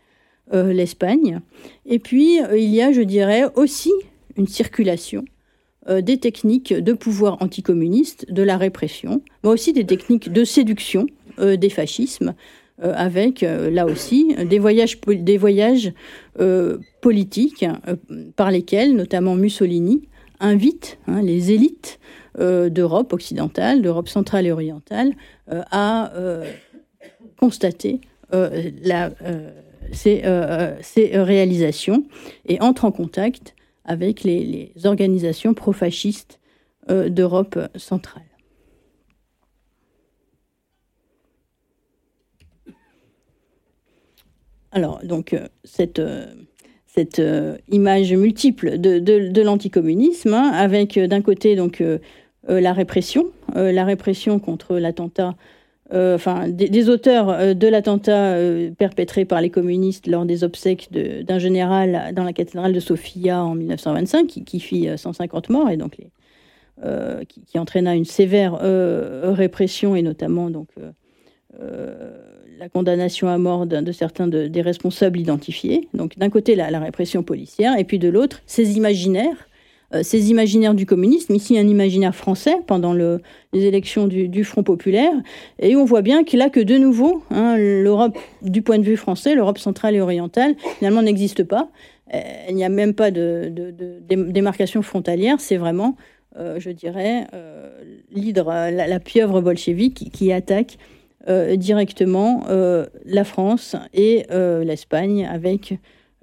euh, 0.52 0.72
l'Espagne. 0.72 1.40
Et 1.86 2.00
puis, 2.00 2.42
euh, 2.42 2.58
il 2.58 2.70
y 2.70 2.82
a, 2.82 2.90
je 2.90 3.02
dirais, 3.02 3.44
aussi 3.54 3.92
une 4.36 4.48
circulation 4.48 5.24
euh, 5.88 6.00
des 6.00 6.18
techniques 6.18 6.72
de 6.72 6.92
pouvoir 6.92 7.40
anticommuniste, 7.40 8.32
de 8.32 8.42
la 8.42 8.56
répression, 8.56 9.22
mais 9.44 9.50
aussi 9.50 9.72
des 9.72 9.86
techniques 9.86 10.32
de 10.32 10.44
séduction 10.44 11.06
des 11.38 11.70
fascismes, 11.70 12.34
avec, 12.82 13.40
là 13.40 13.86
aussi, 13.86 14.34
des 14.44 14.58
voyages, 14.58 15.00
des 15.06 15.38
voyages 15.38 15.94
politiques 17.00 17.64
par 18.36 18.50
lesquels, 18.50 18.94
notamment 18.94 19.36
Mussolini, 19.36 20.02
invite 20.38 20.98
hein, 21.06 21.22
les 21.22 21.50
élites 21.52 21.98
d'Europe 22.38 23.14
occidentale, 23.14 23.80
d'Europe 23.80 24.08
centrale 24.08 24.46
et 24.46 24.52
orientale, 24.52 25.12
à 25.48 26.12
constater 27.38 28.00
la 28.32 29.12
ces, 29.92 30.22
euh, 30.24 30.76
euh, 30.98 31.24
réalisations 31.24 32.04
et 32.46 32.60
entre 32.60 32.84
en 32.84 32.92
contact 32.92 33.54
avec 33.84 34.22
les, 34.22 34.72
organisations 34.84 35.54
pro-fascistes 35.54 36.40
euh, 36.90 37.08
d'Europe 37.08 37.58
centrale. 37.76 38.22
Alors, 44.72 45.00
donc, 45.02 45.36
cette, 45.64 46.00
image 47.68 48.12
multiple 48.12 48.78
de, 48.78 48.98
de, 49.00 49.42
l'anticommunisme, 49.42 50.32
hein, 50.32 50.52
avec 50.54 50.96
d'un 50.96 51.22
côté 51.22 51.56
donc 51.56 51.82
la 52.46 52.72
répression, 52.72 53.32
la 53.54 53.84
répression 53.84 54.38
contre 54.38 54.76
l'attentat 54.76 55.34
euh, 55.92 56.14
enfin, 56.14 56.48
des, 56.48 56.88
auteurs 56.88 57.30
euh, 57.30 57.54
de 57.54 57.66
l'attentat 57.66 58.34
euh, 58.34 58.70
perpétré 58.70 59.24
par 59.24 59.40
les 59.40 59.50
communistes 59.50 60.06
lors 60.06 60.24
des 60.24 60.44
obsèques 60.44 60.88
d'un 60.92 61.38
général 61.38 62.12
dans 62.14 62.22
la 62.22 62.32
cathédrale 62.32 62.72
de 62.72 62.80
Sofia 62.80 63.42
en 63.42 63.56
1925, 63.56 64.26
qui, 64.26 64.60
fit 64.60 64.88
150 64.96 65.48
morts 65.48 65.70
et 65.70 65.76
donc 65.76 65.96
qui, 67.28 67.58
entraîna 67.58 67.94
une 67.94 68.04
sévère 68.04 68.58
répression 69.34 69.96
et 69.96 70.02
notamment 70.02 70.48
donc 70.48 70.68
la 72.58 72.68
condamnation 72.68 73.28
à 73.28 73.36
mort 73.36 73.66
de 73.66 73.92
certains 73.92 74.28
des 74.28 74.62
responsables 74.62 75.18
identifiés. 75.18 75.88
Donc 75.92 76.16
d'un 76.16 76.30
côté 76.30 76.54
la, 76.54 76.78
répression 76.78 77.22
policière 77.22 77.76
et 77.78 77.84
puis 77.84 77.98
de 77.98 78.08
l'autre 78.08 78.40
ces 78.46 78.76
imaginaires 78.76 79.49
ces 80.02 80.30
imaginaires 80.30 80.74
du 80.74 80.86
communisme, 80.86 81.34
ici 81.34 81.58
un 81.58 81.66
imaginaire 81.66 82.14
français 82.14 82.56
pendant 82.66 82.92
le, 82.92 83.20
les 83.52 83.64
élections 83.64 84.06
du, 84.06 84.44
Front 84.44 84.62
populaire, 84.62 85.12
et 85.58 85.76
on 85.76 85.84
voit 85.84 86.02
bien 86.02 86.24
qu'il 86.24 86.40
a 86.42 86.50
que 86.50 86.60
de 86.60 86.78
nouveau, 86.78 87.22
hein, 87.30 87.56
l'Europe, 87.58 88.16
du 88.42 88.62
point 88.62 88.78
de 88.78 88.84
vue 88.84 88.96
français, 88.96 89.34
l'Europe 89.34 89.58
centrale 89.58 89.94
et 89.94 90.00
orientale, 90.00 90.54
finalement 90.78 91.02
n'existe 91.02 91.44
pas. 91.44 91.68
Euh, 92.14 92.20
il 92.48 92.54
n'y 92.54 92.64
a 92.64 92.68
même 92.68 92.94
pas 92.94 93.10
de, 93.10 93.52
démarcation 94.08 94.82
frontalière, 94.82 95.40
c'est 95.40 95.56
vraiment, 95.56 95.96
euh, 96.38 96.58
je 96.58 96.70
dirais, 96.70 97.26
l'hydre, 98.12 98.46
la, 98.46 99.00
pieuvre 99.00 99.40
bolchevique 99.40 100.10
qui, 100.12 100.32
attaque 100.32 100.78
directement 101.56 102.46
la 103.04 103.24
France 103.24 103.76
et 103.92 104.24
l'Espagne 104.64 105.28
avec, 105.30 105.78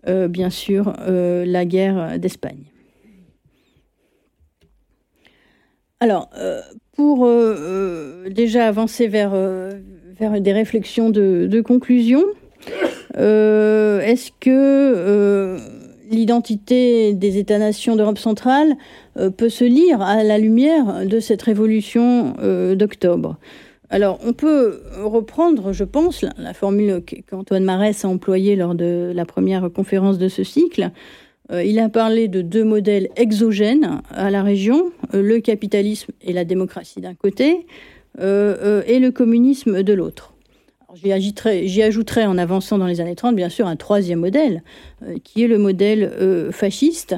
bien 0.08 0.50
sûr, 0.50 0.94
la 1.08 1.66
guerre 1.66 2.18
d'Espagne. 2.20 2.72
Alors, 6.00 6.30
euh, 6.38 6.62
pour 6.96 7.26
euh, 7.26 7.56
euh, 7.58 8.30
déjà 8.30 8.68
avancer 8.68 9.08
vers, 9.08 9.32
faire 10.16 10.40
des 10.40 10.54
réflexions 10.54 11.10
de, 11.10 11.62
conclusion. 11.62 12.24
Est-ce 13.16 14.30
que 14.40 15.58
l'identité 16.12 17.14
des 17.14 17.38
États-nations 17.40 17.96
d'Europe 17.96 18.20
centrale 18.20 18.76
peut 19.38 19.50
se 19.50 19.64
lire 19.64 20.02
à 20.02 20.24
la 20.24 20.38
lumière 20.38 21.06
de 21.06 21.20
cette 21.20 21.42
révolution 21.42 22.36
d'octobre? 22.76 23.38
Alors, 23.90 24.20
on 24.24 24.34
peut 24.34 24.82
reprendre, 25.02 25.72
je 25.72 25.84
pense, 25.84 26.24
la, 26.38 26.54
formule 26.54 27.02
qu'Antoine 27.28 27.64
Marès 27.64 28.06
a 28.06 28.08
employée 28.10 28.56
lors 28.56 28.76
de 28.76 29.12
la 29.16 29.26
première 29.26 29.72
conférence 29.72 30.18
de 30.18 30.28
ce 30.28 30.44
cycle. 30.44 30.92
Euh, 31.52 31.64
il 31.64 31.80
a 31.80 31.90
parlé 31.90 32.28
de 32.28 32.42
deux 32.42 32.64
modèles 32.64 33.10
exogènes 33.16 34.02
à 34.10 34.30
la 34.30 34.44
région, 34.44 34.92
euh, 35.14 35.22
le 35.22 35.40
capitalisme 35.40 36.12
et 36.22 36.34
la 36.34 36.46
démocratie 36.46 37.02
d'un 37.02 37.16
côté, 37.16 37.66
euh, 38.20 38.84
et 38.88 39.00
le 39.00 39.12
communisme 39.12 39.84
de 39.84 39.94
l'autre. 39.94 40.34
J'y 40.96 41.12
ajouterai 41.84 42.26
en 42.26 42.38
avançant 42.38 42.78
dans 42.78 42.88
les 42.88 43.02
années 43.02 43.16
30, 43.16 43.36
bien 43.36 43.50
sûr, 43.50 43.68
un 43.68 43.76
troisième 43.76 44.20
modèle, 44.20 44.64
qui 45.24 45.44
est 45.44 45.48
le 45.48 45.60
modèle 45.60 46.50
fasciste. 46.52 47.16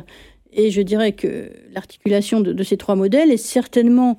Et 0.52 0.70
je 0.70 0.82
dirais 0.82 1.14
que 1.14 1.50
l'articulation 1.72 2.42
de, 2.42 2.64
ces 2.64 2.76
trois 2.76 2.96
modèles 2.96 3.32
est 3.32 3.38
certainement 3.38 4.18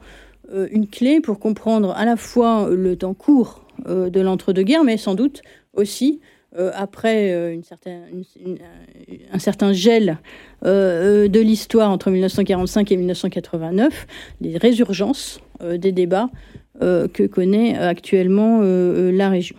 une 0.71 0.87
clé 0.87 1.21
pour 1.21 1.41
comprendre 1.41 1.91
à 1.91 2.07
la 2.07 2.17
fois 2.17 2.71
le 2.71 2.97
temps 2.97 3.13
court 3.13 3.67
de 3.87 4.21
l'entre-deux-guerres, 4.21 4.85
mais 4.85 4.97
sans 4.97 5.15
doute 5.15 5.43
aussi 5.75 6.21
euh, 6.59 6.73
après 6.75 7.53
une 7.55 7.63
certaine, 7.63 8.03
un 9.33 9.39
certain 9.39 9.73
gel 9.73 10.19
de 10.63 11.41
l'histoire 11.41 11.91
entre 11.91 12.11
1945 12.11 12.91
et 12.93 12.97
1989, 12.97 14.07
les 14.41 14.59
résurgences 14.59 15.41
des 15.63 15.93
débats 15.93 16.31
que 16.81 17.27
connaît 17.27 17.77
actuellement 17.77 18.61
la 18.63 19.29
région. 19.29 19.57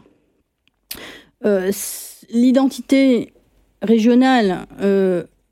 L'identité 2.29 3.33
régionale, 3.81 4.65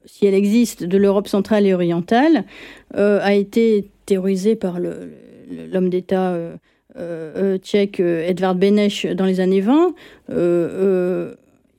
si 0.05 0.25
elle 0.25 0.33
existe, 0.33 0.83
de 0.83 0.97
l'Europe 0.97 1.27
centrale 1.27 1.65
et 1.65 1.73
orientale, 1.73 2.45
a 2.93 3.33
été 3.33 3.89
théorisée 4.05 4.55
par 4.55 4.79
l'homme 4.79 5.89
d'État 5.89 6.37
euh, 6.97 6.99
euh, 7.35 7.53
euh, 7.53 7.57
tchèque 7.59 7.99
Edvard 7.99 8.55
Beneš 8.55 9.05
dans 9.05 9.25
les 9.25 9.39
années 9.39 9.61
20, 9.61 9.93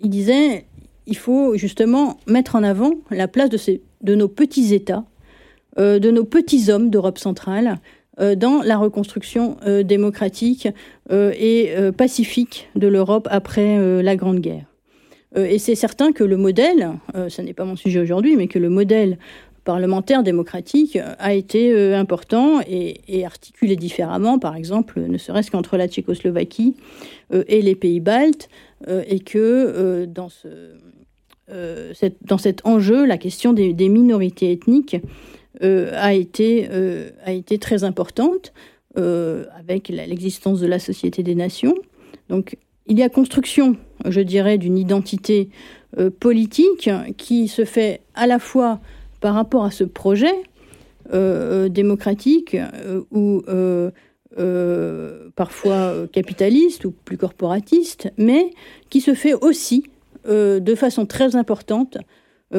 il 0.02 0.11
disait 0.11 0.64
il 1.06 1.16
faut 1.16 1.56
justement 1.56 2.18
mettre 2.26 2.54
en 2.54 2.62
avant 2.62 2.92
la 3.11 3.26
place 3.26 3.50
de, 3.50 3.58
de 4.02 4.14
nos 4.14 4.28
petits 4.28 4.72
États, 4.74 5.04
de 5.76 6.11
nos 6.11 6.24
petits 6.24 6.70
hommes 6.70 6.90
d'Europe 6.90 7.18
centrale 7.18 7.78
dans 8.18 8.62
la 8.62 8.76
reconstruction 8.76 9.56
démocratique 9.82 10.68
et 11.11 11.72
pacifique 11.96 12.68
de 12.76 12.86
l'Europe 12.86 13.26
après 13.30 14.02
la 14.02 14.14
Grande 14.14 14.40
Guerre. 14.40 14.66
et 15.36 15.58
c'est 15.58 15.74
certain 15.74 16.12
que 16.12 16.22
le 16.22 16.36
modèle, 16.36 16.92
ce 17.28 17.42
n'est 17.42 17.54
pas 17.54 17.64
mon 17.64 17.76
sujet 17.76 18.00
aujourd'hui, 18.00 18.36
mais 18.36 18.46
que 18.46 18.58
le 18.58 18.68
modèle 18.68 19.18
parlementaire 19.70 20.24
démocratique 20.24 20.98
a 21.20 21.32
été 21.32 21.72
euh, 21.72 21.96
important 21.96 22.60
et, 22.66 23.24
articulé 23.24 23.76
différemment, 23.76 24.40
par 24.40 24.56
exemple, 24.56 24.98
ne 24.98 25.16
serait-ce 25.16 25.52
qu'entre 25.52 25.76
la 25.76 25.86
Tchécoslovaquie 25.86 26.74
euh, 27.32 27.44
et 27.46 27.62
les 27.62 27.76
pays 27.76 28.00
baltes, 28.00 28.48
euh, 28.88 29.04
et 29.06 29.20
que 29.20 30.06
dans, 30.06 30.28
ce, 30.28 30.48
dans 32.22 32.38
cet 32.38 32.66
enjeu, 32.66 33.06
la 33.06 33.16
question 33.16 33.52
des, 33.52 33.88
minorités 33.88 34.50
ethniques 34.50 34.96
a 35.60 36.14
été 36.14 37.58
très 37.60 37.84
importante 37.84 38.52
avec 38.96 39.88
l'existence 39.88 40.58
de 40.58 40.66
la 40.66 40.80
Société 40.80 41.22
des 41.22 41.36
Nations. 41.36 41.76
Donc, 42.28 42.56
il 42.88 42.98
y 42.98 43.04
a 43.04 43.08
construction, 43.08 43.76
je 44.04 44.20
dirais, 44.20 44.58
d'une 44.58 44.78
identité 44.78 45.48
politique 46.18 46.90
qui 47.16 47.46
se 47.46 47.64
fait 47.64 48.00
à 48.14 48.26
la 48.26 48.40
fois 48.40 48.80
par 49.20 49.34
rapport 49.34 49.64
à 49.64 49.70
ce 49.70 49.84
projet 49.84 50.34
euh, 51.12 51.66
euh, 51.66 51.68
démocratique 51.68 52.54
euh, 52.54 53.02
ou 53.10 53.42
parfois 55.34 56.06
capitaliste 56.12 56.84
ou 56.84 56.92
plus 56.92 57.16
corporatiste, 57.16 58.12
mais 58.16 58.50
qui 58.88 59.00
se 59.00 59.14
fait 59.14 59.34
aussi 59.34 59.84
de 60.26 60.74
façon 60.76 61.06
très 61.06 61.34
importante 61.34 61.98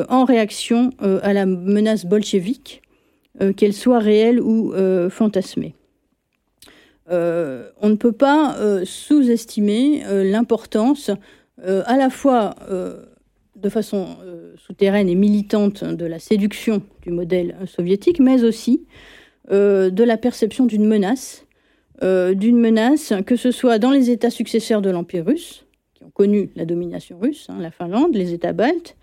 en 0.09 0.25
réaction 0.25 0.89
à 0.99 1.31
la 1.33 1.45
menace 1.45 2.05
bolchevique, 2.05 2.81
qu'elle 3.55 3.73
soit 3.73 3.99
réelle 3.99 4.41
ou 4.41 4.73
fantasmée. 5.09 5.75
on 7.09 7.89
ne 7.89 7.95
peut 7.95 8.11
pas 8.11 8.57
sous-estimer 8.83 10.03
l'importance 10.23 11.09
à 11.63 11.97
la 11.97 12.09
fois 12.09 12.55
de 13.61 13.69
façon 13.69 14.07
euh, 14.23 14.53
souterraine 14.57 15.09
et 15.09 15.15
militante 15.15 15.83
de 15.83 16.05
la 16.05 16.19
séduction 16.19 16.81
du 17.03 17.11
modèle 17.11 17.55
soviétique, 17.65 18.19
mais 18.19 18.43
aussi 18.43 18.85
euh, 19.51 19.89
de 19.89 20.03
la 20.03 20.17
perception 20.17 20.65
d'une 20.65 20.85
menace, 20.85 21.45
euh, 22.03 22.33
d'une 22.33 22.59
menace 22.59 23.13
que 23.25 23.35
ce 23.35 23.51
soit 23.51 23.79
dans 23.79 23.91
les 23.91 24.09
États 24.09 24.29
successeurs 24.29 24.81
de 24.81 24.89
l'Empire 24.89 25.25
russe, 25.25 25.65
qui 25.93 26.03
ont 26.03 26.09
connu 26.09 26.49
la 26.55 26.65
domination 26.65 27.19
russe, 27.19 27.47
hein, 27.49 27.57
la 27.59 27.71
Finlande, 27.71 28.15
les 28.15 28.33
États 28.33 28.53
baltes, 28.53 28.95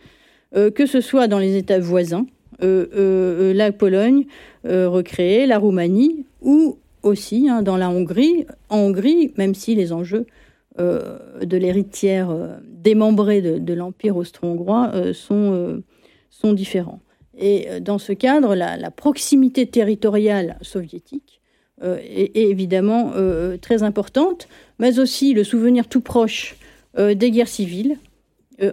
que 0.54 0.86
ce 0.86 1.02
soit 1.02 1.28
dans 1.28 1.38
les 1.38 1.56
États 1.56 1.78
voisins, 1.78 2.26
la 2.62 3.72
Pologne 3.72 4.24
recréée, 4.64 5.44
la 5.44 5.59
Roumanie, 5.59 6.24
ou 6.40 6.78
aussi 7.02 7.50
hein, 7.50 7.61
dans 7.61 7.76
la 7.76 7.90
Hongrie, 7.90 8.46
en 8.70 8.78
Hongrie, 8.78 9.34
même 9.36 9.54
si 9.54 9.74
les 9.74 9.92
enjeux 9.92 10.24
euh, 10.24 10.47
de 10.79 11.57
l'héritière 11.57 12.31
euh, 12.31 12.57
démembrée 12.64 13.43
de, 13.43 13.72
l'Empire 13.74 14.16
austro-hongrois 14.16 14.93
euh, 14.95 15.12
sont, 15.12 15.83
sont 16.31 16.53
différents. 16.53 17.01
Et 17.37 17.68
dans 17.81 17.99
ce 17.99 18.12
cadre, 18.12 18.55
la, 18.55 18.91
proximité 18.91 19.66
territoriale 19.66 20.59
soviétique 20.61 21.41
est, 21.81 22.37
évidemment 22.37 23.12
très 23.61 23.85
importante, 23.85 24.49
mais 24.81 24.99
aussi 24.99 25.35
le 25.35 25.45
souvenir 25.45 25.87
tout 25.87 26.01
proche 26.01 26.57
des 26.99 27.31
guerres 27.31 27.47
civiles 27.47 27.97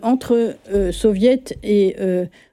entre 0.01 0.55
soviets 0.91 1.43
et 1.61 1.95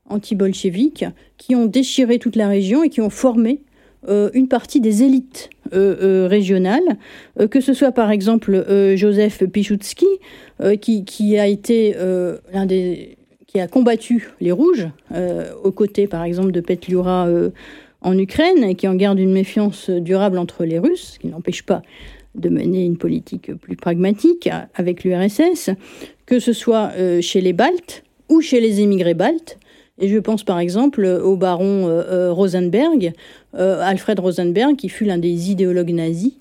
anti-bolcheviques 0.06 1.06
qui 1.38 1.56
ont 1.56 1.64
déchiré 1.64 2.18
toute 2.18 2.36
la 2.36 2.48
région 2.48 2.84
et 2.84 2.90
qui 2.90 3.00
ont 3.00 3.08
formé 3.08 3.62
une 4.08 4.48
partie 4.48 4.80
des 4.80 5.02
élites 5.02 5.50
euh, 5.74 5.96
euh, 6.02 6.26
régionales, 6.26 6.98
euh, 7.40 7.48
que 7.48 7.62
ce 7.62 7.72
soit 7.72 7.92
par 7.92 8.10
exemple 8.10 8.62
Joseph 8.94 9.42
Pichutski, 9.46 10.06
qui 10.76 11.38
a 11.38 11.46
combattu 13.70 14.28
les 14.40 14.52
Rouges, 14.52 14.88
aux 15.64 15.72
côtés 15.72 16.06
par 16.06 16.24
exemple 16.24 16.52
de 16.52 16.60
Petliura 16.60 17.26
en 18.02 18.18
Ukraine, 18.18 18.64
et 18.64 18.74
qui 18.74 18.86
en 18.86 18.94
garde 18.94 19.18
une 19.18 19.32
méfiance 19.32 19.88
durable 19.88 20.36
entre 20.36 20.64
les 20.64 20.78
Russes, 20.78 21.12
ce 21.14 21.18
qui 21.18 21.28
n'empêche 21.28 21.62
pas 21.62 21.80
de 22.34 22.50
mener 22.50 22.84
une 22.84 22.98
politique 22.98 23.54
plus 23.54 23.76
pragmatique 23.76 24.50
avec 24.74 25.04
l'URSS, 25.04 25.70
que 26.26 26.38
ce 26.38 26.52
soit 26.52 26.90
chez 27.22 27.40
les 27.40 27.54
Baltes 27.54 28.04
ou 28.28 28.42
chez 28.42 28.60
les 28.60 28.82
émigrés 28.82 29.14
baltes, 29.14 29.58
et 29.98 30.08
je 30.08 30.18
pense 30.18 30.44
par 30.44 30.58
exemple 30.58 31.04
au 31.04 31.36
baron 31.36 31.86
euh, 31.86 32.02
euh, 32.10 32.32
Rosenberg, 32.32 33.12
euh, 33.54 33.80
Alfred 33.80 34.18
Rosenberg, 34.18 34.76
qui 34.76 34.88
fut 34.88 35.04
l'un 35.04 35.18
des 35.18 35.50
idéologues 35.50 35.94
nazis 35.94 36.32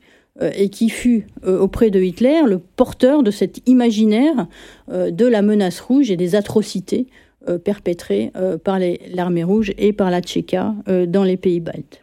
et 0.55 0.69
qui 0.69 0.89
fut 0.89 1.27
auprès 1.45 1.89
de 1.89 1.99
Hitler 1.99 2.39
le 2.47 2.57
porteur 2.57 3.21
de 3.21 3.31
cet 3.31 3.67
imaginaire 3.67 4.47
de 4.89 5.25
la 5.25 5.41
menace 5.41 5.81
rouge 5.81 6.09
et 6.09 6.15
des 6.15 6.35
atrocités 6.35 7.07
perpétrées 7.65 8.31
par 8.63 8.79
l'armée 9.13 9.43
rouge 9.43 9.73
et 9.77 9.91
par 9.91 10.09
la 10.09 10.21
Tchéka 10.21 10.73
dans 11.05 11.25
les 11.25 11.35
pays 11.35 11.59
baltes. 11.59 12.01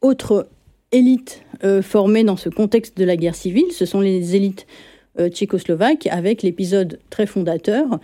Autre 0.00 0.48
élite 0.92 1.42
formée 1.82 2.22
dans 2.22 2.36
ce 2.36 2.48
contexte 2.48 2.96
de 2.96 3.04
la 3.04 3.16
guerre 3.16 3.34
civile, 3.34 3.72
ce 3.72 3.84
sont 3.84 4.00
les 4.00 4.36
élites 4.36 4.68
tchécoslovaques 5.26 6.06
avec 6.06 6.42
l'épisode 6.42 7.00
très 7.10 7.26
fondateur 7.26 7.98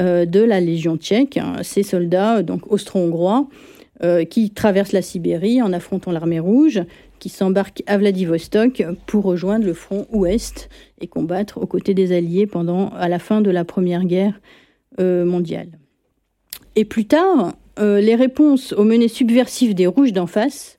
euh, 0.00 0.24
de 0.24 0.40
la 0.40 0.60
Légion 0.60 0.96
tchèque, 0.96 1.36
hein, 1.36 1.56
ces 1.62 1.82
soldats 1.82 2.42
donc 2.42 2.70
austro-hongrois 2.72 3.48
euh, 4.02 4.24
qui 4.24 4.50
traversent 4.50 4.92
la 4.92 5.02
Sibérie 5.02 5.60
en 5.60 5.72
affrontant 5.72 6.12
l'armée 6.12 6.38
rouge, 6.38 6.80
qui 7.18 7.28
s'embarquent 7.28 7.82
à 7.86 7.98
Vladivostok 7.98 8.84
pour 9.06 9.24
rejoindre 9.24 9.66
le 9.66 9.74
front 9.74 10.06
ouest 10.10 10.70
et 11.00 11.06
combattre 11.06 11.58
aux 11.58 11.66
côtés 11.66 11.92
des 11.92 12.12
Alliés 12.16 12.46
pendant 12.46 12.90
à 12.90 13.08
la 13.08 13.18
fin 13.18 13.42
de 13.42 13.50
la 13.50 13.64
Première 13.64 14.04
Guerre 14.04 14.40
euh, 15.00 15.24
mondiale. 15.24 15.68
Et 16.76 16.84
plus 16.84 17.06
tard, 17.06 17.54
les 17.78 18.14
réponses 18.14 18.74
aux 18.74 18.84
menées 18.84 19.08
subversives 19.08 19.74
des 19.74 19.86
Rouges 19.86 20.12
d'en 20.12 20.26
face 20.26 20.76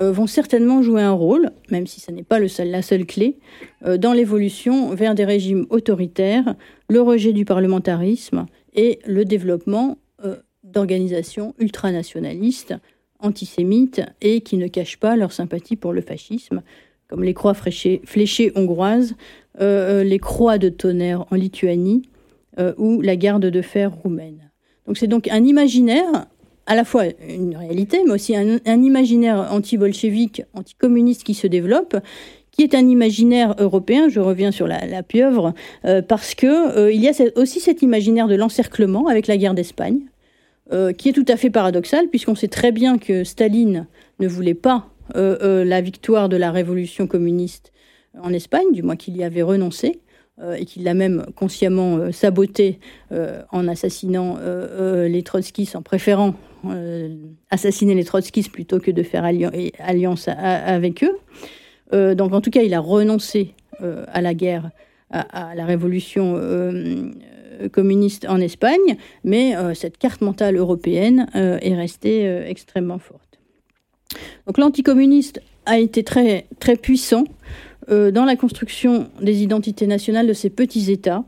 vont 0.00 0.26
certainement 0.26 0.82
jouer 0.82 1.02
un 1.02 1.12
rôle, 1.12 1.50
même 1.70 1.86
si 1.86 2.00
ce 2.00 2.10
n'est 2.10 2.22
pas 2.22 2.38
le 2.38 2.48
seul, 2.48 2.70
la 2.70 2.82
seule 2.82 3.06
clé, 3.06 3.38
dans 3.98 4.12
l'évolution 4.12 4.94
vers 4.94 5.14
des 5.14 5.24
régimes 5.24 5.66
autoritaires 5.70 6.54
le 6.88 7.00
rejet 7.00 7.32
du 7.32 7.44
parlementarisme 7.44 8.46
et 8.74 8.98
le 9.06 9.24
développement 9.24 9.98
euh, 10.24 10.36
d'organisations 10.62 11.54
ultranationalistes, 11.58 12.74
antisémites 13.18 14.02
et 14.20 14.40
qui 14.40 14.56
ne 14.56 14.66
cachent 14.66 14.98
pas 14.98 15.16
leur 15.16 15.32
sympathie 15.32 15.76
pour 15.76 15.92
le 15.92 16.00
fascisme, 16.00 16.62
comme 17.08 17.22
les 17.22 17.34
croix 17.34 17.54
fléchées, 17.54 18.52
hongroises, 18.56 19.14
les 19.60 20.18
croix 20.18 20.58
de 20.58 20.70
tonnerre 20.70 21.26
en 21.30 21.36
Lituanie 21.36 22.02
ou 22.78 23.00
la 23.00 23.16
garde 23.16 23.46
de 23.46 23.62
fer 23.62 23.92
roumaine. 23.92 24.50
Donc 24.86 24.96
c'est 24.98 25.06
donc 25.06 25.28
un 25.28 25.44
imaginaire 25.44 26.26
à 26.66 26.74
la 26.74 26.84
fois 26.84 27.04
une 27.28 27.56
réalité, 27.56 28.00
mais 28.04 28.12
aussi 28.12 28.36
un, 28.36 28.58
imaginaire 28.64 29.48
anti-bolchevique, 29.50 30.42
anti-communiste 30.54 31.24
qui 31.24 31.34
se 31.34 31.46
développe, 31.46 31.96
qui 32.50 32.62
est 32.62 32.74
un 32.74 32.86
imaginaire 32.86 33.54
européen, 33.58 34.08
je 34.08 34.20
reviens 34.20 34.50
sur 34.50 34.66
la, 34.66 35.02
pieuvre, 35.02 35.54
euh, 35.84 36.02
parce 36.02 36.34
que 36.34 36.76
euh, 36.76 36.92
il 36.92 37.00
y 37.00 37.08
a 37.08 37.12
aussi 37.36 37.60
cet 37.60 37.82
imaginaire 37.82 38.28
de 38.28 38.34
l'encerclement 38.34 39.08
avec 39.08 39.26
la 39.26 39.36
guerre 39.36 39.54
d'Espagne, 39.54 40.00
euh, 40.72 40.92
qui 40.92 41.08
est 41.08 41.12
tout 41.12 41.24
à 41.28 41.36
fait 41.36 41.50
paradoxal, 41.50 42.08
puisqu'on 42.08 42.34
sait 42.34 42.48
très 42.48 42.72
bien 42.72 42.98
que 42.98 43.24
Staline 43.24 43.86
ne 44.20 44.28
voulait 44.28 44.54
pas 44.54 44.88
la 45.14 45.80
victoire 45.82 46.30
de 46.30 46.36
la 46.38 46.50
révolution 46.50 47.06
communiste 47.06 47.70
en 48.18 48.32
Espagne, 48.32 48.72
du 48.72 48.82
moins 48.82 48.96
qu'il 48.96 49.14
y 49.14 49.24
avait 49.24 49.42
renoncé. 49.42 50.00
Euh, 50.40 50.54
et 50.54 50.64
qu'il 50.64 50.84
l'a 50.84 50.94
même 50.94 51.26
consciemment 51.36 51.98
euh, 51.98 52.10
saboté 52.10 52.80
euh, 53.12 53.42
en 53.52 53.68
assassinant 53.68 54.38
les 54.40 55.22
trotskistes, 55.22 55.76
en 55.76 55.82
préférant 55.82 56.34
assassiner 57.50 57.94
les 57.94 58.04
trotskistes 58.04 58.52
plutôt 58.52 58.78
que 58.78 58.90
de 58.90 59.02
faire 59.02 59.24
alliance 59.24 60.28
avec 60.28 61.04
eux. 61.04 62.14
donc 62.14 62.32
en 62.32 62.40
tout 62.40 62.50
cas, 62.50 62.62
il 62.62 62.74
a 62.74 62.80
renoncé 62.80 63.54
à 63.80 64.20
la 64.20 64.34
guerre, 64.34 64.70
à, 65.10 65.54
la 65.54 65.64
révolution 65.64 66.40
communiste 67.72 68.26
en 68.28 68.40
Espagne, 68.40 68.96
mais 69.24 69.54
cette 69.74 69.98
carte 69.98 70.20
mentale 70.20 70.56
européenne 70.56 71.26
est 71.34 71.74
restée 71.74 72.26
extrêmement 72.46 72.98
forte. 72.98 73.38
Donc 74.46 74.58
l'anticommuniste 74.58 75.40
a 75.66 75.78
été 75.78 76.02
très, 76.02 76.46
très 76.58 76.76
puissant 76.76 77.24
euh, 77.90 78.10
dans 78.10 78.24
la 78.24 78.36
construction 78.36 79.08
des 79.20 79.42
identités 79.42 79.86
nationales 79.86 80.26
de 80.26 80.32
ces 80.32 80.50
petits 80.50 80.90
États 80.90 81.24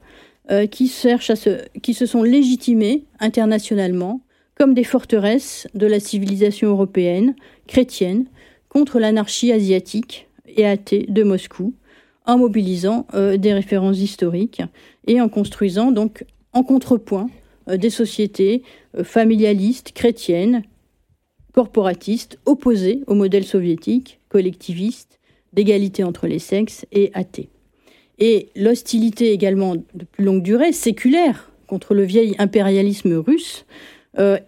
euh, 0.51 0.66
qui, 0.66 0.89
cherchent 0.89 1.30
à 1.30 1.35
qui 1.82 1.95
se 1.95 2.07
sont 2.07 2.22
légitimés 2.22 3.05
internationalement 3.20 4.20
comme 4.55 4.74
des 4.74 4.84
forteresses 4.84 5.66
de 5.74 5.86
la 5.86 6.00
civilisation 6.00 6.68
européenne, 6.68 7.34
chrétienne, 7.66 8.26
contre 8.68 8.98
l'anarchie 8.98 9.52
asiatique 9.52 10.28
et 10.46 10.66
athée 10.66 11.07
de 11.09 11.22
Moscou, 11.22 11.74
en 12.26 12.38
mobilisant 12.38 13.07
euh, 13.14 13.36
des 13.36 13.52
références 13.52 13.98
historiques 13.98 14.62
et 15.07 15.20
en 15.20 15.28
construisant 15.28 15.90
donc 15.90 16.24
en 16.52 16.62
contrepoint 16.62 17.28
des 17.66 17.90
sociétés 17.90 18.62
familialistes, 19.02 19.92
chrétiennes, 19.92 20.64
corporatistes, 21.55 22.38
opposées 22.44 23.02
au 23.07 23.14
modèle 23.14 23.44
soviétique, 23.44 24.20
collectiviste, 24.28 25.18
d'égalité 25.55 26.05
entre 26.05 26.26
les 26.26 26.40
sexes 26.40 26.84
et 26.92 27.11
athée. 27.14 27.48
Et 28.18 28.48
l'hostilité 28.57 29.32
également 29.32 29.76
de 29.76 30.05
plus 30.05 30.24
longue 30.24 30.42
durée, 30.42 30.72
séculaire, 30.72 31.50
contre 31.66 31.94
le 31.94 32.02
vieil 32.02 32.34
impérialisme 32.38 33.14
russe, 33.14 33.64
euh, 34.18 34.38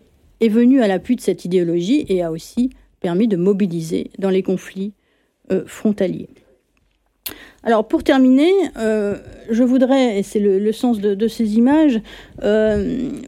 est 0.41 0.49
venue 0.49 0.83
à 0.83 0.89
l'appui 0.89 1.17
de 1.17 1.21
cette 1.21 1.45
idéologie 1.45 2.05
et 2.09 2.23
a 2.23 2.31
aussi 2.31 2.71
permis 3.01 3.29
de 3.29 3.37
mobiliser 3.37 4.11
dans 4.19 4.31
les 4.31 4.43
conflits 4.43 4.93
euh, 5.51 5.65
frontaliers. 5.67 6.29
Alors 7.63 7.89
pour 7.89 8.05
terminer, 8.05 8.53
euh, 8.77 9.17
je 9.51 9.65
voudrais, 9.65 10.19
et 10.19 10.23
c'est 10.23 10.39
le, 10.39 10.73
sens 10.73 11.01
de, 11.01 11.29
ces 11.29 11.57
images, 11.57 12.01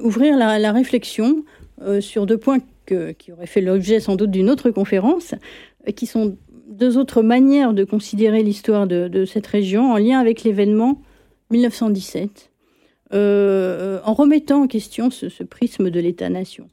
ouvrir 0.00 0.36
la, 0.36 0.72
réflexion 0.72 1.44
sur 2.00 2.26
deux 2.26 2.38
points 2.38 2.58
qui 2.86 3.32
auraient 3.32 3.46
fait 3.46 3.60
l'objet 3.60 3.98
sans 3.98 4.14
doute 4.14 4.30
d'une 4.30 4.48
autre 4.48 4.70
conférence, 4.70 5.34
qui 5.96 6.06
sont 6.06 6.36
deux 6.68 6.96
autres 6.96 7.22
manières 7.22 7.74
de 7.74 7.84
considérer 7.84 8.42
l'histoire 8.42 8.86
de, 8.86 9.24
cette 9.24 9.46
région 9.46 9.92
en 9.92 9.96
lien 9.96 10.20
avec 10.20 10.44
l'événement 10.44 11.02
1917, 11.50 12.47
euh, 13.14 14.00
en 14.04 14.12
remettant 14.12 14.62
en 14.62 14.66
question 14.66 15.10
ce, 15.10 15.42
prisme 15.42 15.90
de 15.90 16.00
l'État-nation. 16.00 16.68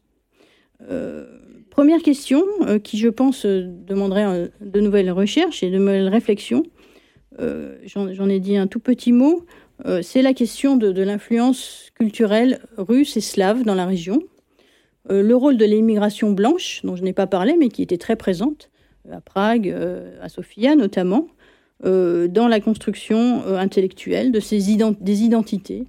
Euh, 0.90 1.26
première 1.70 2.02
question 2.02 2.44
euh, 2.64 2.78
qui, 2.78 2.98
je 2.98 3.08
pense, 3.08 3.46
demanderait 3.46 4.52
de 4.60 4.80
nouvelles 4.82 5.12
recherches 5.12 5.64
et 5.64 5.72
de 5.72 5.78
nouvelles 5.78 6.10
réflexions. 6.10 6.64
J'en 7.86 8.30
ai 8.30 8.40
dit 8.40 8.56
un 8.56 8.68
tout 8.68 8.80
petit 8.80 9.12
mot. 9.12 9.46
C'est 10.02 10.22
la 10.22 10.34
question 10.34 10.78
de, 10.78 11.02
l'influence 11.02 11.90
culturelle 11.94 12.62
russe 12.78 13.18
et 13.18 13.22
slave 13.22 13.64
dans 13.64 13.76
la 13.76 13.86
région. 13.86 14.22
le 15.10 15.34
rôle 15.34 15.58
de 15.58 15.66
l'immigration 15.66 16.32
blanche, 16.32 16.80
dont 16.86 16.96
je 16.96 17.04
n'ai 17.04 17.12
pas 17.12 17.28
parlé, 17.28 17.58
mais 17.60 17.68
qui 17.68 17.82
était 17.82 17.98
très 17.98 18.16
présente, 18.16 18.70
à 19.12 19.20
Prague, 19.20 19.68
à 20.22 20.30
Sofia 20.30 20.78
notamment, 20.78 21.28
dans 21.84 22.48
la 22.48 22.62
construction 22.62 23.46
intellectuelle 23.58 24.32
de 24.32 24.40
ces 24.40 24.78
des 25.02 25.24
identités 25.24 25.88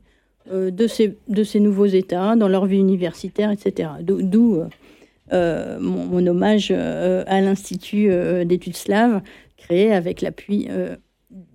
de, 0.53 0.86
ces, 0.86 1.16
de 1.28 1.44
ces 1.44 1.61
nouveaux 1.61 1.86
États, 1.86 2.36
dans 2.36 2.49
leur 2.49 2.66
vie 2.66 2.78
universitaire, 2.78 3.51
etc. 3.51 3.90
D'où 4.01 4.62
mon, 5.32 6.26
hommage 6.26 6.70
à 6.70 7.40
l'Institut 7.40 8.11
d'études 8.44 8.76
slaves, 8.76 9.22
créé 9.57 9.92
avec 9.92 10.20
l'appui 10.20 10.68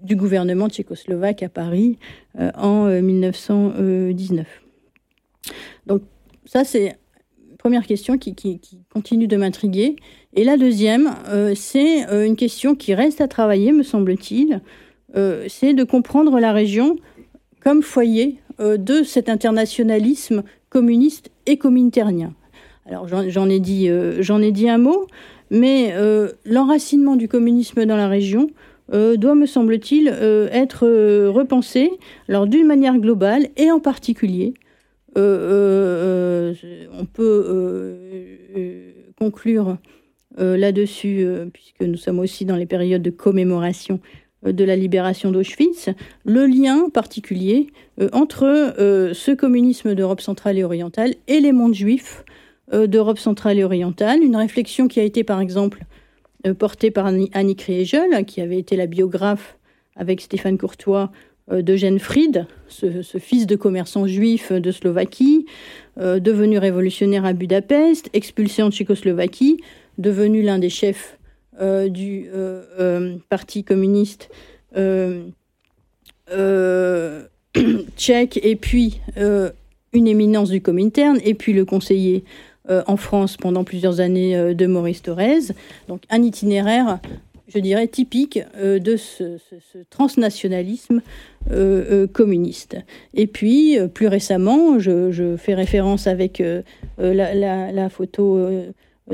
du 0.01 0.15
gouvernement 0.15 0.69
tchécoslovaque 0.69 1.43
à 1.43 1.49
Paris 1.49 1.97
en 2.55 2.85
1919. 2.85 4.47
Donc 5.87 6.01
ça, 6.45 6.63
c'est 6.63 6.97
première 7.61 7.85
question 7.85 8.17
qui, 8.17 8.35
continue 8.91 9.27
de 9.27 9.37
m'intriguer. 9.37 9.95
Et 10.33 10.43
la 10.43 10.57
deuxième, 10.57 11.13
euh, 11.27 11.53
c'est 11.55 12.09
euh, 12.09 12.25
une 12.25 12.35
question 12.35 12.73
qui 12.73 12.95
reste 12.95 13.21
à 13.21 13.27
travailler, 13.27 13.71
me 13.71 13.83
semble-t-il. 13.83 14.61
Euh, 15.15 15.45
c'est 15.47 15.75
de 15.75 15.83
comprendre 15.83 16.39
la 16.39 16.53
région 16.53 16.95
comme 17.61 17.83
foyer 17.83 18.39
de 18.59 19.03
cet 19.03 19.29
internationalisme 19.29 20.43
communiste 20.69 21.31
et 21.45 21.57
communautairien. 21.57 22.33
Alors 22.85 23.07
j'en 23.07 23.49
ai, 23.49 23.59
dit, 23.59 23.89
j'en 24.19 24.41
ai 24.41 24.51
dit 24.51 24.69
un 24.69 24.77
mot, 24.77 25.07
mais 25.49 25.93
l'enracinement 26.45 27.15
du 27.15 27.27
communisme 27.27 27.85
dans 27.85 27.97
la 27.97 28.07
région 28.07 28.49
doit, 28.91 29.35
me 29.35 29.45
semble-t-il, 29.45 30.07
être 30.51 30.87
repensé 31.27 31.91
d'une 32.29 32.67
manière 32.67 32.97
globale 32.97 33.47
et 33.57 33.71
en 33.71 33.79
particulier 33.79 34.53
euh, 35.17 36.53
euh, 36.63 36.87
on 36.97 37.05
peut 37.05 37.45
euh, 37.47 38.91
conclure 39.17 39.77
là-dessus, 40.37 41.27
puisque 41.53 41.81
nous 41.81 41.97
sommes 41.97 42.19
aussi 42.19 42.45
dans 42.45 42.55
les 42.55 42.65
périodes 42.65 43.01
de 43.01 43.09
commémoration 43.09 43.99
de 44.43 44.63
la 44.63 44.75
libération 44.75 45.31
d'Auschwitz, 45.31 45.89
le 46.25 46.45
lien 46.45 46.89
particulier 46.89 47.67
entre 48.11 48.73
ce 49.13 49.31
communisme 49.31 49.93
d'Europe 49.93 50.21
centrale 50.21 50.57
et 50.57 50.63
orientale 50.63 51.13
et 51.27 51.39
les 51.39 51.51
mondes 51.51 51.75
juifs 51.75 52.23
d'Europe 52.73 53.19
centrale 53.19 53.59
et 53.59 53.63
orientale. 53.63 54.23
Une 54.23 54.35
réflexion 54.35 54.87
qui 54.87 54.99
a 54.99 55.03
été 55.03 55.23
par 55.23 55.41
exemple 55.41 55.85
portée 56.57 56.89
par 56.89 57.05
Annie 57.05 57.55
Kriegel, 57.55 58.25
qui 58.25 58.41
avait 58.41 58.57
été 58.57 58.75
la 58.75 58.87
biographe 58.87 59.57
avec 59.95 60.21
Stéphane 60.21 60.57
Courtois 60.57 61.11
euh, 61.51 61.61
d'Eugène 61.61 61.99
Fried, 61.99 62.45
ce, 62.67 63.01
fils 63.17 63.47
de 63.47 63.55
commerçant 63.55 64.07
juif 64.07 64.51
de 64.51 64.71
Slovaquie, 64.71 65.45
euh, 65.99 66.19
devenu 66.19 66.57
révolutionnaire 66.57 67.25
à 67.25 67.33
Budapest, 67.33 68.09
expulsé 68.13 68.61
en 68.61 68.71
Tchécoslovaquie, 68.71 69.57
devenu 69.97 70.41
l'un 70.41 70.59
des 70.59 70.69
chefs 70.69 71.17
euh, 71.17 71.20
du 71.89 72.27
Parti 73.29 73.63
communiste 73.63 74.29
tchèque, 77.97 78.39
et 78.43 78.55
puis 78.55 78.99
une 79.93 80.07
éminence 80.07 80.49
du 80.49 80.61
Comintern, 80.61 81.19
et 81.23 81.33
puis 81.33 81.53
le 81.53 81.65
conseiller 81.65 82.23
en 82.69 82.97
France 82.97 83.37
pendant 83.37 83.63
plusieurs 83.63 83.99
années 83.99 84.53
de 84.55 84.65
Maurice 84.67 85.01
Thorez. 85.01 85.53
Donc 85.87 86.01
un 86.09 86.23
itinéraire 86.23 86.99
je 87.53 87.59
dirais, 87.59 87.87
typique 87.87 88.39
euh, 88.57 88.79
de 88.79 88.95
ce, 88.95 89.37
transnationalisme 89.89 91.01
euh, 91.51 92.03
euh, 92.03 92.07
communiste. 92.07 92.77
Et 93.13 93.27
puis, 93.27 93.77
plus 93.93 94.07
récemment, 94.07 94.79
je, 94.79 95.35
fais 95.37 95.53
référence 95.53 96.07
avec 96.07 96.41
la, 96.97 97.89
photo 97.89 98.49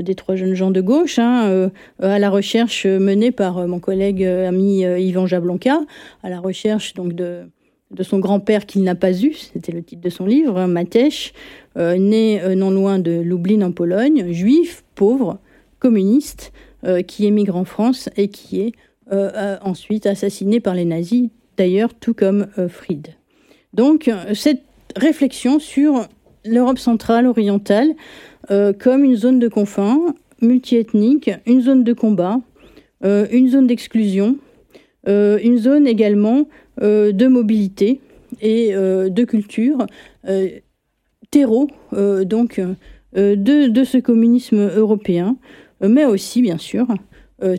des 0.02 0.14
trois 0.14 0.36
jeunes 0.36 0.54
gens 0.54 0.70
de 0.70 0.80
gauche, 0.80 1.18
hein, 1.18 1.70
à 2.00 2.18
la 2.18 2.30
recherche 2.30 2.86
menée 2.86 3.30
par 3.30 3.66
mon 3.66 3.78
collègue 3.80 4.24
ami 4.24 4.80
Yvan 4.82 5.26
Jablonka, 5.26 5.80
à 6.22 6.30
la 6.30 6.40
recherche 6.40 6.94
donc 6.94 7.12
de, 7.12 7.42
de 7.90 8.02
son 8.02 8.18
grand-père 8.18 8.66
qu'il 8.66 8.82
n'a 8.82 8.94
pas 8.94 9.12
eu, 9.12 9.34
c'était 9.34 9.72
le 9.72 9.82
titre 9.82 10.02
de 10.02 10.10
son 10.10 10.26
livre, 10.26 10.58
hein, 10.58 10.66
Matèche, 10.66 11.32
né 11.76 12.40
non 12.56 12.70
loin 12.70 12.98
de 12.98 13.20
Lublin 13.20 13.62
en 13.62 13.72
Pologne, 13.72 14.32
juif, 14.32 14.84
pauvre, 14.94 15.38
communiste, 15.78 16.52
euh, 16.84 17.02
qui 17.02 17.26
émigre 17.26 17.56
en 17.56 17.64
France 17.64 18.08
et 18.16 18.28
qui 18.28 18.60
est 18.60 18.72
euh, 19.10 19.32
euh, 19.34 19.56
ensuite 19.62 20.06
assassiné 20.06 20.60
par 20.60 20.74
les 20.74 20.84
nazis, 20.84 21.28
d'ailleurs 21.56 21.92
tout 21.92 22.14
comme 22.14 22.46
Fried. 22.68 23.16
Donc 23.72 24.08
cette 24.34 24.62
réflexion 24.94 25.58
sur 25.58 26.06
l'Europe 26.44 26.78
centrale 26.78 27.26
orientale 27.26 27.94
comme 28.48 29.04
une 29.04 29.16
zone 29.16 29.38
de 29.38 29.48
confins 29.48 30.14
multiethnique, 30.40 31.30
une 31.46 31.60
zone 31.60 31.84
de 31.84 31.92
combat, 31.92 32.40
une 33.02 33.48
zone 33.48 33.66
d'exclusion, 33.66 34.36
une 35.06 35.58
zone 35.58 35.86
également 35.86 36.46
de 36.80 37.26
mobilité 37.26 38.00
et 38.40 38.72
de 38.72 39.24
culture, 39.24 39.86
terreau 41.30 41.68
donc 41.92 42.60
de, 43.14 43.68
de, 43.68 43.84
ce 43.84 43.98
communisme 43.98 44.70
européen, 44.76 45.36
mais 45.80 46.04
aussi 46.04 46.40
bien 46.40 46.58
sûr 46.58 46.86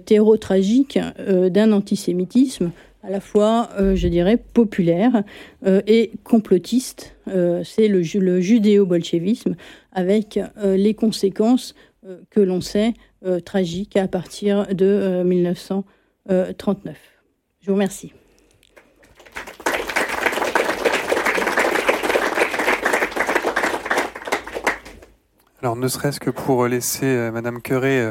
terreau 0.05 0.37
tragique 0.37 0.99
d'un 1.27 1.71
antisémitisme 1.71 2.71
à 3.03 3.09
la 3.09 3.19
fois, 3.19 3.69
euh, 3.79 3.95
je 3.95 4.07
dirais, 4.07 4.37
populaire 4.37 5.23
euh, 5.65 5.81
et 5.87 6.11
complotiste. 6.23 7.15
Euh, 7.27 7.63
c'est 7.63 7.87
le, 7.87 8.01
judéo-bolchevisme 8.01 9.55
avec 9.91 10.39
les 10.63 10.93
conséquences 10.93 11.75
que 12.29 12.39
l'on 12.39 12.61
sait 12.61 12.93
tragiques 13.43 13.97
à 13.97 14.07
partir 14.07 14.67
de 14.73 15.23
1939. 15.23 16.97
Je 17.59 17.67
vous 17.67 17.73
remercie. 17.73 18.13
Alors, 25.61 25.75
ne 25.75 25.87
serait-ce 25.87 26.19
que 26.19 26.29
pour 26.29 26.67
laisser 26.67 27.29
Madame 27.31 27.61
Queré 27.61 28.09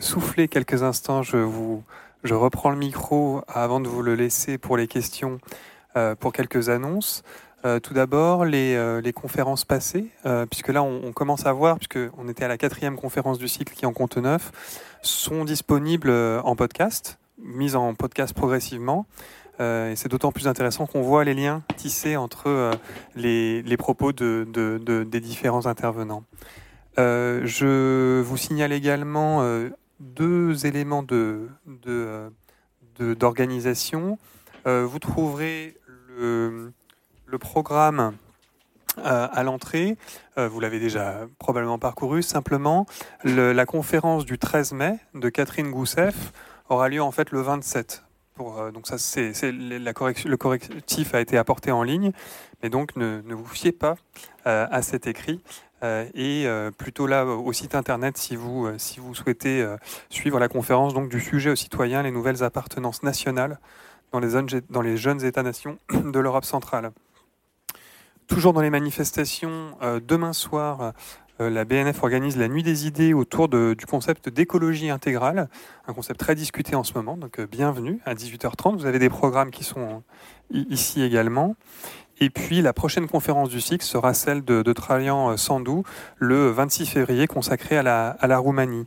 souffler 0.00 0.48
quelques 0.48 0.82
instants, 0.82 1.22
je 1.22 1.36
vous 1.36 1.84
je 2.26 2.34
reprends 2.34 2.70
le 2.70 2.76
micro 2.76 3.42
avant 3.48 3.80
de 3.80 3.88
vous 3.88 4.02
le 4.02 4.14
laisser 4.14 4.58
pour 4.58 4.76
les 4.76 4.88
questions, 4.88 5.38
euh, 5.96 6.14
pour 6.14 6.32
quelques 6.32 6.68
annonces. 6.68 7.22
Euh, 7.64 7.80
tout 7.80 7.94
d'abord, 7.94 8.44
les, 8.44 8.74
euh, 8.74 9.00
conférences 9.12 9.64
passées, 9.64 10.06
puisque 10.50 10.68
là, 10.68 10.82
on, 10.82 11.12
commence 11.12 11.46
à 11.46 11.52
voir, 11.52 11.78
puisqu'on 11.78 12.28
était 12.28 12.44
à 12.44 12.48
la 12.48 12.58
quatrième 12.58 12.96
conférence 12.96 13.38
du 13.38 13.48
cycle 13.48 13.74
qui 13.74 13.86
en 13.86 13.92
compte 13.92 14.16
neuf, 14.18 14.52
sont 15.02 15.44
disponibles 15.44 16.10
en 16.10 16.56
podcast, 16.56 17.18
mises 17.38 17.76
en 17.76 17.94
podcast 17.94 18.34
progressivement. 18.34 19.06
et 19.60 19.94
c'est 19.96 20.08
d'autant 20.08 20.32
plus 20.32 20.48
intéressant 20.48 20.86
qu'on 20.86 21.02
voit 21.02 21.24
les 21.24 21.34
liens 21.34 21.62
tissés 21.76 22.16
entre 22.16 22.72
les, 23.14 23.76
propos 23.78 24.12
des 24.12 25.20
différents 25.20 25.66
intervenants. 25.66 26.24
je 26.98 28.20
vous 28.20 28.36
signale 28.36 28.72
également 28.72 29.42
deux 30.00 30.66
éléments 30.66 31.02
de, 31.02 31.48
d'organisation. 32.98 34.18
Euh, 34.66 34.84
vous 34.84 34.98
trouverez 34.98 35.76
le, 36.16 36.72
programme 37.38 38.16
euh, 38.98 39.28
à 39.30 39.42
l'entrée. 39.42 39.96
Euh, 40.38 40.48
vous 40.48 40.60
l'avez 40.60 40.80
déjà 40.80 41.26
probablement 41.38 41.78
parcouru. 41.78 42.22
Simplement, 42.22 42.86
la 43.24 43.66
conférence 43.66 44.24
du 44.24 44.38
13 44.38 44.72
mai 44.72 44.98
de 45.14 45.28
Catherine 45.28 45.70
Goussef 45.70 46.32
aura 46.68 46.88
lieu 46.88 47.02
en 47.02 47.10
fait 47.10 47.30
le 47.30 47.40
27. 47.40 48.02
Pour, 48.34 48.70
donc 48.70 48.86
ça, 48.86 48.98
c'est, 48.98 49.32
le 49.50 50.36
correctif 50.36 51.14
a 51.14 51.20
été 51.20 51.38
apporté 51.38 51.72
en 51.72 51.82
ligne, 51.82 52.12
mais 52.62 52.68
donc 52.68 52.94
ne 52.96 53.34
vous 53.34 53.46
fiez 53.46 53.72
pas 53.72 53.96
à 54.44 54.82
cet 54.82 55.06
écrit. 55.06 55.40
Euh, 55.82 56.06
et 56.14 56.44
euh, 56.46 56.70
plutôt 56.70 57.06
là 57.06 57.26
au 57.26 57.52
site 57.52 57.74
internet 57.74 58.16
si 58.16 58.34
vous, 58.34 58.66
euh, 58.66 58.78
si 58.78 58.98
vous 58.98 59.14
souhaitez 59.14 59.64
suivre 60.08 60.38
la 60.38 60.48
conférence 60.48 60.94
donc, 60.94 61.08
du 61.08 61.20
sujet 61.20 61.50
aux 61.50 61.56
citoyens, 61.56 62.02
les 62.02 62.10
nouvelles 62.10 62.42
appartenances 62.42 63.02
nationales 63.02 63.58
dans 64.12 64.20
les, 64.20 64.28
dans 64.70 64.80
les 64.80 64.96
jeunes 64.96 65.24
États-nations 65.24 65.78
de 65.92 66.18
l'Europe 66.18 66.44
centrale. 66.44 66.92
Toujours 68.26 68.52
dans 68.52 68.60
les 68.60 68.70
manifestations, 68.70 69.76
demain 70.04 70.32
soir, 70.32 70.94
la 71.38 71.64
BNF 71.64 72.02
organise 72.02 72.36
la 72.36 72.48
nuit 72.48 72.64
des 72.64 72.88
idées 72.88 73.14
autour 73.14 73.48
du 73.48 73.86
concept 73.86 74.28
d'écologie 74.28 74.90
intégrale, 74.90 75.48
un 75.86 75.92
concept 75.92 76.18
très 76.18 76.34
discuté 76.34 76.74
en 76.74 76.82
ce 76.82 76.92
moment, 76.94 77.16
donc 77.16 77.40
bienvenue 77.40 78.00
à 78.04 78.16
18h30. 78.16 78.78
Vous 78.78 78.86
avez 78.86 78.98
des 78.98 79.10
programmes 79.10 79.52
qui 79.52 79.62
sont 79.62 80.02
ici 80.50 81.02
également. 81.02 81.54
Et 82.18 82.30
puis 82.30 82.62
la 82.62 82.72
prochaine 82.72 83.08
conférence 83.08 83.50
du 83.50 83.60
cycle 83.60 83.84
sera 83.84 84.14
celle 84.14 84.44
de, 84.44 84.72
Trajan 84.72 85.32
euh, 85.32 85.36
Sandou 85.36 85.82
le 86.16 86.50
26 86.50 86.86
février 86.86 87.26
consacrée 87.26 87.76
à 87.76 87.82
la, 87.82 88.08
à 88.08 88.26
la 88.26 88.38
Roumanie. 88.38 88.86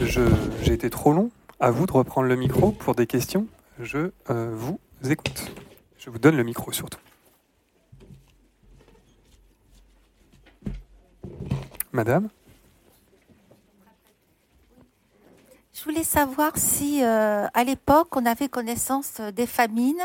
J'ai 0.00 0.72
été 0.72 0.90
trop 0.90 1.12
long. 1.12 1.30
À 1.60 1.70
vous 1.70 1.86
de 1.86 1.92
reprendre 1.92 2.26
le 2.26 2.34
micro 2.34 2.72
pour 2.72 2.94
des 2.94 3.06
questions. 3.06 3.46
Je 3.78 4.10
euh, 4.30 4.52
vous 4.54 4.78
écoute. 5.08 5.52
Je 5.98 6.10
vous 6.10 6.18
donne 6.18 6.36
le 6.36 6.42
micro 6.42 6.72
surtout. 6.72 6.98
Madame? 11.92 12.28
Je 15.72 15.84
voulais 15.84 16.04
savoir 16.04 16.52
si 16.56 17.04
euh, 17.04 17.46
à 17.54 17.62
l'époque 17.62 18.16
on 18.16 18.26
avait 18.26 18.48
connaissance 18.48 19.20
des 19.20 19.46
famines 19.46 20.02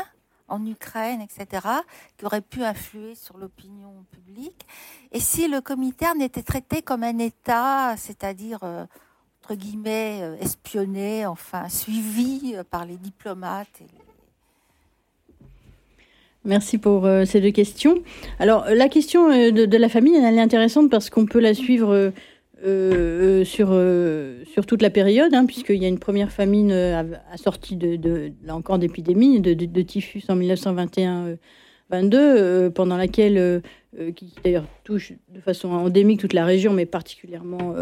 en 0.50 0.66
Ukraine, 0.66 1.20
etc., 1.22 1.66
qui 2.18 2.26
aurait 2.26 2.42
pu 2.42 2.62
influer 2.62 3.14
sur 3.14 3.38
l'opinion 3.38 4.04
publique. 4.10 4.66
Et 5.12 5.20
si 5.20 5.48
le 5.48 5.60
Comintern 5.60 6.20
était 6.20 6.42
traité 6.42 6.82
comme 6.82 7.02
un 7.02 7.18
État, 7.18 7.94
c'est-à-dire, 7.96 8.58
euh, 8.62 8.84
entre 9.42 9.54
guillemets, 9.54 10.18
euh, 10.22 10.36
espionné, 10.40 11.24
enfin, 11.24 11.68
suivi 11.68 12.54
euh, 12.54 12.64
par 12.68 12.84
les 12.84 12.96
diplomates 12.96 13.80
Merci 16.42 16.78
pour 16.78 17.06
ces 17.26 17.42
deux 17.42 17.50
questions. 17.50 18.02
Alors, 18.38 18.64
la 18.64 18.88
question 18.88 19.28
de, 19.28 19.76
la 19.76 19.88
famille, 19.90 20.16
elle 20.16 20.38
est 20.38 20.40
intéressante 20.40 20.90
parce 20.90 21.10
qu'on 21.10 21.26
peut 21.26 21.38
la 21.38 21.52
suivre 21.52 22.14
sur, 23.44 23.68
euh, 23.70 24.44
sur 24.52 24.66
toute 24.66 24.82
la 24.82 24.90
période, 24.90 25.32
hein, 25.34 25.46
puisqu'il 25.46 25.82
y 25.82 25.84
a 25.84 25.88
une 25.88 25.98
première 25.98 26.30
famine 26.30 26.70
euh, 26.72 27.02
assortie 27.32 27.74
de, 27.76 27.96
de, 27.96 28.30
là 28.44 28.54
encore 28.54 28.78
d'épidémie, 28.78 29.40
de, 29.40 29.54
de, 29.54 29.82
typhus 29.82 30.22
en 30.28 30.36
1921-22, 30.36 32.70
pendant 32.70 32.96
laquelle, 32.96 33.60
qui 34.14 34.32
d'ailleurs 34.44 34.66
touche 34.84 35.14
de 35.34 35.40
façon 35.40 35.70
endémique 35.70 36.20
toute 36.20 36.34
la 36.34 36.44
région, 36.44 36.72
mais 36.72 36.86
particulièrement 36.86 37.74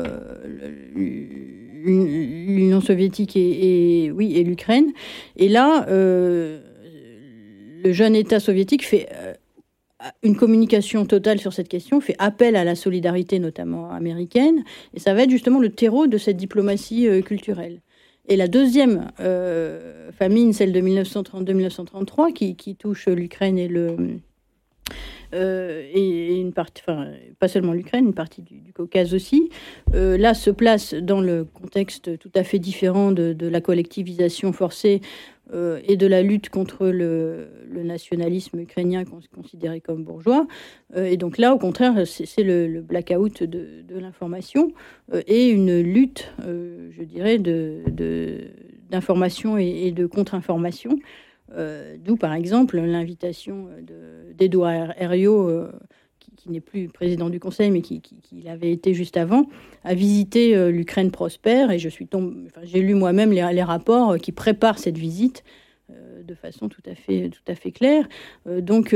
l'Union 1.84 2.80
soviétique 2.80 3.36
et, 3.36 4.10
oui, 4.14 4.34
et 4.36 4.44
l'Ukraine. 4.44 4.86
Et 5.36 5.48
là, 5.48 5.84
le 5.88 6.62
jeune 7.84 8.16
État 8.16 8.40
soviétique 8.40 8.86
fait 8.86 9.10
une 10.22 10.36
communication 10.36 11.06
totale 11.06 11.40
sur 11.40 11.52
cette 11.52 11.68
question, 11.68 12.00
fait 12.00 12.14
appel 12.18 12.56
à 12.56 12.64
la 12.64 12.74
solidarité 12.74 13.38
notamment 13.38 13.90
américaine, 13.90 14.64
et 14.94 15.00
ça 15.00 15.14
va 15.14 15.22
être 15.22 15.30
justement 15.30 15.58
le 15.58 15.70
terreau 15.70 16.06
de 16.06 16.18
cette 16.18 16.36
diplomatie 16.36 17.08
euh, 17.08 17.20
culturelle. 17.20 17.80
Et 18.28 18.36
la 18.36 18.46
deuxième 18.46 19.10
euh, 19.20 20.10
famine, 20.12 20.52
celle 20.52 20.72
de 20.72 20.80
1932-1933, 20.80 22.32
qui, 22.32 22.76
touche 22.76 23.08
l'Ukraine 23.08 23.58
et 23.58 23.68
le 23.68 23.96
euh, 25.34 25.86
une 25.94 26.52
partie, 26.52 26.82
enfin, 26.86 27.10
pas 27.38 27.48
seulement 27.48 27.72
l'Ukraine, 27.72 28.06
une 28.06 28.14
partie 28.14 28.42
du, 28.42 28.72
Caucase 28.74 29.14
aussi, 29.14 29.50
là 29.92 30.34
se 30.34 30.50
place 30.50 30.94
dans 30.94 31.20
le 31.20 31.44
contexte 31.44 32.18
tout 32.18 32.30
à 32.34 32.44
fait 32.44 32.58
différent 32.58 33.12
de 33.12 33.48
la 33.48 33.60
collectivisation 33.60 34.52
forcée 34.52 35.00
euh, 35.52 35.80
et 35.84 35.96
de 35.96 36.06
la 36.06 36.22
lutte 36.22 36.50
contre 36.50 36.88
le, 36.88 37.48
nationalisme 37.72 38.58
ukrainien 38.58 39.04
considéré 39.34 39.80
comme 39.80 40.04
bourgeois. 40.04 40.46
Euh, 40.96 41.04
et 41.04 41.16
donc 41.16 41.38
là, 41.38 41.54
au 41.54 41.58
contraire, 41.58 41.94
c'est 42.06 42.42
le, 42.42 42.80
blackout 42.80 43.42
de, 43.42 43.84
l'information 43.90 44.72
euh, 45.12 45.22
et 45.26 45.48
une 45.48 45.80
lutte, 45.80 46.32
je 46.38 47.02
dirais, 47.02 47.38
d'information 48.90 49.56
et, 49.56 49.90
de 49.92 50.06
contre-information. 50.06 50.98
D'où, 52.04 52.16
par 52.16 52.34
exemple, 52.34 52.78
l'invitation 52.78 53.68
d'Edouard 54.36 54.92
Herriot 54.98 55.68
qui 56.38 56.50
n'est 56.50 56.60
plus 56.60 56.88
président 56.88 57.28
du 57.28 57.40
Conseil, 57.40 57.70
mais 57.70 57.82
qui, 57.82 58.00
l'avait 58.44 58.70
été 58.70 58.94
juste 58.94 59.16
avant, 59.16 59.46
a 59.84 59.94
visité 59.94 60.56
euh, 60.56 60.70
l'Ukraine 60.70 61.10
prospère. 61.10 61.70
Et 61.70 61.78
je 61.78 61.88
suis 61.88 62.08
j'ai 62.62 62.80
lu 62.80 62.94
moi-même 62.94 63.32
les, 63.32 63.62
rapports 63.62 64.16
qui 64.18 64.32
préparent 64.32 64.78
cette 64.78 64.96
visite 64.96 65.44
euh, 65.90 66.22
de 66.22 66.34
façon 66.34 66.68
tout 66.68 66.82
à 66.86 66.94
fait, 66.94 67.30
tout 67.30 67.50
à 67.50 67.54
fait 67.54 67.72
claire. 67.72 68.08
Euh, 68.46 68.60
donc, 68.60 68.94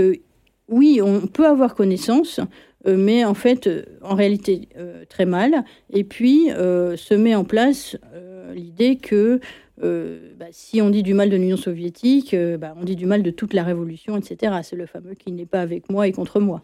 oui, 0.68 1.00
on 1.02 1.26
peut 1.26 1.46
avoir 1.46 1.74
connaissance, 1.74 2.40
mais 2.86 3.24
en 3.24 3.34
fait, 3.34 3.68
en 4.00 4.14
réalité, 4.14 4.68
très 5.08 5.26
mal. 5.26 5.64
Et 5.90 6.02
puis, 6.04 6.46
se 6.48 7.14
met 7.14 7.34
en 7.34 7.44
place 7.44 7.96
l'idée 8.54 8.96
que 8.96 9.40
bah, 9.78 10.46
si 10.50 10.80
on 10.80 10.88
dit 10.88 11.02
du 11.02 11.12
mal 11.12 11.28
de 11.28 11.36
l'Union 11.36 11.58
soviétique, 11.58 12.34
bah, 12.58 12.74
on 12.80 12.84
dit 12.84 12.96
du 12.96 13.06
mal 13.06 13.22
de 13.22 13.30
toute 13.30 13.52
la 13.52 13.64
révolution, 13.64 14.16
etc. 14.16 14.60
C'est 14.62 14.76
le 14.76 14.86
fameux 14.86 15.14
qui 15.14 15.30
n'est 15.32 15.46
pas 15.46 15.60
avec 15.60 15.90
moi 15.90 16.06
et 16.06 16.12
contre 16.12 16.40
moi. 16.40 16.62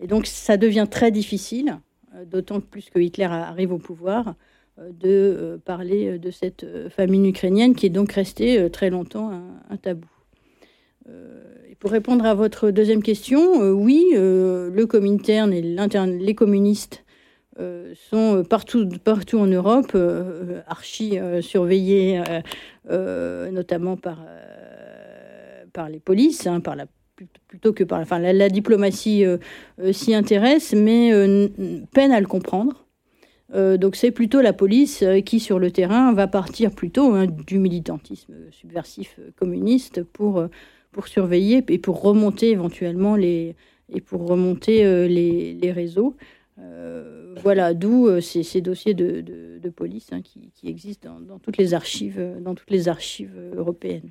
Et 0.00 0.06
donc 0.06 0.26
ça 0.26 0.56
devient 0.56 0.86
très 0.90 1.10
difficile, 1.10 1.78
euh, 2.14 2.24
d'autant 2.24 2.60
plus 2.60 2.90
que 2.90 2.98
Hitler 2.98 3.24
arrive 3.24 3.72
au 3.72 3.78
pouvoir, 3.78 4.34
euh, 4.78 4.90
de 4.90 5.08
euh, 5.08 5.58
parler 5.58 6.18
de 6.18 6.30
cette 6.30 6.66
famine 6.88 7.26
ukrainienne 7.26 7.74
qui 7.74 7.86
est 7.86 7.90
donc 7.90 8.12
restée 8.12 8.70
très 8.70 8.90
longtemps 8.90 9.30
un, 9.70 9.76
tabou. 9.76 10.08
Et 11.68 11.74
pour 11.76 11.90
répondre 11.90 12.24
à 12.24 12.34
votre 12.34 12.70
deuxième 12.70 13.02
question, 13.02 13.60
oui, 13.72 14.10
le 14.12 14.84
Comintern 14.84 15.52
et 15.52 15.62
les 15.62 16.34
communistes 16.34 17.04
sont 17.94 18.44
partout, 18.48 18.88
en 19.34 19.46
Europe 19.46 19.96
archi 20.68 21.18
surveillés, 21.40 22.22
notamment 22.88 23.96
par 23.96 24.24
par 25.72 25.88
les 25.88 26.00
polices, 26.00 26.46
hein, 26.46 26.60
par 26.60 26.76
la 26.76 26.86
plutôt 27.48 27.72
que 27.72 27.84
par 27.84 28.00
enfin, 28.00 28.18
la, 28.18 28.48
diplomatie 28.48 29.24
s'y 29.92 30.14
intéresse, 30.14 30.74
mais 30.74 31.10
peine 31.92 32.12
à 32.12 32.20
le 32.20 32.26
comprendre. 32.26 32.86
donc 33.52 33.96
c'est 33.96 34.10
plutôt 34.10 34.40
la 34.40 34.52
police 34.52 35.04
qui, 35.24 35.40
sur 35.40 35.58
le 35.58 35.70
terrain, 35.70 36.12
va 36.12 36.26
partir 36.26 36.70
plutôt 36.70 37.14
hein, 37.14 37.26
du 37.26 37.58
militantisme 37.58 38.34
subversif 38.50 39.18
communiste 39.36 40.02
pour, 40.02 40.46
pour 40.92 41.08
surveiller 41.08 41.64
et 41.68 41.78
pour 41.78 42.02
remonter 42.02 42.50
éventuellement 42.50 43.16
les, 43.16 43.56
et 43.88 44.00
pour 44.00 44.26
remonter 44.26 45.08
les, 45.08 45.54
les 45.54 45.72
réseaux. 45.72 46.16
Euh, 46.62 47.34
voilà, 47.42 47.74
d'où 47.74 48.08
euh, 48.08 48.20
ces, 48.20 48.60
dossiers 48.60 48.94
de, 48.94 49.68
police 49.70 50.12
hein, 50.12 50.20
qui, 50.22 50.50
existent 50.64 51.20
dans, 51.20 51.38
toutes 51.38 51.56
les 51.56 51.74
archives, 51.74 52.18
euh, 52.18 52.40
dans 52.40 52.54
toutes 52.54 52.70
les 52.70 52.88
archives 52.88 53.38
européennes. 53.56 54.10